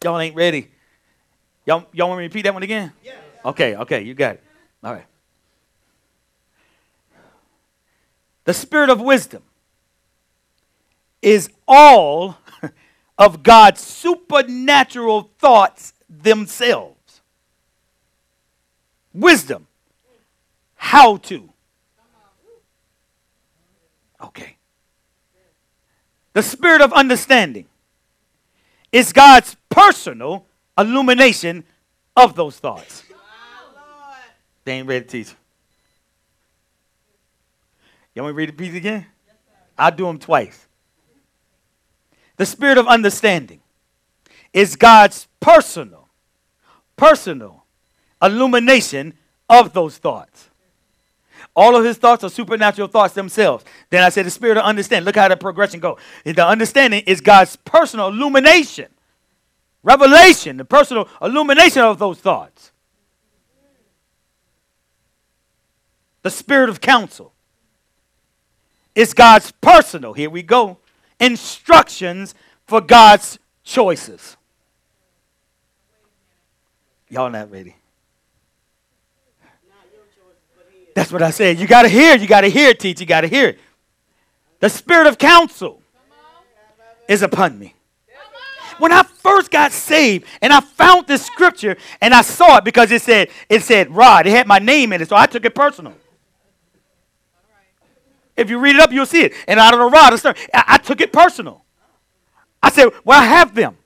[0.03, 0.69] Y'all ain't ready.
[1.67, 2.93] Y'all, y'all want me to repeat that one again?
[3.03, 3.11] Yeah.
[3.43, 4.43] Okay, okay, you got it.
[4.81, 5.05] All right.
[8.45, 9.43] The spirit of wisdom
[11.21, 12.37] is all
[13.17, 17.21] of God's supernatural thoughts themselves.
[19.13, 19.67] Wisdom.
[20.75, 21.49] How to.
[24.23, 24.55] Okay.
[26.31, 27.65] The spirit of understanding
[28.93, 30.45] is God's personal
[30.77, 31.63] illumination
[32.15, 33.03] of those thoughts.
[34.63, 35.33] They ain't ready to teach.
[38.13, 39.05] You want me to read the piece again?
[39.77, 40.67] I'll do them twice.
[42.35, 43.61] The spirit of understanding
[44.53, 46.07] is God's personal,
[46.95, 47.63] personal
[48.21, 49.13] illumination
[49.49, 50.49] of those thoughts.
[51.55, 53.65] All of his thoughts are supernatural thoughts themselves.
[53.89, 55.05] Then I said the spirit of understanding.
[55.05, 55.97] Look how the progression go.
[56.23, 58.87] The understanding is God's personal illumination
[59.87, 62.71] revelation, the personal illumination of those thoughts.
[66.23, 67.31] The spirit of counsel
[68.93, 70.77] is God's personal, here we go,
[71.21, 72.35] instructions
[72.65, 74.35] for God's choices.
[77.07, 77.73] Y'all not ready.
[80.95, 81.59] That's what I said.
[81.59, 82.17] You got to hear.
[82.17, 82.99] You got to hear teach.
[82.99, 83.55] You got to hear.
[84.59, 85.81] The spirit of counsel
[87.07, 87.76] is upon me
[88.79, 92.91] when I first got saved and I found this scripture and I saw it because
[92.91, 94.27] it said, it said Rod.
[94.27, 95.93] It had my name in it, so I took it personal.
[98.35, 99.33] If you read it up, you'll see it.
[99.47, 100.13] And out of the rod,
[100.53, 101.63] I, I took it personal.
[102.61, 103.77] I said, Well, I have them.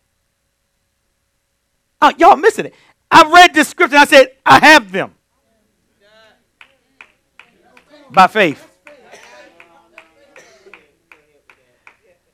[2.01, 2.75] Oh, y'all missing it.
[3.09, 5.13] I read this scripture and I said, I have them.
[8.09, 8.67] By faith.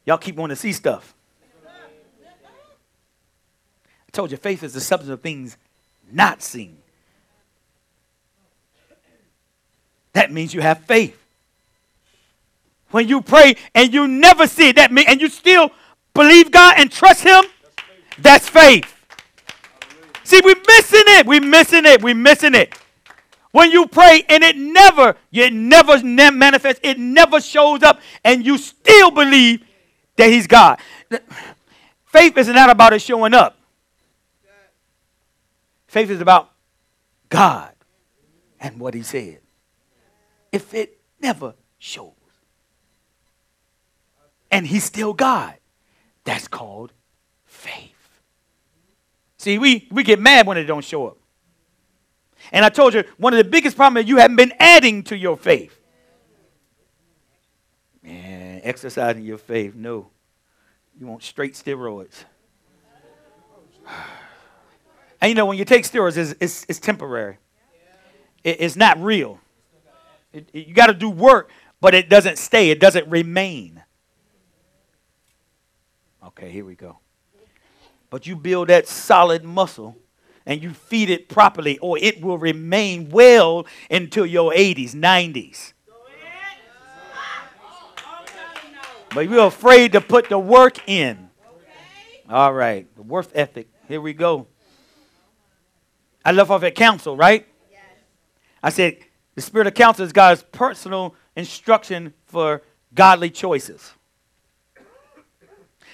[0.05, 1.13] Y'all keep wanting to see stuff.
[4.11, 5.57] Told you, faith is the substance of things
[6.11, 6.77] not seen.
[10.13, 11.15] That means you have faith.
[12.89, 15.71] When you pray and you never see it, that mean, and you still
[16.13, 17.43] believe God and trust Him,
[18.17, 18.93] that's faith.
[20.23, 21.25] See, we're missing it.
[21.27, 22.01] We're missing it.
[22.01, 22.73] We're missing it.
[23.51, 28.57] When you pray and it never, it never manifests, it never shows up, and you
[28.57, 29.63] still believe
[30.15, 30.79] that He's God.
[32.07, 33.56] Faith is not about it showing up.
[35.97, 36.51] Faith is about
[37.27, 37.73] God
[38.59, 39.39] and what He said.
[40.51, 42.11] If it never shows,
[44.51, 45.55] and He's still God,
[46.23, 46.93] that's called
[47.45, 48.21] faith.
[49.37, 51.17] See, we, we get mad when it don't show up.
[52.51, 55.17] And I told you, one of the biggest problems is you haven't been adding to
[55.17, 55.81] your faith.
[58.03, 60.11] Man, exercising your faith, no.
[60.99, 62.23] You want straight steroids.
[65.21, 67.37] And you know, when you take steroids, it's, it's, it's temporary,
[68.43, 69.39] it, it's not real.
[70.33, 71.49] It, it, you got to do work,
[71.81, 73.83] but it doesn't stay, it doesn't remain.
[76.23, 76.99] Okay, here we go.
[78.09, 79.97] But you build that solid muscle
[80.45, 85.73] and you feed it properly, or it will remain well until your 80s, 90s.
[89.13, 91.29] But you're afraid to put the work in.
[92.29, 93.67] All right, the worth ethic.
[93.87, 94.47] Here we go.
[96.27, 97.47] I left off at counsel, right?
[97.71, 97.81] Yes.
[98.61, 98.97] I said
[99.35, 102.63] the spirit of counsel is God's personal instruction for
[102.93, 103.93] godly choices.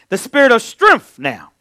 [0.09, 1.51] The spirit of strength now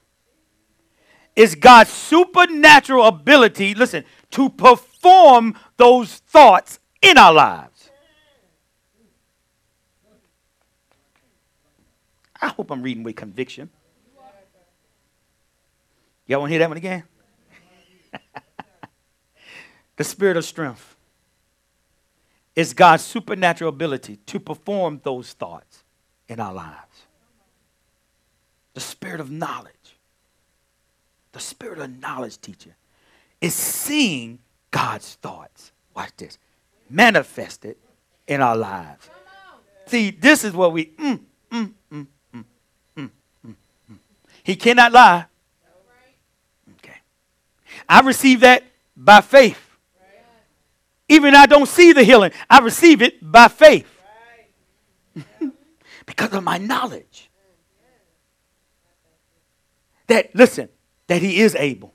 [1.37, 7.91] is God's supernatural ability, listen, to perform those thoughts in our lives.
[12.41, 13.69] I hope I'm reading with conviction.
[16.27, 17.03] Y'all want to hear that one again?
[19.97, 20.97] The spirit of strength
[22.55, 25.85] is God's supernatural ability to perform those thoughts
[26.29, 27.07] in our lives.
[28.75, 29.97] The spirit of knowledge,
[31.33, 32.75] the spirit of knowledge, teacher,
[33.41, 34.39] is seeing
[34.71, 35.73] God's thoughts.
[35.95, 36.39] Watch this.
[36.89, 37.77] Manifested
[38.27, 39.11] in our lives.
[39.87, 40.87] See, this is what we.
[40.87, 41.21] Mm,
[41.51, 42.45] mm, mm, mm,
[42.97, 43.11] mm,
[43.47, 43.55] mm,
[43.91, 43.99] mm.
[44.43, 45.27] He cannot lie.
[46.79, 46.97] Okay.
[47.89, 48.65] I received that
[48.97, 49.72] by faith.
[51.09, 53.87] Even I don't see the healing, I receive it by faith.
[56.07, 57.31] because of my knowledge.
[60.07, 60.69] That, listen,
[61.07, 61.95] that he is able.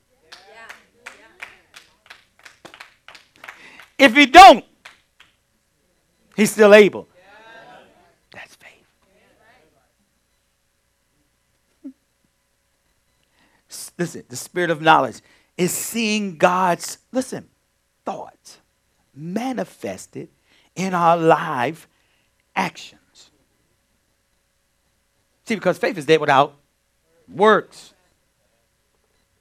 [3.98, 4.64] If he don't,
[6.36, 7.08] he's still able.
[8.32, 8.86] That's faith.
[13.98, 15.22] Listen, the spirit of knowledge
[15.58, 17.50] is seeing God's, listen,
[18.06, 18.57] thoughts
[19.18, 20.30] manifested
[20.76, 21.88] in our live
[22.56, 23.32] actions.
[25.46, 26.56] See, because faith is dead without
[27.28, 27.94] works.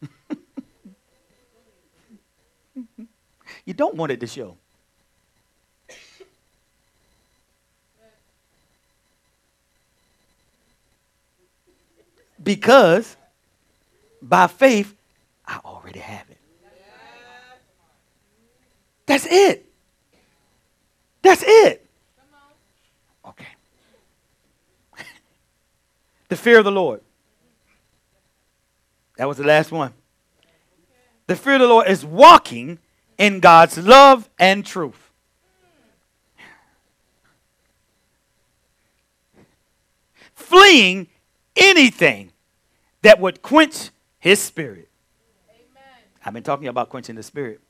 [3.64, 4.57] you don't want it to show.
[12.43, 13.16] Because
[14.22, 14.95] by faith,
[15.45, 16.39] I already have it.
[19.07, 19.66] That's it.
[21.27, 21.85] That's it.
[23.27, 23.47] Okay.
[26.29, 27.01] the fear of the Lord.
[29.16, 29.93] That was the last one.
[31.27, 32.79] The fear of the Lord is walking
[33.18, 35.11] in God's love and truth.
[40.33, 41.09] Fleeing
[41.57, 42.31] anything
[43.03, 44.89] that would quench his spirit.
[45.51, 45.83] Amen.
[46.24, 47.61] I've been talking about quenching the spirit.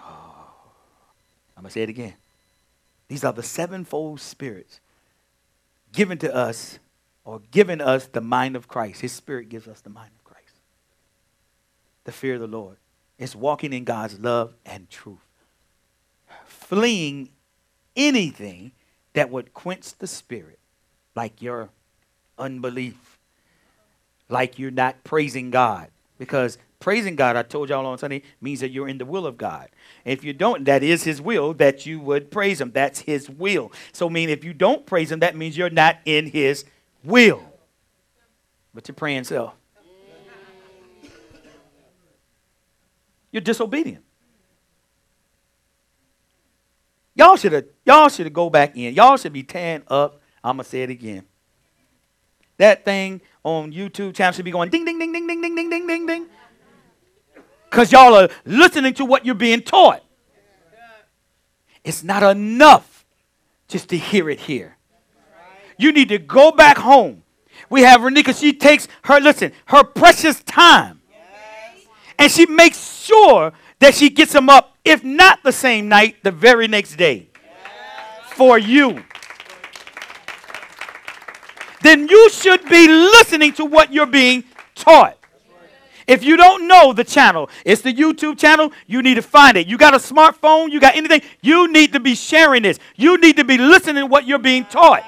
[0.00, 0.46] Oh,
[1.56, 2.14] I'm going to say it again.
[3.08, 4.80] These are the sevenfold spirits
[5.92, 6.78] given to us
[7.24, 9.00] or given us the mind of Christ.
[9.00, 10.54] His spirit gives us the mind of Christ.
[12.04, 12.76] The fear of the Lord
[13.18, 15.18] is walking in God's love and truth.
[16.44, 17.30] Fleeing
[17.94, 18.72] anything
[19.14, 20.58] that would quench the spirit,
[21.14, 21.70] like your
[22.38, 23.18] unbelief,
[24.28, 25.88] like you're not praising God.
[26.18, 29.36] Because praising God, I told y'all on Sunday, means that you're in the will of
[29.36, 29.70] God.
[30.04, 32.70] If you don't, that is His will that you would praise Him.
[32.70, 33.72] That's His will.
[33.90, 36.64] So, mean, if you don't praise Him, that means you're not in His
[37.02, 37.42] will.
[38.72, 39.54] But you're praying self.
[43.32, 44.04] You're disobedient.
[47.16, 48.94] Y'all should have y'all should go back in.
[48.94, 50.20] Y'all should be tan up.
[50.44, 51.24] I'm gonna say it again.
[52.58, 55.86] That thing on YouTube channel should be going ding ding ding ding ding ding ding
[55.88, 56.26] ding ding.
[57.76, 60.02] Because y'all are listening to what you're being taught.
[61.84, 63.04] It's not enough
[63.68, 64.78] just to hear it here.
[65.76, 67.22] You need to go back home.
[67.68, 71.02] We have Renika, she takes her, listen, her precious time.
[72.18, 76.30] And she makes sure that she gets them up, if not the same night, the
[76.30, 77.28] very next day.
[78.28, 79.04] For you.
[81.82, 85.15] Then you should be listening to what you're being taught.
[86.06, 89.66] If you don't know the channel, it's the YouTube channel, you need to find it.
[89.66, 92.78] You got a smartphone, you got anything, you need to be sharing this.
[92.94, 95.04] You need to be listening to what you're being taught.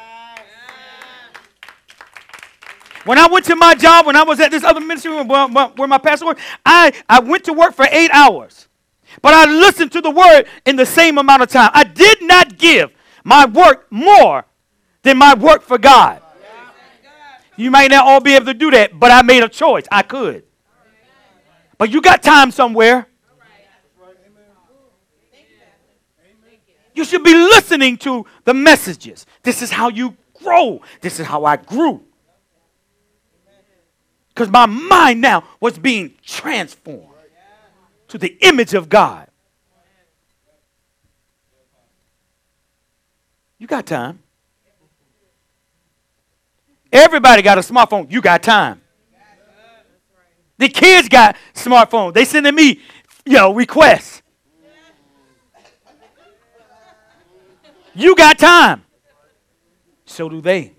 [3.04, 5.98] When I went to my job, when I was at this other ministry where, my
[5.98, 8.68] pastor worked, I, I went to work for eight hours.
[9.22, 11.70] But I listened to the word in the same amount of time.
[11.72, 12.90] I did not give
[13.24, 14.44] my work more
[15.02, 16.20] than my work for God.
[17.56, 19.84] You might not all be able to do that, but I made a choice.
[19.90, 20.44] I could.
[21.78, 23.06] But you got time somewhere.
[26.94, 29.24] You should be listening to the messages.
[29.44, 30.82] This is how you grow.
[31.00, 32.02] This is how I grew.
[34.30, 37.06] Because my mind now was being transformed
[38.08, 39.28] to the image of God.
[43.58, 44.20] You got time.
[46.92, 48.10] Everybody got a smartphone.
[48.10, 48.80] You got time.
[50.58, 52.14] The kids got smartphones.
[52.14, 52.80] They sending me,
[53.24, 54.22] you know, requests.
[57.94, 58.84] You got time.
[60.04, 60.74] So do they.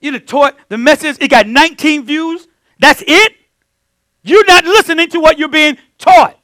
[0.00, 2.46] You have taught the message, it got 19 views.
[2.78, 3.32] That's it?
[4.22, 6.38] You're not listening to what you're being taught.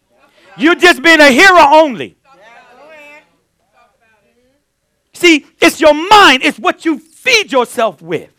[0.57, 2.17] You're just being a hearer only.
[5.13, 8.31] See, it's your mind, it's what you feed yourself with.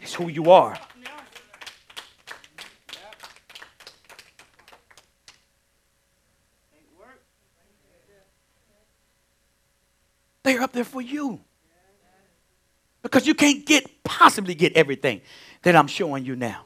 [0.00, 0.76] It's who you are.
[10.42, 11.40] They're up there for you.
[13.02, 15.20] Because you can't get possibly get everything
[15.62, 16.64] that I'm showing you now.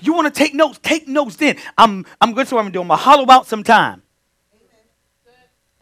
[0.00, 0.78] You want to take notes?
[0.82, 1.56] Take notes then.
[1.76, 2.90] I'm I'm to what I'm doing.
[2.90, 4.02] I'm hollow out some time.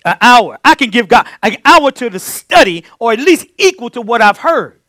[0.06, 0.58] An hour.
[0.64, 4.22] I can give God an hour to the study, or at least equal to what
[4.22, 4.80] I've heard.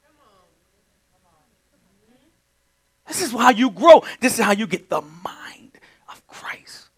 [3.07, 4.03] This is how you grow.
[4.19, 5.71] This is how you get the mind
[6.09, 6.89] of Christ.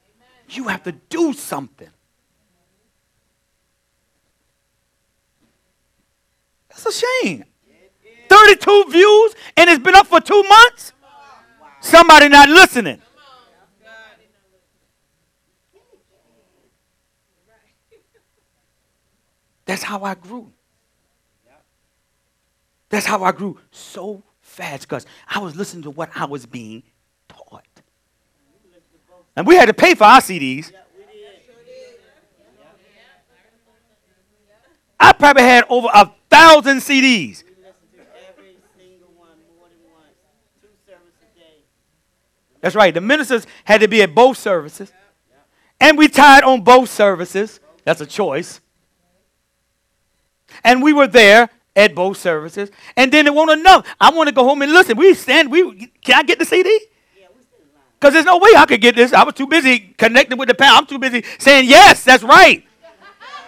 [0.49, 1.89] You have to do something.
[6.69, 7.45] That's a shame.
[8.27, 10.93] 32 views and it's been up for two months?
[11.81, 13.01] Somebody not listening.
[19.69, 20.51] That's how I grew.
[22.89, 26.81] That's how I grew so fast because I was listening to what I was being
[27.27, 27.67] taught.
[29.35, 30.71] And we had to pay for our CDs.
[34.99, 37.43] I probably had over a thousand CDs.
[42.59, 42.91] That's right.
[42.91, 44.91] The ministers had to be at both services.
[45.79, 47.59] And we tied on both services.
[47.83, 48.61] That's a choice.
[50.63, 52.69] And we were there at both services.
[52.95, 53.87] And then it won't enough.
[53.99, 54.97] I want to go home and listen.
[54.97, 56.79] We stand, we can I get the CD?
[57.99, 59.11] Because there's no way I could get this.
[59.11, 60.77] I was too busy connecting with the pound.
[60.77, 62.65] I'm too busy saying, yes, that's right.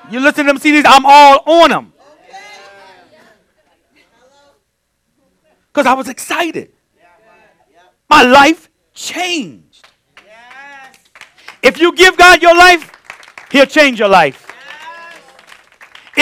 [0.09, 1.93] You listen to them CDs, I'm all on them.
[5.71, 6.73] Because I was excited.
[8.09, 9.87] My life changed.
[11.63, 12.91] If you give God your life,
[13.51, 14.50] He'll change your life.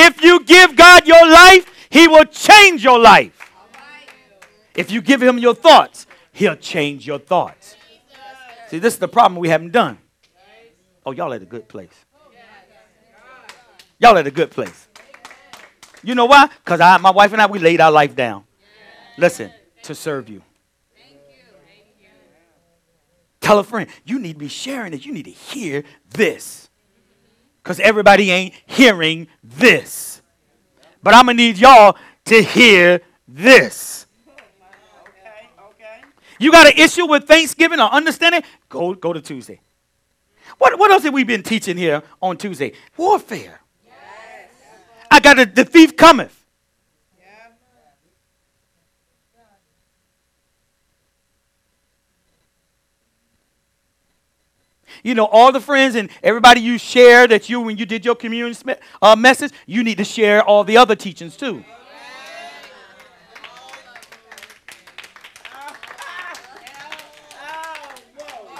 [0.02, 3.52] If you give God your life, He will change your life.
[4.74, 7.76] If you give Him your thoughts, He'll change your thoughts.
[8.70, 9.97] See, this is the problem we haven't done.
[11.06, 12.06] Oh, y'all at a good place.
[14.00, 14.88] Y'all at a good place.
[16.02, 16.47] You know why?
[16.64, 18.45] Because I, my wife and I, we laid our life down.
[19.18, 19.52] Listen,
[19.84, 20.41] to serve you.
[23.41, 25.06] Tell a friend, you need to be sharing it.
[25.06, 26.68] You need to hear this.
[27.64, 30.22] Because everybody ain't hearing this.
[31.03, 34.05] But I'm going to need y'all to hear this.
[36.39, 38.43] You got an issue with Thanksgiving or understanding?
[38.70, 39.60] Go, go to Tuesday.
[40.57, 42.72] What, what else have we been teaching here on Tuesday?
[42.95, 43.60] Warfare.
[43.86, 43.95] Yes.
[45.12, 46.38] I got a, the thief cometh.
[55.04, 58.16] You know, all the friends and everybody you share that you, when you did your
[58.16, 58.56] communion
[59.02, 61.64] uh, message, you need to share all the other teachings too.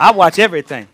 [0.02, 0.88] I watch everything.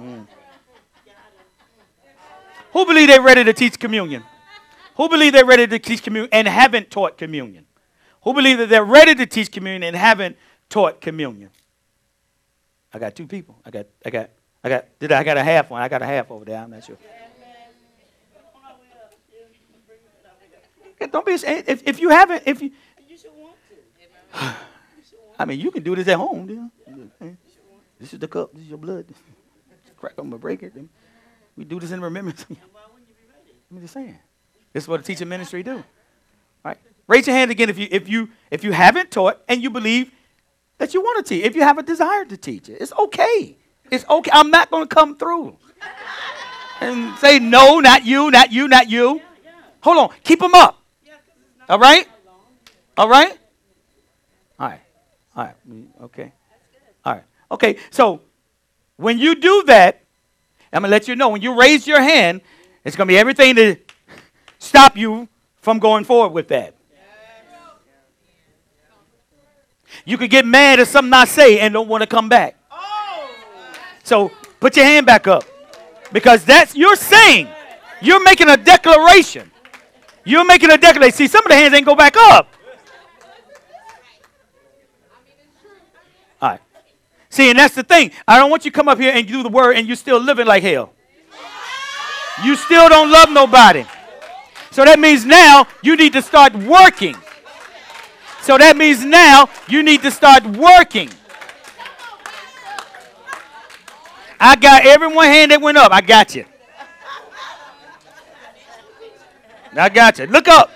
[0.00, 0.26] Mm.
[2.72, 4.24] Who believe they're ready to teach communion?
[4.96, 7.67] Who believe they're ready to teach communion and haven't taught communion?
[8.22, 10.36] Who believe that they're ready to teach communion and haven't
[10.68, 11.50] taught communion.
[12.92, 13.58] I got two people.
[13.64, 14.30] I got, I got,
[14.64, 15.82] I got, did I, I got a half one.
[15.82, 16.58] I got a half over there.
[16.58, 16.96] I'm not sure.
[21.12, 21.32] Don't be.
[21.32, 22.72] If, if you haven't, if you,
[23.16, 23.54] should want
[24.32, 24.54] to.
[25.38, 26.46] I mean, you can do this at home.
[26.46, 26.70] Dude.
[27.98, 28.52] This is the cup.
[28.52, 29.06] This is your blood.
[29.96, 30.72] Crack them and break it.
[31.56, 32.44] We do this in remembrance.
[33.70, 34.18] I'm just saying.
[34.72, 35.82] This is what a teaching ministry do.
[37.08, 40.12] Raise your hand again if you, if you, if you haven't taught and you believe
[40.76, 41.44] that you want to teach.
[41.44, 43.56] If you have a desire to teach it, it's okay.
[43.90, 44.30] It's okay.
[44.32, 45.56] I'm not going to come through
[46.80, 49.22] and say, no, not you, not you, not you.
[49.80, 50.16] Hold on.
[50.22, 50.80] Keep them up.
[51.68, 52.06] All right?
[52.96, 53.38] All right?
[54.58, 54.80] All right.
[55.34, 55.54] All right.
[56.02, 56.32] Okay.
[57.04, 57.24] All right.
[57.50, 57.78] Okay.
[57.90, 58.20] So
[58.96, 60.02] when you do that,
[60.72, 62.42] I'm to let you know when you raise your hand,
[62.84, 63.76] it's to be everything to
[64.58, 66.74] stop you from going forward with that.
[70.04, 72.56] You could get mad at something I say and don't want to come back.
[74.04, 75.44] So put your hand back up.
[76.12, 77.48] Because that's you're saying.
[78.00, 79.50] You're making a declaration.
[80.24, 81.16] You're making a declaration.
[81.16, 82.48] See, some of the hands ain't go back up.
[86.40, 86.60] All right.
[87.28, 88.12] See, and that's the thing.
[88.26, 90.20] I don't want you to come up here and do the word and you're still
[90.20, 90.92] living like hell.
[92.44, 93.84] You still don't love nobody.
[94.70, 97.16] So that means now you need to start working.
[98.48, 101.10] So that means now you need to start working.
[104.40, 105.92] I got every one hand that went up.
[105.92, 106.46] I got you.
[109.76, 110.24] I got you.
[110.28, 110.70] Look up.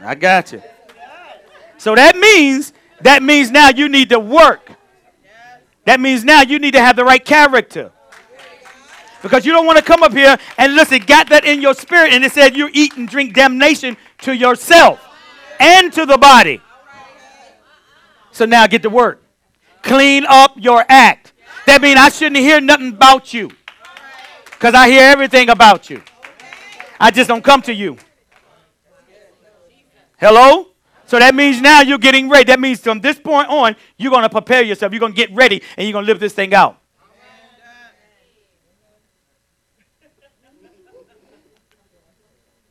[0.00, 0.62] I got you.
[1.76, 2.72] So that means
[3.02, 4.72] that means now you need to work.
[5.84, 7.92] That means now you need to have the right character.
[9.20, 12.14] Because you don't want to come up here and listen, got that in your spirit,
[12.14, 15.00] and it said you eat and drink damnation to yourself
[15.60, 16.60] and to the body.
[18.32, 19.22] So now get to work.
[19.82, 21.32] Clean up your act.
[21.66, 23.50] That means I shouldn't hear nothing about you.
[24.44, 26.02] Because I hear everything about you.
[26.98, 27.96] I just don't come to you.
[30.18, 30.68] Hello?
[31.06, 32.44] So that means now you're getting ready.
[32.44, 34.92] That means from this point on, you're going to prepare yourself.
[34.92, 36.78] You're going to get ready and you're going to live this thing out.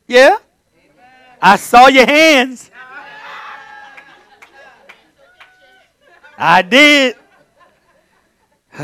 [0.08, 0.38] Yeah?
[1.44, 2.70] I saw your hands.
[6.38, 7.16] I did.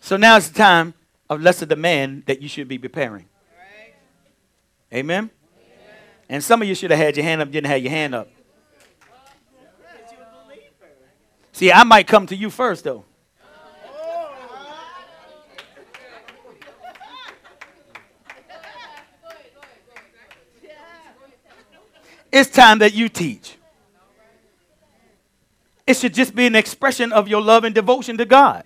[0.00, 0.94] so now it's the time
[1.28, 3.26] of lesser demand that you should be preparing.
[4.94, 5.28] Amen?
[6.28, 8.28] And some of you should have had your hand up, didn't have your hand up.
[11.50, 13.04] See, I might come to you first, though.
[22.32, 23.56] It's time that you teach.
[25.86, 28.64] It should just be an expression of your love and devotion to God.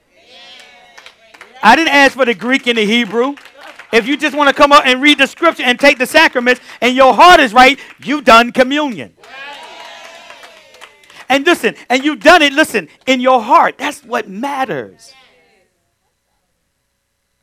[1.63, 3.35] I didn't ask for the Greek and the Hebrew.
[3.93, 6.61] If you just want to come up and read the scripture and take the sacraments
[6.81, 9.15] and your heart is right, you've done communion.
[11.29, 13.79] And listen, and you've done it, listen, in your heart.
[13.79, 15.13] That's what matters.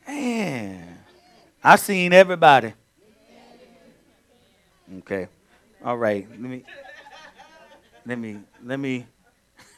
[0.07, 0.99] Man,
[1.61, 2.73] I've seen everybody.
[4.99, 5.27] Okay.
[5.83, 6.25] All right.
[6.29, 6.63] Let me
[8.05, 9.05] let me let me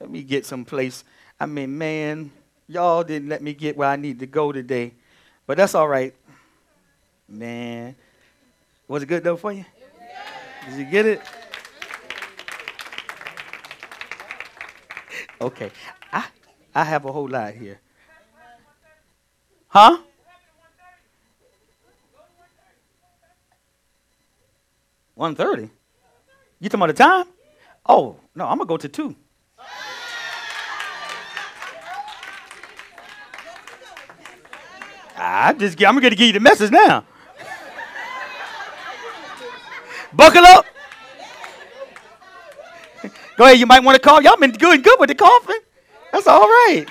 [0.00, 1.02] let me get some place.
[1.40, 2.30] I mean, man,
[2.68, 4.92] y'all didn't let me get where I need to go today.
[5.46, 6.14] But that's all right.
[7.28, 7.96] Man.
[8.86, 9.64] Was it good though for you?
[10.68, 11.22] Did you get it?
[15.40, 15.72] Okay.
[16.12, 16.26] I
[16.72, 17.80] I have a whole lot here.
[19.66, 19.98] Huh?
[25.20, 25.68] One thirty.
[26.60, 27.26] You talking about the time?
[27.84, 29.14] Oh no, I'm gonna go to two.
[35.14, 37.04] Ah, I just I'm gonna give you the message now.
[40.14, 40.64] Buckle up.
[43.36, 44.22] Go ahead, you might want to call.
[44.22, 45.60] Y'all been good good with the coughing.
[46.12, 46.86] That's all right.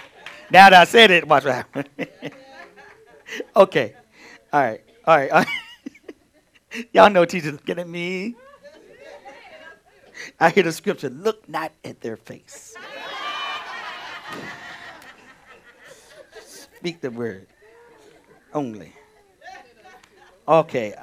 [0.51, 1.85] Now that I said it, watch what happens.
[3.55, 3.95] okay.
[4.53, 4.81] All right.
[5.07, 5.31] All right.
[5.31, 5.47] All right.
[6.93, 8.35] Y'all know teachers looking at me.
[10.39, 12.75] I hear the scripture, look not at their face.
[16.41, 17.47] Speak the word
[18.53, 18.93] only.
[20.47, 20.93] Okay.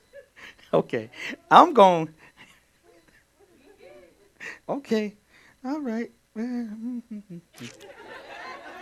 [0.74, 1.10] okay.
[1.50, 2.14] I'm going.
[4.68, 5.16] Okay.
[5.64, 6.10] All right.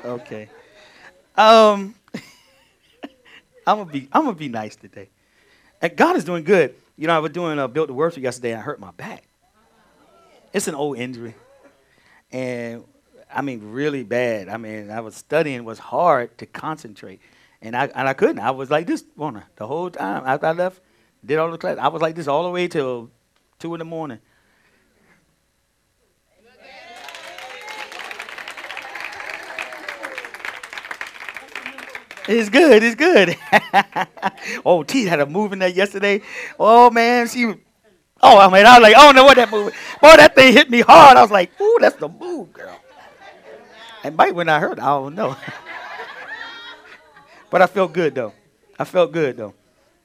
[0.04, 0.48] okay.
[1.36, 1.94] Um
[3.66, 5.08] I'm gonna be I'm gonna be nice today.
[5.80, 6.74] And God is doing good.
[6.96, 9.24] You know, I was doing uh, built the worship yesterday and I hurt my back.
[10.52, 11.34] It's an old injury.
[12.32, 12.84] And
[13.32, 14.48] I mean really bad.
[14.48, 17.20] I mean, I was studying, it was hard to concentrate.
[17.60, 18.38] And I and I couldn't.
[18.38, 20.80] I was like this the whole time after I left,
[21.24, 21.78] did all the class.
[21.78, 23.10] I was like this all the way till
[23.58, 24.20] two in the morning.
[32.28, 32.82] It's good.
[32.82, 33.36] It's good.
[34.66, 36.20] oh, T had a move in there yesterday.
[36.60, 37.54] Oh man, she.
[38.20, 39.72] Oh, I mean, I was like, I don't know what that move.
[40.02, 41.16] Boy, that thing hit me hard.
[41.16, 42.78] I was like, ooh, that's the move, girl.
[44.02, 45.36] And might when I heard, I don't know.
[47.50, 48.34] but I felt good though.
[48.78, 49.54] I felt good though.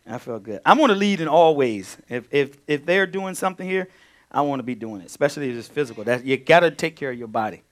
[0.08, 0.62] I felt good.
[0.66, 1.98] I'm going to lead in all ways.
[2.08, 3.90] If if if they're doing something here,
[4.32, 6.04] I want to be doing it, especially if it's physical.
[6.04, 7.64] That you got to take care of your body.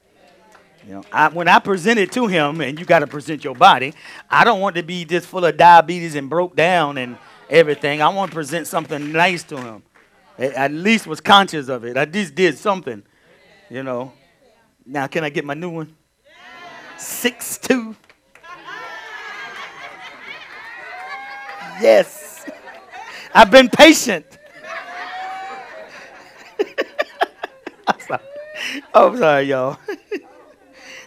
[0.87, 3.55] You know, I, when I present it to him, and you got to present your
[3.55, 3.93] body,
[4.29, 7.17] I don't want to be just full of diabetes and broke down and
[7.49, 8.01] everything.
[8.01, 9.83] I want to present something nice to him.
[10.39, 11.97] At least was conscious of it.
[11.97, 13.03] I just did something,
[13.69, 14.11] you know.
[14.85, 15.95] Now, can I get my new one?
[16.97, 17.95] Six two.
[21.79, 22.49] Yes.
[23.33, 24.25] I've been patient.
[27.87, 28.21] I'm sorry.
[28.93, 29.77] I'm sorry, y'all.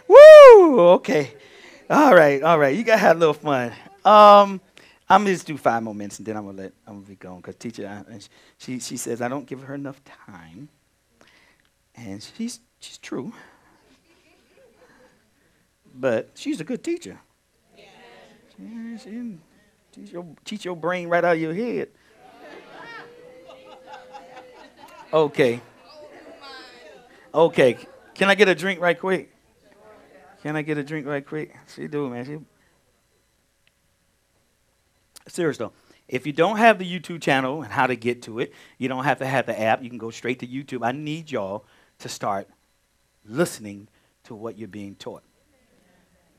[0.07, 0.79] Woo!
[0.91, 1.33] Okay.
[1.89, 2.75] All right, all right.
[2.75, 3.71] You gotta have a little fun.
[4.03, 4.61] Um,
[5.07, 7.15] I'm gonna just do five more minutes and then I'm gonna let I'm gonna be
[7.15, 8.19] going because teacher I,
[8.57, 10.69] she she says I don't give her enough time,
[11.95, 13.33] and she's she's true.
[15.93, 17.19] But she's a good teacher.
[17.77, 19.37] Yeah, she,
[19.91, 21.89] teach your teach your brain right out of your head.
[25.13, 25.61] Okay.
[27.33, 27.77] Okay.
[28.15, 29.34] Can I get a drink right quick?
[30.45, 31.57] Can I get a drink right quick?
[31.73, 32.23] She do, man.
[32.23, 32.37] She
[35.27, 35.71] serious though.
[36.07, 39.05] If you don't have the YouTube channel and how to get to it, you don't
[39.05, 39.81] have to have the app.
[39.81, 40.85] You can go straight to YouTube.
[40.85, 41.65] I need y'all
[41.97, 42.47] to start
[43.25, 43.87] listening
[44.25, 45.23] to what you're being taught.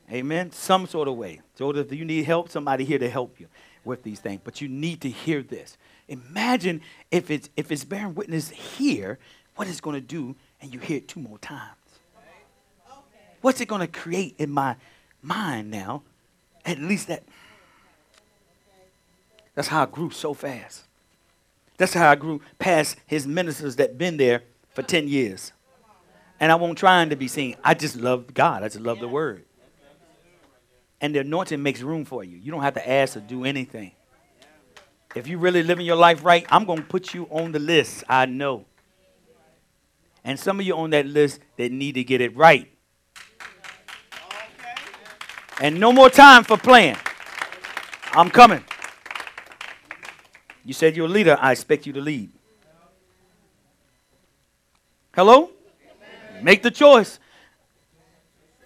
[0.09, 0.53] Amen.
[0.53, 1.41] Some sort of way.
[1.55, 3.47] So if you need help, somebody here to help you
[3.83, 4.39] with these things.
[4.41, 5.77] But you need to hear this.
[6.07, 6.79] Imagine
[7.11, 9.19] if it's if it's bearing witness here,
[9.57, 11.75] what it's going to do, and you hear it two more times.
[13.41, 14.75] What's it going to create in my
[15.21, 16.03] mind now?
[16.65, 17.23] At least that.
[19.55, 20.83] That's how I grew so fast.
[21.77, 24.43] That's how I grew past his ministers that been there
[24.73, 25.51] for 10 years.
[26.39, 27.55] And I won't trying to be seen.
[27.63, 28.63] I just love God.
[28.63, 29.45] I just love the word.
[31.01, 32.37] And the anointing makes room for you.
[32.37, 33.91] You don't have to ask or do anything.
[35.15, 38.03] If you really living your life right, I'm going to put you on the list.
[38.07, 38.65] I know.
[40.23, 42.71] And some of you on that list that need to get it right.
[45.59, 46.97] And no more time for playing.
[48.11, 48.63] I'm coming.
[50.63, 51.37] You said you're a leader.
[51.39, 52.29] I expect you to lead.
[55.15, 55.49] Hello?
[56.41, 57.19] Make the choice.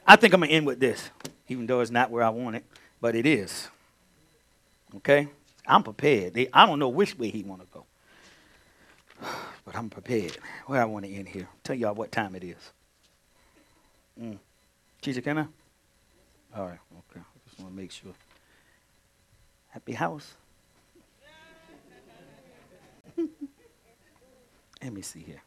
[0.05, 1.09] I think I'm going to end with this,
[1.47, 2.65] even though it's not where I want it,
[2.99, 3.69] but it is.
[4.97, 5.29] Okay?
[5.65, 6.35] I'm prepared.
[6.51, 7.85] I don't know which way he want to go.
[9.63, 10.37] But I'm prepared.
[10.65, 11.47] Where I want to end here.
[11.63, 12.71] Tell y'all what time it is.
[14.19, 14.37] Mm.
[15.01, 15.45] Can I?
[16.55, 16.79] All right.
[17.11, 17.21] Okay.
[17.21, 18.13] I just want to make sure.
[19.69, 20.33] Happy house.
[24.83, 25.41] Let me see here.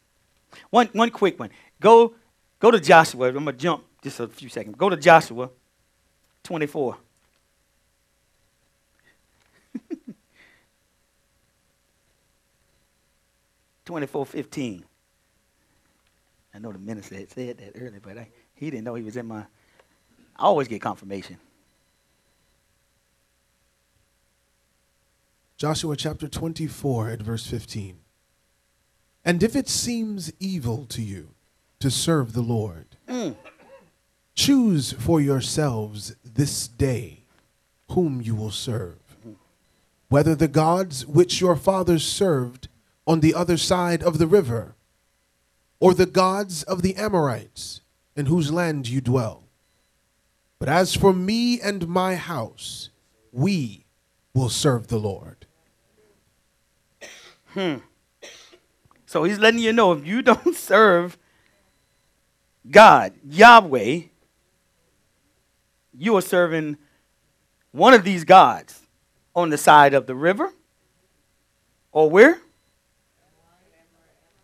[0.69, 1.49] One, one quick one.
[1.81, 2.15] Go,
[2.59, 3.29] go to Joshua.
[3.29, 4.75] I'm to jump just a few seconds.
[4.77, 5.49] Go to Joshua
[6.43, 6.97] 24.
[13.85, 14.85] Twenty-four fifteen.
[16.53, 19.17] I know the minister had said that earlier, but I, he didn't know he was
[19.17, 19.45] in my.
[20.37, 21.37] I always get confirmation.
[25.57, 27.97] Joshua chapter 24 at verse 15.
[29.23, 31.29] And if it seems evil to you
[31.79, 33.35] to serve the Lord, mm.
[34.35, 37.23] choose for yourselves this day
[37.91, 38.99] whom you will serve,
[40.09, 42.67] whether the gods which your fathers served
[43.07, 44.75] on the other side of the river,
[45.79, 47.81] or the gods of the Amorites
[48.15, 49.44] in whose land you dwell.
[50.59, 52.89] But as for me and my house,
[53.31, 53.85] we
[54.33, 55.45] will serve the Lord.
[57.47, 57.77] Hmm.
[59.05, 61.17] So he's letting you know if you don't serve
[62.69, 64.01] God, Yahweh,
[65.93, 66.77] you are serving
[67.71, 68.81] one of these gods
[69.35, 70.51] on the side of the river
[71.91, 72.39] or where?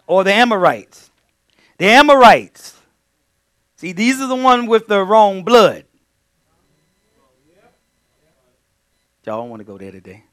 [0.08, 1.10] Or the Amorites.
[1.78, 2.78] The Amorites.
[3.76, 5.86] See, these are the ones with the wrong blood.
[9.26, 10.24] Y'all don't want to go there today.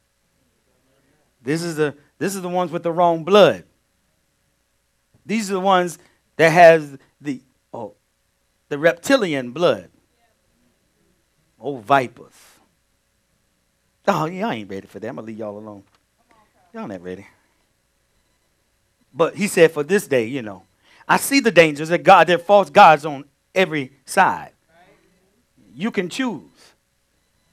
[1.41, 3.63] This is the this is the ones with the wrong blood.
[5.25, 5.97] These are the ones
[6.37, 7.41] that has the
[7.73, 7.93] oh,
[8.67, 9.89] the reptilian blood.
[11.59, 12.33] Oh, vipers.
[14.07, 15.07] Oh, y'all ain't ready for that.
[15.07, 15.83] I'm gonna leave y'all alone.
[16.73, 17.27] Y'all not ready.
[19.13, 20.63] But he said, for this day, you know,
[21.07, 24.51] I see the dangers that God, there are false gods on every side.
[25.75, 26.48] You can choose.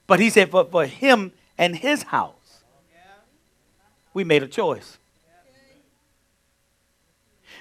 [0.07, 2.33] But he said, for, for him and his house,
[4.13, 4.97] we made a choice.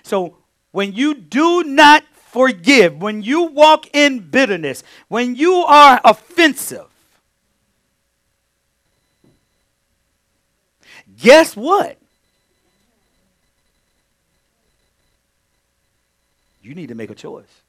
[0.04, 0.36] So
[0.70, 6.86] when you do not forgive, when you walk in bitterness, when you are offensive,
[11.18, 11.98] guess what?
[16.62, 17.62] You need to make a choice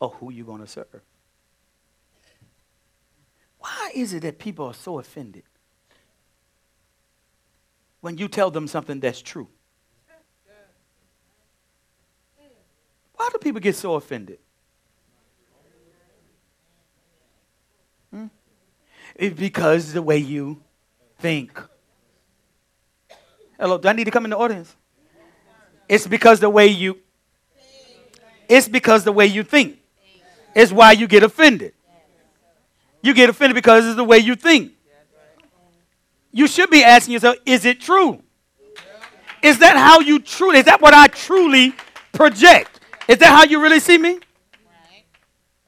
[0.00, 1.02] of who you're going to serve.
[3.66, 5.42] Why is it that people are so offended
[8.00, 9.48] when you tell them something that's true?
[13.16, 14.38] Why do people get so offended?
[18.12, 18.26] Hmm?
[19.16, 20.62] It's because the way you
[21.18, 21.60] think.
[23.58, 24.76] Hello, do I need to come in the audience?
[25.88, 27.00] It's because the way you
[28.48, 29.80] it's because the way you think.
[30.54, 31.72] It's why you get offended.
[33.06, 34.72] You get offended because it's the way you think.
[36.32, 38.20] You should be asking yourself, is it true?
[39.42, 41.72] Is that how you truly, is that what I truly
[42.12, 42.80] project?
[43.06, 44.18] Is that how you really see me?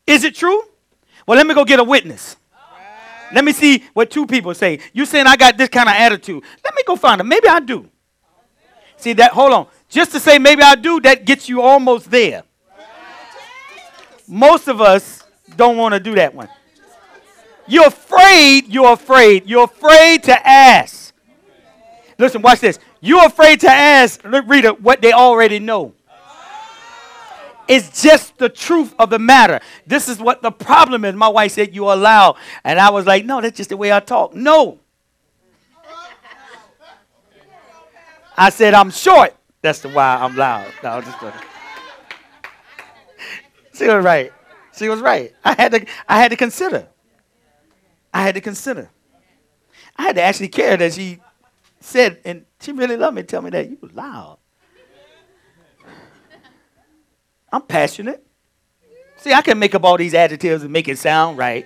[0.05, 0.65] Is it true?
[1.28, 2.36] Well, let me go get a witness.
[3.32, 4.81] Let me see what two people say.
[4.93, 6.43] You saying I got this kind of attitude.
[6.65, 7.28] Let me go find them.
[7.28, 7.89] Maybe I do.
[8.97, 9.31] See that?
[9.31, 9.66] Hold on.
[9.89, 12.43] Just to say maybe I do, that gets you almost there.
[14.27, 15.23] Most of us
[15.55, 16.48] don't want to do that one.
[17.69, 21.15] You're afraid, you're afraid, you're afraid to ask.
[22.19, 22.78] Listen, watch this.
[23.01, 25.95] You're afraid to ask, reader, what they already know.
[27.69, 29.61] It's just the truth of the matter.
[29.86, 31.15] This is what the problem is.
[31.15, 32.36] My wife said, You allow.
[32.65, 34.35] And I was like, No, that's just the way I talk.
[34.35, 34.78] No.
[38.39, 39.35] I said, I'm short.
[39.61, 40.73] That's the why I'm loud.
[40.82, 41.19] No, just
[43.74, 44.32] She was right.
[44.74, 45.35] She was right.
[45.45, 46.89] I had to I had to consider.
[48.19, 48.90] I had to consider.
[49.95, 51.20] I had to actually care that she
[51.78, 54.39] said, and she really loved me, tell me that you loud.
[57.53, 58.27] I'm passionate.
[59.19, 61.65] See, I can make up all these adjectives and make it sound right.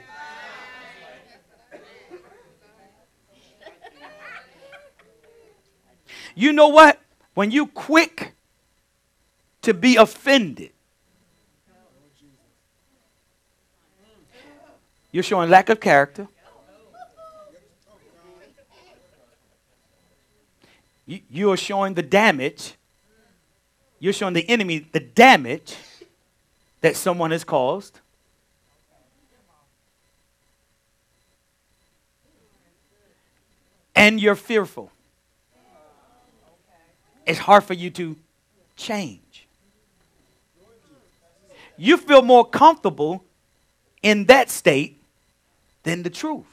[6.34, 7.00] You know what?
[7.32, 8.34] When you quick
[9.62, 10.72] to be offended,
[15.12, 16.28] you're showing lack of character.
[21.30, 22.74] You, are showing the damage.
[23.98, 25.76] You're showing the enemy the damage
[26.80, 28.00] that someone has caused.
[33.94, 34.90] And you're fearful.
[37.26, 38.16] It's hard for you to
[38.76, 39.46] change.
[41.76, 43.24] You feel more comfortable
[44.02, 45.00] in that state
[45.82, 46.46] than the truth.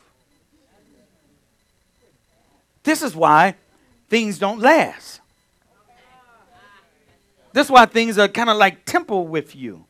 [2.83, 3.55] This is why
[4.09, 5.21] things don't last.
[7.53, 9.85] That's why things are kind of like temple with you.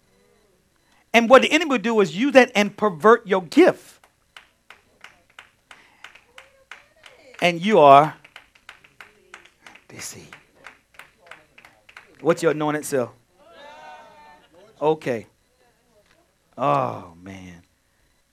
[1.14, 4.00] And what the enemy will do is use that and pervert your gift.
[7.42, 8.16] And you are
[9.88, 10.36] deceived.
[12.22, 13.12] What's your anointed self?
[14.82, 15.28] Okay.
[16.58, 17.64] Oh, man.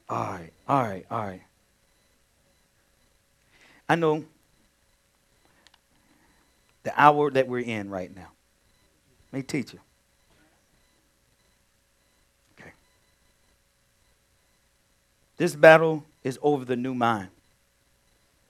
[0.09, 1.43] All right, all right, all right.
[3.89, 4.25] I know
[6.87, 8.29] the hour that we're in right now.
[9.33, 9.81] Let me teach you.
[12.57, 12.71] Okay.
[15.37, 17.31] This battle is over the new mind.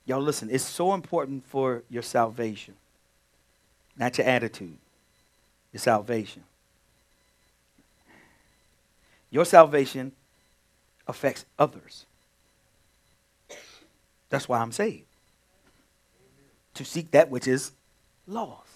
[0.04, 2.74] Y'all listen, it's so important for your salvation,
[3.96, 4.76] not your attitude,
[5.72, 6.44] your salvation.
[9.30, 10.12] Your salvation
[11.08, 12.04] affects others.
[14.28, 15.06] That's why I'm saved.
[16.74, 17.72] To seek that which is
[18.26, 18.68] lost.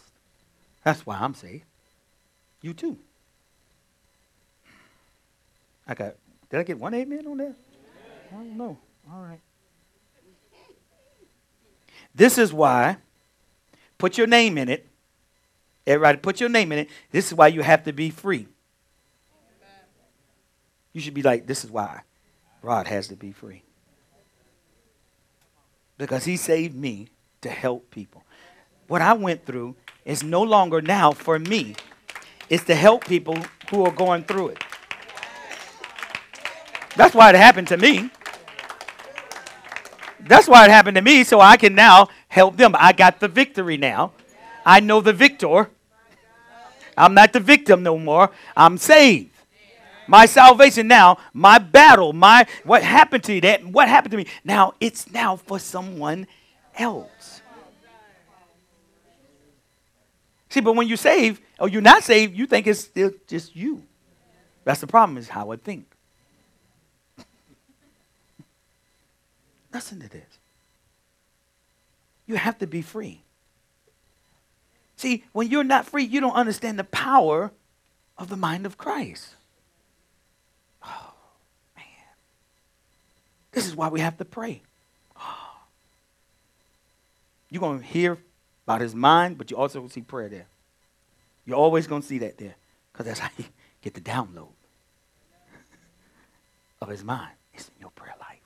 [0.85, 1.65] That's why I'm saved.
[2.63, 2.99] You too.
[5.87, 6.15] I got,
[6.51, 7.55] did I get one amen on that?
[8.31, 8.79] I don't know.
[9.13, 9.41] All right.
[12.15, 12.97] This is why,
[13.99, 14.87] put your name in it.
[15.87, 16.91] Everybody, put your name in it.
[17.11, 18.47] This is why you have to be free.
[20.93, 22.03] You should be like, this is why
[22.63, 23.63] Rod has to be free.
[25.99, 27.09] Because he saved me
[27.43, 28.25] to help people
[28.91, 31.77] what I went through is no longer now for me.
[32.49, 33.39] It's to help people
[33.71, 34.65] who are going through it.
[36.97, 38.11] That's why it happened to me.
[40.19, 42.75] That's why it happened to me, so I can now help them.
[42.77, 44.11] I got the victory now.
[44.67, 45.71] I know the victor.
[46.99, 48.33] I'm not the victim no more.
[48.57, 49.31] I'm saved.
[50.09, 54.27] My salvation now, my battle, my what happened to you, that what happened to me.
[54.43, 56.27] Now it's now for someone
[56.77, 57.40] else.
[60.51, 63.85] See, but when you save or you're not saved, you think it's still just you.
[64.65, 65.87] That's the problem, is how I think.
[69.73, 70.39] Listen to this.
[72.27, 73.23] You have to be free.
[74.97, 77.53] See, when you're not free, you don't understand the power
[78.19, 79.35] of the mind of Christ.
[80.85, 81.13] Oh,
[81.77, 81.85] man.
[83.53, 84.63] This is why we have to pray.
[85.23, 85.57] Oh.
[87.51, 88.19] You're going to hear
[88.71, 90.47] about his mind, but you also see prayer there.
[91.45, 92.55] You're always going to see that there
[92.93, 93.45] because that's how you
[93.83, 94.53] get the download
[96.81, 97.33] of his mind.
[97.53, 98.39] It's in your prayer life.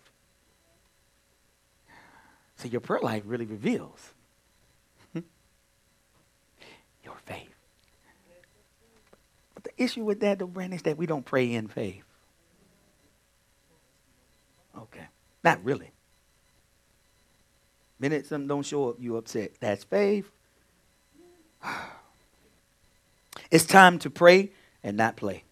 [2.56, 4.14] So your prayer life really reveals
[5.14, 5.24] your
[7.26, 7.55] faith.
[9.55, 12.05] But the issue with that, though, Brandon, is that we don't pray in faith.
[14.74, 15.06] Okay.
[15.42, 15.90] Not really.
[17.98, 19.52] Minute something don't show up, you upset.
[19.60, 20.30] That's faith.
[23.50, 24.50] It's time to pray
[24.82, 25.44] and not play.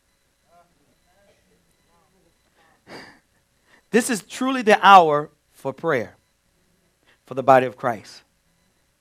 [3.92, 6.16] This is truly the hour for prayer
[7.26, 8.22] for the body of Christ.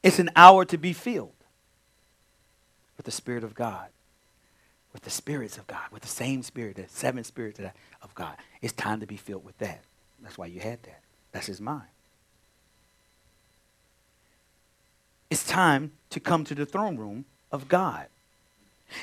[0.03, 1.33] It's an hour to be filled
[2.97, 3.87] with the Spirit of God,
[4.93, 7.59] with the spirits of God, with the same Spirit, the seven spirits
[8.01, 8.35] of God.
[8.61, 9.81] It's time to be filled with that.
[10.21, 11.01] That's why you had that.
[11.31, 11.87] That's His mind.
[15.31, 18.07] It's time to come to the throne room of God.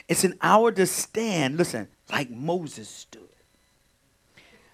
[0.08, 3.22] It's an hour to stand, listen, like Moses stood.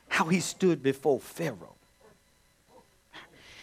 [0.08, 1.76] How he stood before Pharaoh.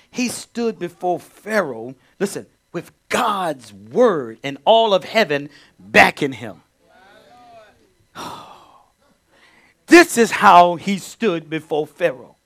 [0.10, 6.64] He stood before Pharaoh, listen, with God's word and all of heaven backing him.
[9.88, 12.38] This is how he stood before Pharaoh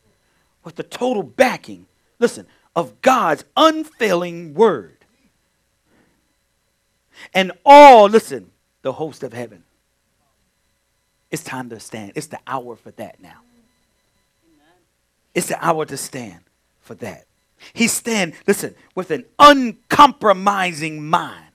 [0.63, 1.85] with the total backing,
[2.17, 4.94] listen, of God's unfailing word.
[7.33, 8.51] And all, listen,
[8.81, 9.63] the host of heaven.
[11.31, 12.13] It's time to stand.
[12.15, 13.41] It's the hour for that now.
[15.33, 16.39] It's the hour to stand
[16.81, 17.25] for that.
[17.73, 21.51] He stand, listen, with an uncompromising mind.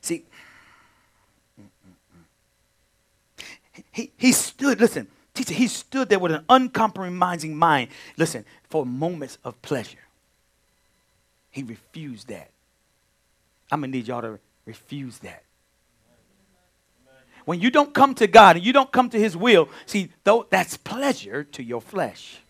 [0.00, 0.24] See,
[3.92, 9.38] he, he stood, listen, teacher, he stood there with an uncompromising mind, listen, for moments
[9.44, 10.05] of pleasure.
[11.56, 12.50] He refused that.
[13.72, 15.42] I'm going to need y'all to refuse that.
[17.46, 20.46] When you don't come to God and you don't come to His will, see, though
[20.50, 22.40] that's pleasure to your flesh.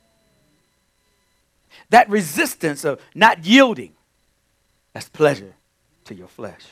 [1.90, 3.92] That resistance of not yielding,
[4.92, 5.54] that's pleasure
[6.06, 6.66] to your flesh.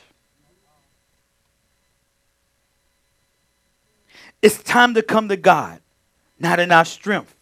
[4.41, 5.79] It's time to come to God,
[6.37, 7.33] not in our strength,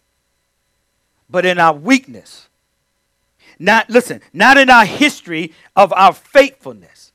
[1.28, 2.46] but in our weakness.
[3.58, 7.12] Not, listen, not in our history of our faithfulness,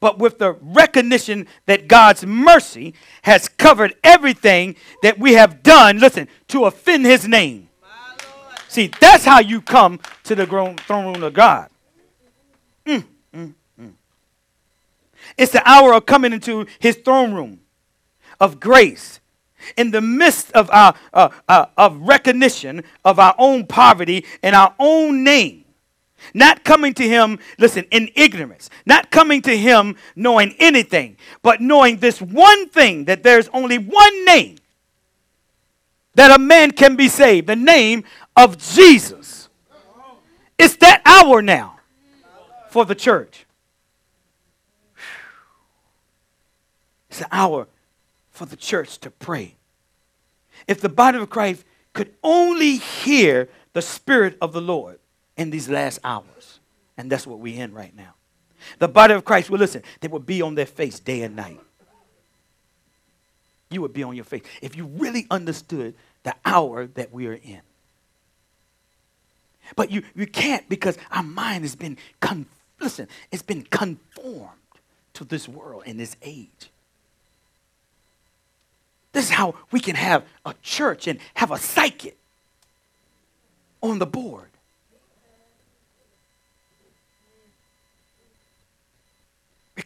[0.00, 6.28] but with the recognition that God's mercy has covered everything that we have done, listen,
[6.48, 7.68] to offend his name.
[8.68, 11.70] See, that's how you come to the throne room of God.
[12.84, 13.04] Mm,
[13.34, 13.92] mm, mm.
[15.36, 17.60] It's the hour of coming into his throne room
[18.38, 19.20] of grace
[19.76, 24.74] in the midst of our uh, uh, of recognition of our own poverty and our
[24.78, 25.64] own name
[26.34, 28.70] not coming to him listen in ignorance.
[28.84, 34.24] Not coming to him knowing anything but knowing this one thing that there's only one
[34.24, 34.58] name
[36.14, 38.04] that a man can be saved the name
[38.36, 39.48] of jesus.
[40.58, 41.78] It's that hour now
[42.70, 43.46] for the church.
[47.10, 47.68] It's an hour
[48.30, 49.56] for the church to pray.
[50.66, 54.98] If the body of Christ could only hear the Spirit of the Lord
[55.36, 56.60] in these last hours,
[56.96, 58.14] and that's what we're in right now.
[58.78, 61.60] The body of Christ will listen, they would be on their face day and night.
[63.70, 67.34] You would be on your face if you really understood the hour that we are
[67.34, 67.60] in.
[69.74, 72.46] But you, you can't because our mind has been, con-
[72.80, 74.50] listen, it's been conformed
[75.14, 76.70] to this world and this age.
[79.12, 82.16] This is how we can have a church and have a psychic
[83.82, 84.48] on the board.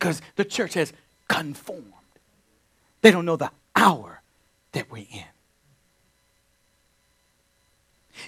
[0.01, 0.94] Because the church has
[1.28, 1.85] conformed.
[3.02, 4.22] They don't know the hour
[4.72, 5.24] that we're in.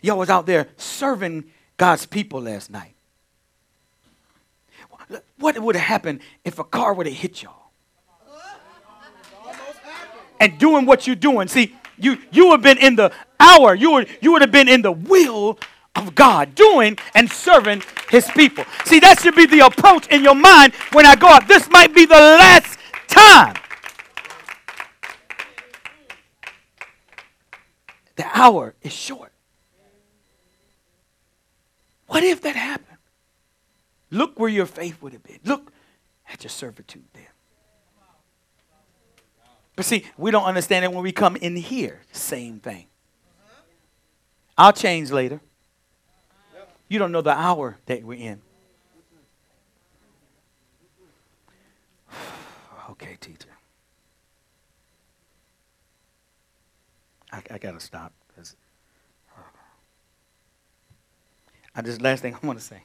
[0.03, 1.45] Y'all was out there serving
[1.79, 2.95] God's people last night.
[5.39, 7.63] What would have happened if a car would have hit y'all?
[10.41, 11.47] and doing what you're doing.
[11.47, 14.83] See, you you have been in the hour, you would you would have been in
[14.83, 15.59] the will
[15.97, 18.65] of God, doing and serving his people.
[18.85, 21.49] See, that should be the approach in your mind when I go out.
[21.49, 22.79] This might be the last
[23.09, 23.55] time.
[28.17, 29.33] The hour is short.
[32.07, 32.99] What if that happened?
[34.11, 35.39] Look where your faith would have been.
[35.45, 35.73] Look
[36.31, 37.33] at your servitude there.
[39.75, 42.03] But see, we don't understand it when we come in here.
[42.13, 42.87] Same thing.
[44.59, 45.41] I'll change later.
[46.93, 48.43] You don't know the hour that we're in.
[52.91, 53.49] okay, teacher.
[57.33, 58.13] I, I got to stop
[61.75, 62.83] I just last thing I want to say.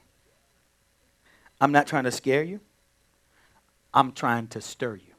[1.60, 2.60] I'm not trying to scare you.
[3.92, 5.12] I'm trying to stir you.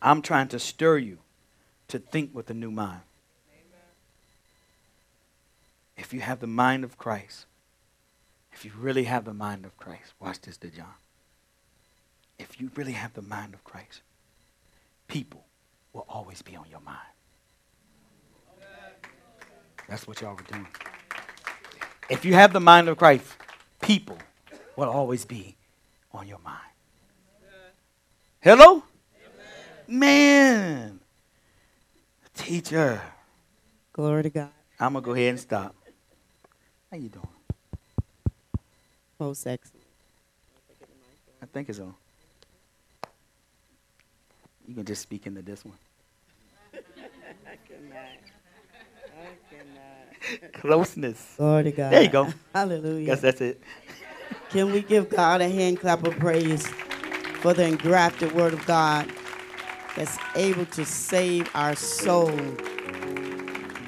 [0.00, 1.18] I'm trying to stir you
[1.88, 3.00] to think with a new mind.
[5.96, 7.46] If you have the mind of Christ,
[8.52, 10.94] if you really have the mind of Christ, watch this, to John.
[12.38, 14.02] If you really have the mind of Christ,
[15.08, 15.44] people
[15.92, 16.98] will always be on your mind.
[19.88, 20.66] That's what y'all were doing.
[22.08, 23.26] If you have the mind of Christ,
[23.82, 24.18] people
[24.76, 25.56] will always be
[26.12, 26.58] on your mind.
[28.40, 28.82] Hello?
[29.86, 31.00] Man.
[32.34, 33.00] Teacher.
[33.92, 34.50] Glory to God.
[34.80, 35.74] I'm going to go ahead and stop.
[36.94, 37.26] How you doing?
[39.18, 39.84] Most excellent.
[41.42, 41.92] I think it's on.
[44.68, 45.74] You can just speak into this one.
[46.72, 46.76] I
[47.68, 47.98] cannot.
[49.10, 50.52] I cannot.
[50.52, 51.34] Closeness.
[51.36, 51.92] Glory to God.
[51.94, 52.28] There you go.
[52.54, 53.06] Hallelujah.
[53.06, 53.60] Guess that's it.
[54.50, 56.64] Can we give God a hand clap of praise
[57.40, 59.10] for the engrafted word of God
[59.96, 62.30] that's able to save our soul,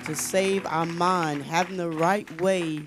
[0.06, 2.82] to save our mind, having the right way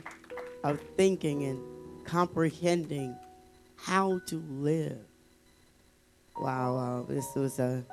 [0.63, 1.59] of thinking and
[2.05, 3.15] comprehending
[3.75, 4.97] how to live.
[6.37, 7.83] Wow, this was a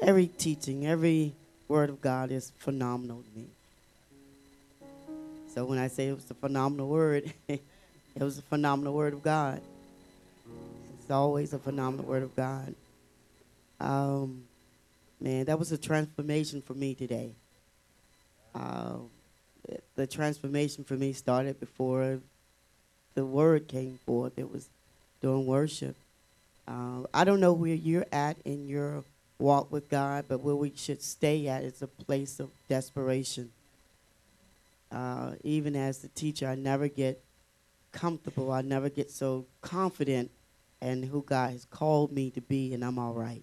[0.00, 1.34] every teaching, every
[1.68, 3.46] word of God is phenomenal to me.
[5.54, 7.60] So when I say it was a phenomenal word, it
[8.18, 9.60] was a phenomenal word of God.
[10.98, 12.74] It's always a phenomenal word of God.
[13.80, 14.44] Um,
[15.20, 17.32] man, that was a transformation for me today.
[18.54, 18.98] Uh,
[19.96, 22.20] the transformation for me started before
[23.14, 24.38] the word came forth.
[24.38, 24.68] It was
[25.20, 25.96] during worship.
[26.66, 29.04] Uh, I don't know where you're at in your
[29.38, 33.50] walk with God, but where we should stay at is a place of desperation.
[34.90, 37.22] Uh, even as the teacher, I never get
[37.92, 38.52] comfortable.
[38.52, 40.30] I never get so confident
[40.80, 43.42] in who God has called me to be, and I'm all right.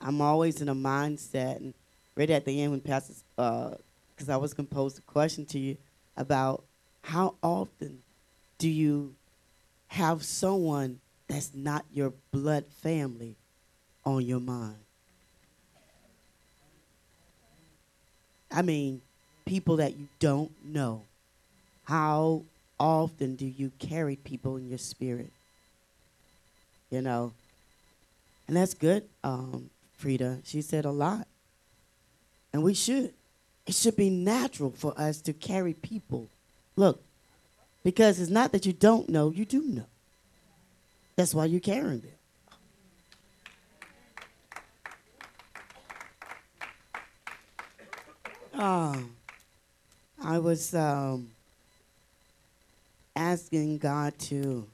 [0.00, 1.74] I'm always in a mindset, and
[2.14, 3.14] right at the end when Pastor,
[4.18, 5.76] because I was going to pose a question to you
[6.16, 6.64] about
[7.02, 8.02] how often
[8.58, 9.14] do you
[9.86, 13.36] have someone that's not your blood family
[14.04, 14.78] on your mind?
[18.50, 19.02] I mean,
[19.46, 21.02] people that you don't know.
[21.84, 22.42] How
[22.80, 25.30] often do you carry people in your spirit?
[26.90, 27.32] You know,
[28.48, 30.40] and that's good, um, Frida.
[30.42, 31.28] She said a lot.
[32.52, 33.12] And we should.
[33.68, 36.26] It should be natural for us to carry people.
[36.74, 37.02] Look,
[37.84, 39.84] because it's not that you don't know, you do know.
[41.16, 42.12] That's why you're carrying them.
[48.54, 49.10] Um,
[50.20, 51.30] I was um,
[53.14, 54.66] asking God to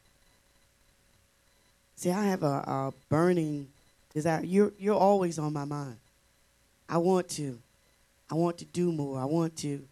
[1.97, 2.11] see.
[2.11, 3.69] I have a, a burning
[4.15, 4.43] desire.
[4.43, 5.97] You're you're always on my mind.
[6.89, 7.59] I want to,
[8.35, 9.21] I want to do more.
[9.21, 9.87] I want to,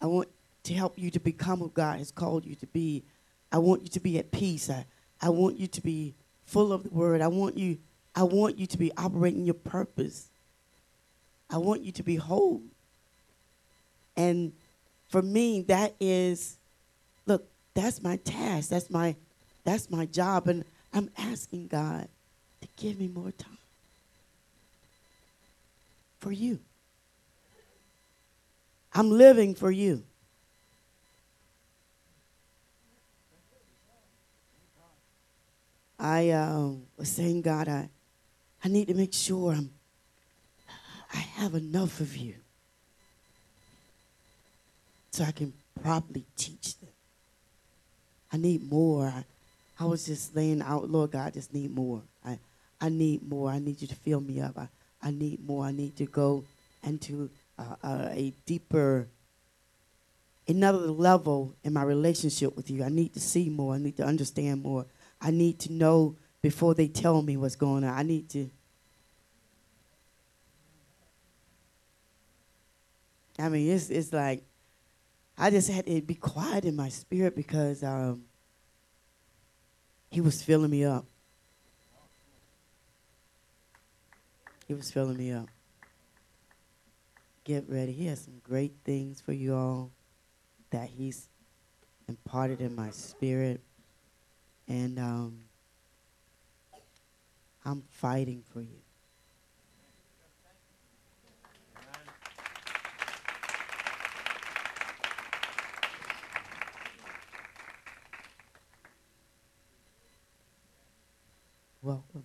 [0.00, 0.28] I want
[0.62, 3.04] to help you to become who God has called you to be.
[3.52, 4.70] I want you to be at peace.
[4.70, 4.86] I,
[5.20, 6.14] I want you to be
[6.46, 7.20] full of the word.
[7.20, 7.76] I want you,
[8.14, 10.30] I want you to be operating your purpose.
[11.50, 12.62] I want you to be whole.
[14.16, 14.54] And
[15.10, 16.56] for me, that is,
[17.26, 18.70] look, that's my task.
[18.70, 19.16] That's my,
[19.64, 20.48] that's my job.
[20.48, 22.08] And I'm asking God
[22.62, 23.58] to give me more time
[26.20, 26.58] for you.
[28.96, 30.02] I'm living for you.
[35.98, 37.90] I uh, was saying, God, I,
[38.64, 39.70] I need to make sure I'm,
[41.12, 42.36] I have enough of you
[45.10, 45.52] so I can
[45.82, 46.88] properly teach them.
[48.32, 49.08] I need more.
[49.08, 49.24] I,
[49.78, 52.00] I was just laying out, Lord God, I just need more.
[52.24, 52.38] I,
[52.80, 53.50] I need more.
[53.50, 54.56] I need you to fill me up.
[54.56, 54.68] I,
[55.02, 55.66] I need more.
[55.66, 56.44] I need to go
[56.82, 59.08] and uh, uh, a deeper,
[60.46, 62.84] another level in my relationship with you.
[62.84, 63.74] I need to see more.
[63.74, 64.86] I need to understand more.
[65.20, 67.94] I need to know before they tell me what's going on.
[67.94, 68.50] I need to.
[73.38, 74.44] I mean, it's it's like
[75.38, 78.24] I just had to be quiet in my spirit because um,
[80.10, 81.04] he was filling me up.
[84.66, 85.48] He was filling me up.
[87.46, 87.92] Get ready.
[87.92, 89.92] He has some great things for you all
[90.70, 91.28] that he's
[92.08, 93.60] imparted in my spirit.
[94.66, 95.38] And um,
[97.64, 98.80] I'm fighting for you.
[111.80, 112.24] Welcome.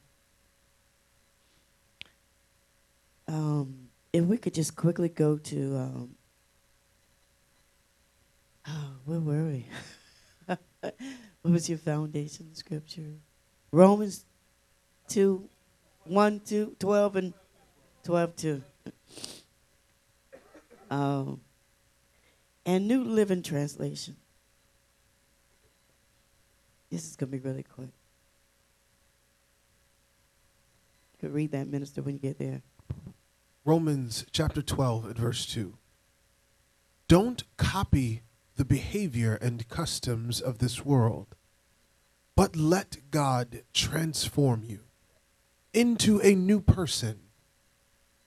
[3.27, 3.80] Um,
[4.13, 6.15] if we could just quickly go to, um,
[8.67, 9.65] oh, where were we?
[10.81, 10.93] what
[11.43, 13.13] was your foundation scripture?
[13.71, 14.25] Romans
[15.07, 15.47] 2,
[16.05, 17.33] 1, 2, 12, and
[18.03, 18.63] 12, 2.
[20.89, 21.39] Um,
[22.65, 24.17] and New Living Translation.
[26.89, 27.87] This is going to be really quick.
[31.13, 32.61] You could read that, minister, when you get there.
[33.63, 35.77] Romans chapter 12 and verse 2.
[37.07, 38.23] Don't copy
[38.55, 41.35] the behavior and customs of this world,
[42.35, 44.79] but let God transform you
[45.75, 47.19] into a new person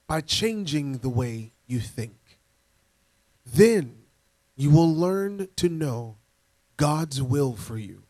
[0.07, 2.39] by changing the way you think.
[3.45, 4.03] Then
[4.55, 6.15] you will learn to know
[6.77, 8.03] God's will for you,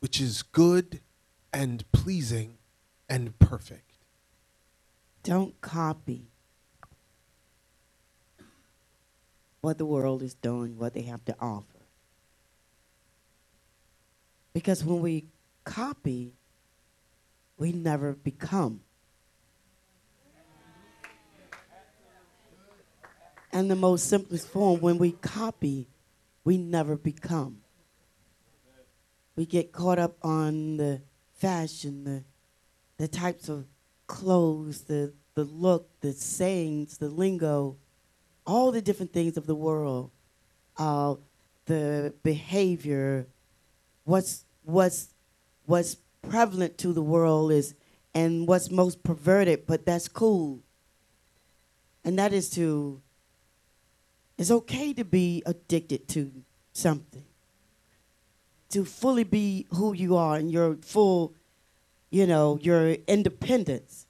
[0.00, 1.00] which is good
[1.54, 2.58] and pleasing
[3.08, 3.96] and perfect.
[5.22, 6.32] Don't copy
[9.66, 11.80] what the world is doing, what they have to offer.
[14.52, 15.24] Because when we
[15.64, 16.34] copy,
[17.58, 18.80] we never become.
[23.52, 25.88] And the most simplest form, when we copy,
[26.44, 27.58] we never become.
[29.34, 31.02] We get caught up on the
[31.38, 32.24] fashion, the,
[32.98, 33.66] the types of
[34.06, 37.78] clothes, the, the look, the sayings, the lingo,
[38.46, 40.10] all the different things of the world,
[40.78, 41.16] uh,
[41.66, 43.26] the behavior,
[44.04, 45.08] what's, what's,
[45.64, 45.96] what's
[46.28, 47.74] prevalent to the world is,
[48.14, 50.60] and what's most perverted, but that's cool.
[52.04, 53.02] And that is to,
[54.38, 56.30] it's okay to be addicted to
[56.72, 57.24] something.
[58.70, 61.34] To fully be who you are and your full,
[62.10, 64.06] you know, your independence.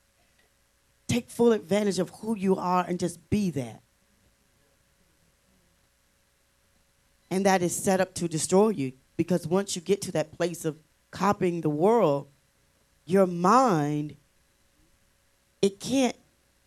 [1.09, 3.83] Take full advantage of who you are and just be that.
[7.31, 10.65] And that is set up to destroy you because once you get to that place
[10.65, 10.77] of
[11.11, 12.29] copying the world,
[13.05, 14.17] your mind,
[15.63, 16.17] it can't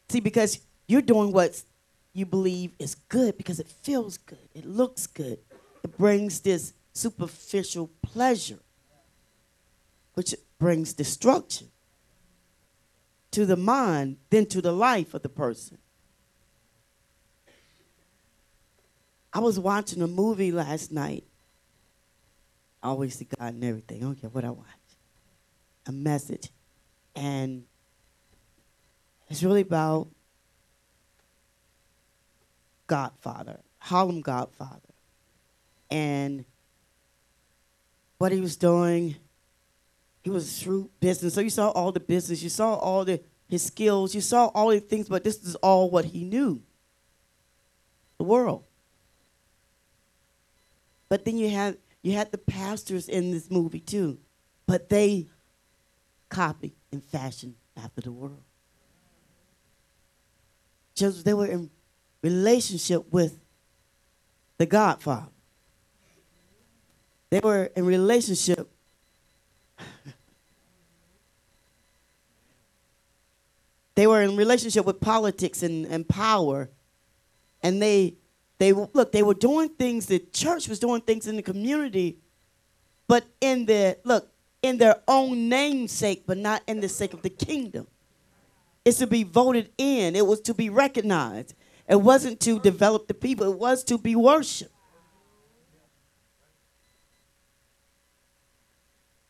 [0.10, 1.62] see because you're doing what
[2.14, 5.40] you believe is good because it feels good, it looks good,
[5.84, 8.60] it brings this superficial pleasure,
[10.16, 11.70] which brings destruction
[13.32, 15.78] to the mind, then to the life of the person.
[19.32, 21.24] I was watching a movie last night.
[22.82, 23.98] I always see God and everything.
[23.98, 24.66] I don't care what I watch.
[25.86, 26.50] A message.
[27.16, 27.64] And
[29.30, 30.08] it's really about
[32.88, 34.80] Godfather, Harlem Godfather.
[35.92, 36.46] And
[38.18, 39.16] what he was doing,
[40.24, 41.34] he was a shrewd business.
[41.34, 44.70] So you saw all the business, you saw all the his skills, you saw all
[44.70, 46.62] the things, but this is all what he knew.
[48.20, 48.64] The world.
[51.10, 54.20] But then you had you had the pastors in this movie too,
[54.66, 55.28] but they
[56.30, 58.44] copied and fashioned after the world.
[60.96, 61.72] Just they were in
[62.22, 63.40] relationship with
[64.58, 65.32] the Godfather.
[67.32, 68.70] They were in relationship.
[73.96, 76.70] they were in relationship with politics and, and power,
[77.62, 78.19] and they
[78.60, 82.20] they look, they were doing things, the church was doing things in the community,
[83.08, 84.30] but in their look,
[84.62, 87.88] in their own namesake, but not in the sake of the kingdom.
[88.84, 91.56] It's to be voted in, it was to be recognized.
[91.88, 94.74] It wasn't to develop the people, it was to be worshiped.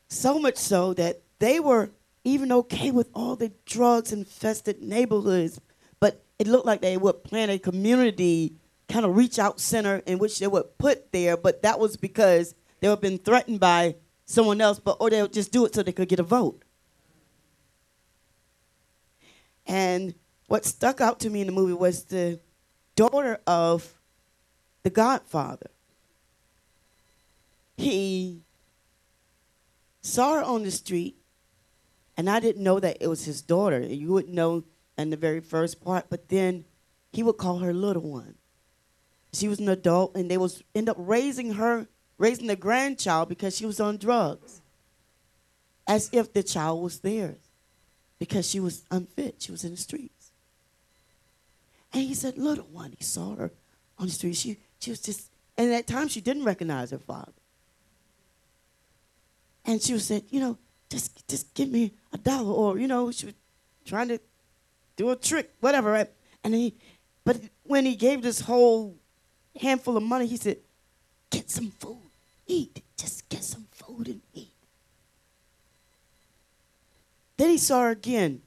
[0.09, 1.91] So much so that they were
[2.23, 5.61] even okay with all the drugs infested neighborhoods,
[5.99, 8.55] but it looked like they would plan a community
[8.89, 12.55] kind of reach out center in which they were put there, but that was because
[12.79, 13.95] they were been threatened by
[14.25, 16.63] someone else, but or they would just do it so they could get a vote.
[19.67, 20.15] And
[20.47, 22.39] what stuck out to me in the movie was the
[22.95, 23.93] daughter of
[24.81, 25.69] the Godfather.
[27.77, 28.41] He
[30.01, 31.15] saw her on the street,
[32.17, 33.79] and I didn't know that it was his daughter.
[33.79, 34.63] You wouldn't know
[34.97, 36.65] in the very first part, but then
[37.13, 38.35] he would call her little one.
[39.31, 41.87] She was an adult, and they was end up raising her,
[42.17, 44.61] raising the grandchild because she was on drugs,
[45.87, 47.37] as if the child was theirs,
[48.17, 49.35] because she was unfit.
[49.39, 50.31] She was in the streets.
[51.93, 53.51] And he said, "Little one." He saw her
[53.97, 54.35] on the street.
[54.35, 57.33] She she was just, and at times she didn't recognize her father.
[59.65, 60.57] And she was said, "You know,
[60.89, 63.35] just just give me a dollar," or you know, she was
[63.85, 64.19] trying to
[64.95, 65.91] do a trick, whatever.
[65.91, 66.09] Right?
[66.43, 66.75] And he,
[67.23, 68.95] but when he gave this whole
[69.57, 70.27] handful of money.
[70.27, 70.57] He said,
[71.29, 71.97] Get some food,
[72.47, 72.81] eat.
[72.97, 74.51] Just get some food and eat.
[77.37, 78.41] Then he saw her again,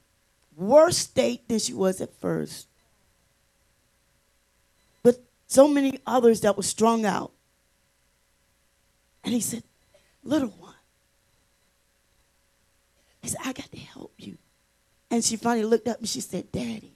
[0.55, 2.67] worse state than she was at first.
[5.03, 7.31] With so many others that were strung out.
[9.23, 9.63] And he said,
[10.23, 10.73] Little one.
[13.21, 14.37] He said, I got to help you.
[15.09, 16.93] And she finally looked up and she said, Daddy,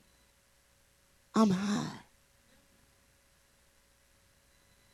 [1.33, 1.99] I'm high.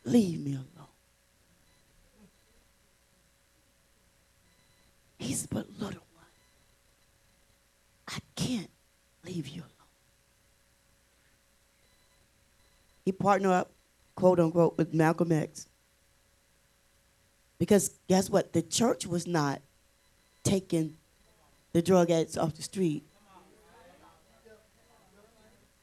[0.03, 0.87] Leave me alone.
[5.17, 6.25] He's but little one,
[8.07, 8.69] I can't
[9.25, 9.69] leave you alone.
[13.05, 13.71] He partnered up,
[14.15, 15.67] quote unquote, with Malcolm X.
[17.57, 18.51] Because guess what?
[18.51, 19.61] The church was not
[20.43, 20.97] taking
[21.71, 23.03] the drug addicts off the street.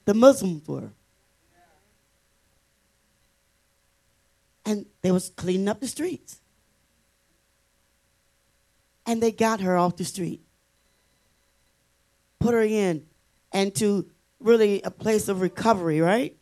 [0.05, 0.91] The Muslims were.
[4.71, 6.39] And they was cleaning up the streets.
[9.05, 10.43] And they got her off the street.
[12.39, 13.05] Put her in
[13.51, 16.37] and to really a place of recovery, right?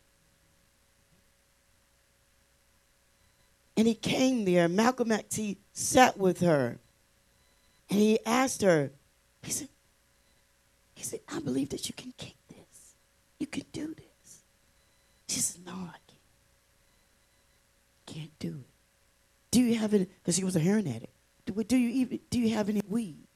[3.75, 4.69] And he came there.
[4.69, 6.77] Malcolm X, he sat with her.
[7.89, 8.91] And he asked her,
[9.41, 9.69] he said,
[10.93, 12.93] he said, I believe that you can kick this.
[13.39, 14.41] You can do this.
[15.29, 15.95] She said, No, I
[18.13, 18.39] can't.
[18.39, 18.69] Do it.
[19.51, 21.13] Do you have any because he was a heroin addict.
[21.45, 23.27] Do, do you even do you have any weed?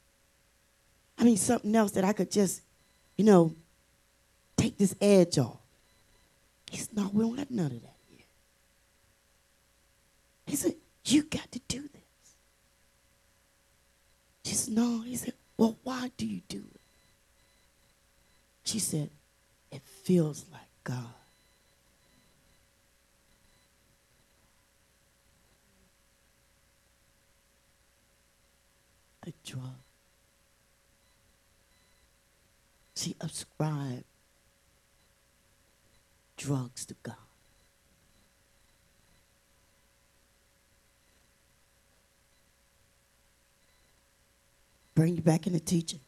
[1.18, 2.62] I mean something else that I could just,
[3.16, 3.56] you know,
[4.58, 5.58] take this edge off.
[6.70, 7.94] He said, No, we don't have none of that.
[10.46, 10.76] He said,
[11.06, 12.36] You got to do this.
[14.46, 15.02] She said, No.
[15.02, 16.82] He said, Well, why do you do it?
[18.64, 19.10] She said,
[19.72, 21.23] It feels like God.
[29.24, 29.64] The drug.
[32.96, 34.04] She ascribed
[36.38, 37.16] drugs to God.
[44.96, 46.02] Bring you back into teaching.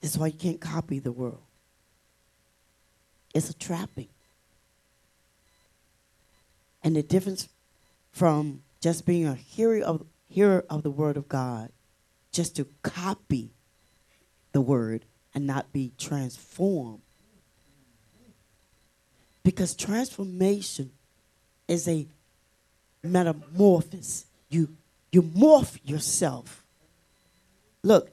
[0.00, 1.40] This is why you can't copy the world.
[3.32, 4.08] It's a trapping.
[6.82, 7.48] And the difference
[8.12, 11.70] from just being a hearer of, hearer of the word of God,
[12.32, 13.54] just to copy
[14.52, 17.00] the word and not be transformed.
[19.42, 20.90] Because transformation
[21.66, 22.06] is a
[23.02, 24.26] metamorphosis.
[24.50, 24.76] You
[25.12, 26.66] you morph yourself.
[27.82, 28.10] Look,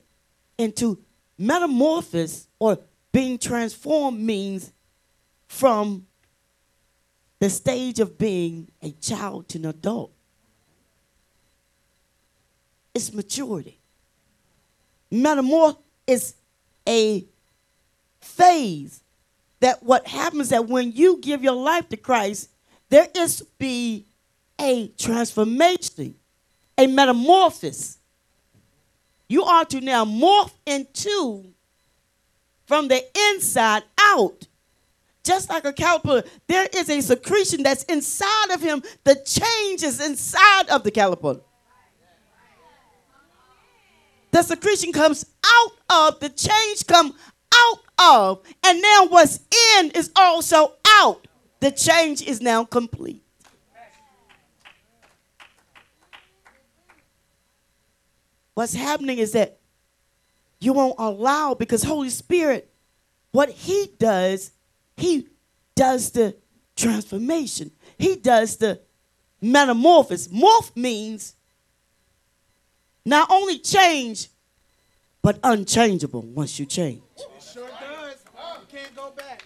[0.58, 1.00] into
[1.38, 2.80] metamorphosis or
[3.12, 4.72] being transformed means
[5.48, 6.08] from
[7.40, 10.14] the stage of being a child to an adult.
[13.14, 13.80] Maturity.
[15.12, 16.36] Metamorph is
[16.88, 17.26] a
[18.20, 19.02] phase
[19.62, 22.50] that what happens that when you give your life to Christ,
[22.90, 24.06] there is to be
[24.60, 26.16] a transformation,
[26.78, 27.98] a metamorphosis.
[29.28, 31.46] You are to now morph into
[32.66, 34.48] from the inside out.
[35.24, 38.82] Just like a caterpillar, there is a secretion that's inside of him.
[39.04, 41.42] The change is inside of the caterpillar.
[44.32, 47.16] The secretion comes out of, the change come
[47.54, 49.40] out of, and now what's
[49.78, 51.28] in is also out.
[51.60, 53.24] The change is now complete.
[58.54, 59.60] What's happening is that
[60.60, 62.72] you won't allow because Holy Spirit,
[63.32, 64.52] what He does,
[64.98, 65.28] He
[65.76, 66.36] does the
[66.76, 67.72] transformation.
[67.98, 68.82] He does the
[69.42, 70.28] metamorphosis.
[70.28, 71.36] Morph means
[73.06, 74.30] not only change,
[75.22, 77.02] but unchangeable once you change.
[77.18, 78.18] It sure does.
[78.60, 79.44] You can't go back.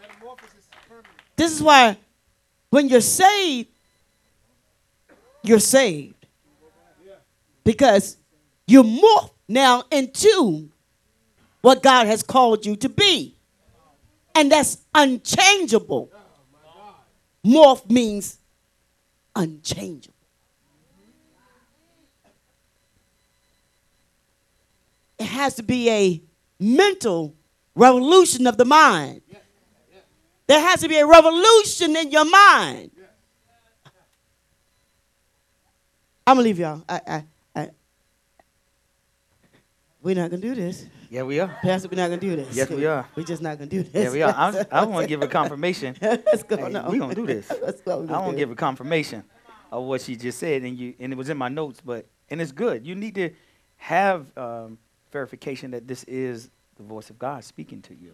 [0.00, 1.14] Metamorphosis is permanent.
[1.36, 1.96] This is why
[2.70, 3.68] when you're saved,
[5.42, 6.14] you're saved.
[7.64, 8.16] Because
[8.66, 10.70] you morph now into
[11.60, 13.36] what God has called you to be.
[14.34, 16.10] And that's unchangeable.
[16.64, 16.94] Oh,
[17.44, 18.38] morph means
[19.34, 20.14] unchangeable.
[25.20, 26.22] It has to be a
[26.58, 27.34] mental
[27.74, 29.20] revolution of the mind.
[30.46, 32.90] There has to be a revolution in your mind.
[36.26, 36.82] I'm gonna leave y'all.
[36.88, 37.24] I, I,
[37.54, 37.68] I,
[40.00, 41.48] we're not gonna do this, Yeah, we are.
[41.62, 41.88] Pastor.
[41.88, 42.56] We're not gonna do this.
[42.56, 43.06] Yes, we are.
[43.14, 44.04] We're just not gonna do this.
[44.04, 44.32] Yeah, we are.
[44.34, 45.96] I'm, I want to give a confirmation.
[46.00, 46.56] Let's go.
[46.56, 46.88] Hey, no.
[46.88, 47.46] we gonna do this.
[47.48, 49.22] What we're I want to give a confirmation
[49.70, 52.40] of what she just said, and you and it was in my notes, but and
[52.40, 52.86] it's good.
[52.86, 53.30] You need to
[53.76, 54.78] have um,
[55.12, 58.12] verification that this is the voice of God speaking to you.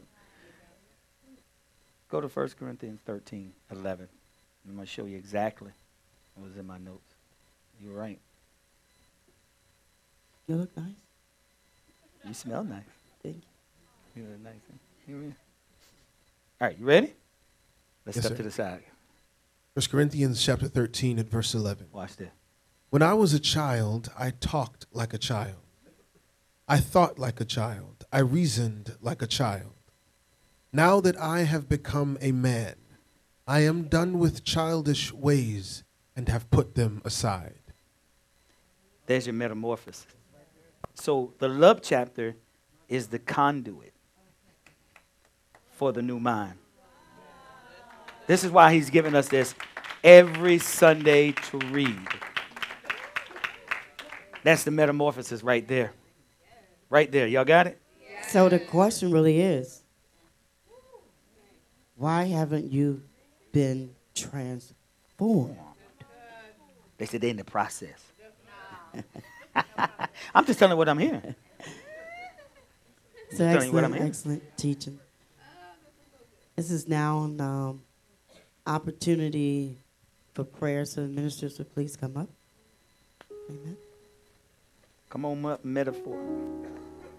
[2.11, 4.09] Go to 1 Corinthians 13, 11.
[4.69, 5.71] I'm going to show you exactly
[6.35, 7.03] what was in my notes.
[7.83, 8.19] You're right.
[10.47, 10.87] You look nice.
[12.27, 12.83] You smell nice.
[13.23, 13.37] Thank
[14.15, 14.23] you.
[14.23, 14.55] You look nice.
[14.71, 14.77] huh?
[15.09, 15.35] You re-
[16.61, 17.13] All right, you ready?
[18.05, 18.37] Let's Yes, step sir.
[18.39, 18.83] to the side.
[19.75, 21.89] 1 Corinthians chapter 13 and verse 11.
[21.93, 22.31] Watch this.
[22.91, 25.57] When I was a child, I talked like a child.
[26.69, 28.07] I thought like a child.
[28.13, 29.75] I reasoned like a child.
[30.73, 32.75] Now that I have become a man,
[33.47, 35.85] I am done with childish ways
[36.17, 37.61] and have put them aside.
[39.07, 40.07] There's your metamorphosis.
[40.95, 42.35] So the love chapter
[42.89, 43.93] is the conduit
[45.71, 46.59] for the new mind.
[48.27, 49.55] This is why he's giving us this
[50.03, 52.09] every Sunday to read.
[54.43, 55.93] That's the metamorphosis right there.
[56.89, 57.27] Right there.
[57.27, 57.81] Y'all got it?
[58.29, 59.83] So the question really is
[61.97, 63.03] why haven't you
[63.53, 65.57] been transformed?
[66.99, 68.03] They said they're in the process.
[70.35, 71.35] I'm just telling you what I'm hearing.
[73.29, 74.09] It's telling you what I'm excellent, hearing.
[74.09, 74.99] excellent teaching.
[76.55, 77.83] This is now an um,
[78.67, 79.79] opportunity
[80.33, 82.31] for prayer, so the ministers would please come up.
[83.51, 83.77] Amen.
[85.17, 86.19] Come on, metaphor.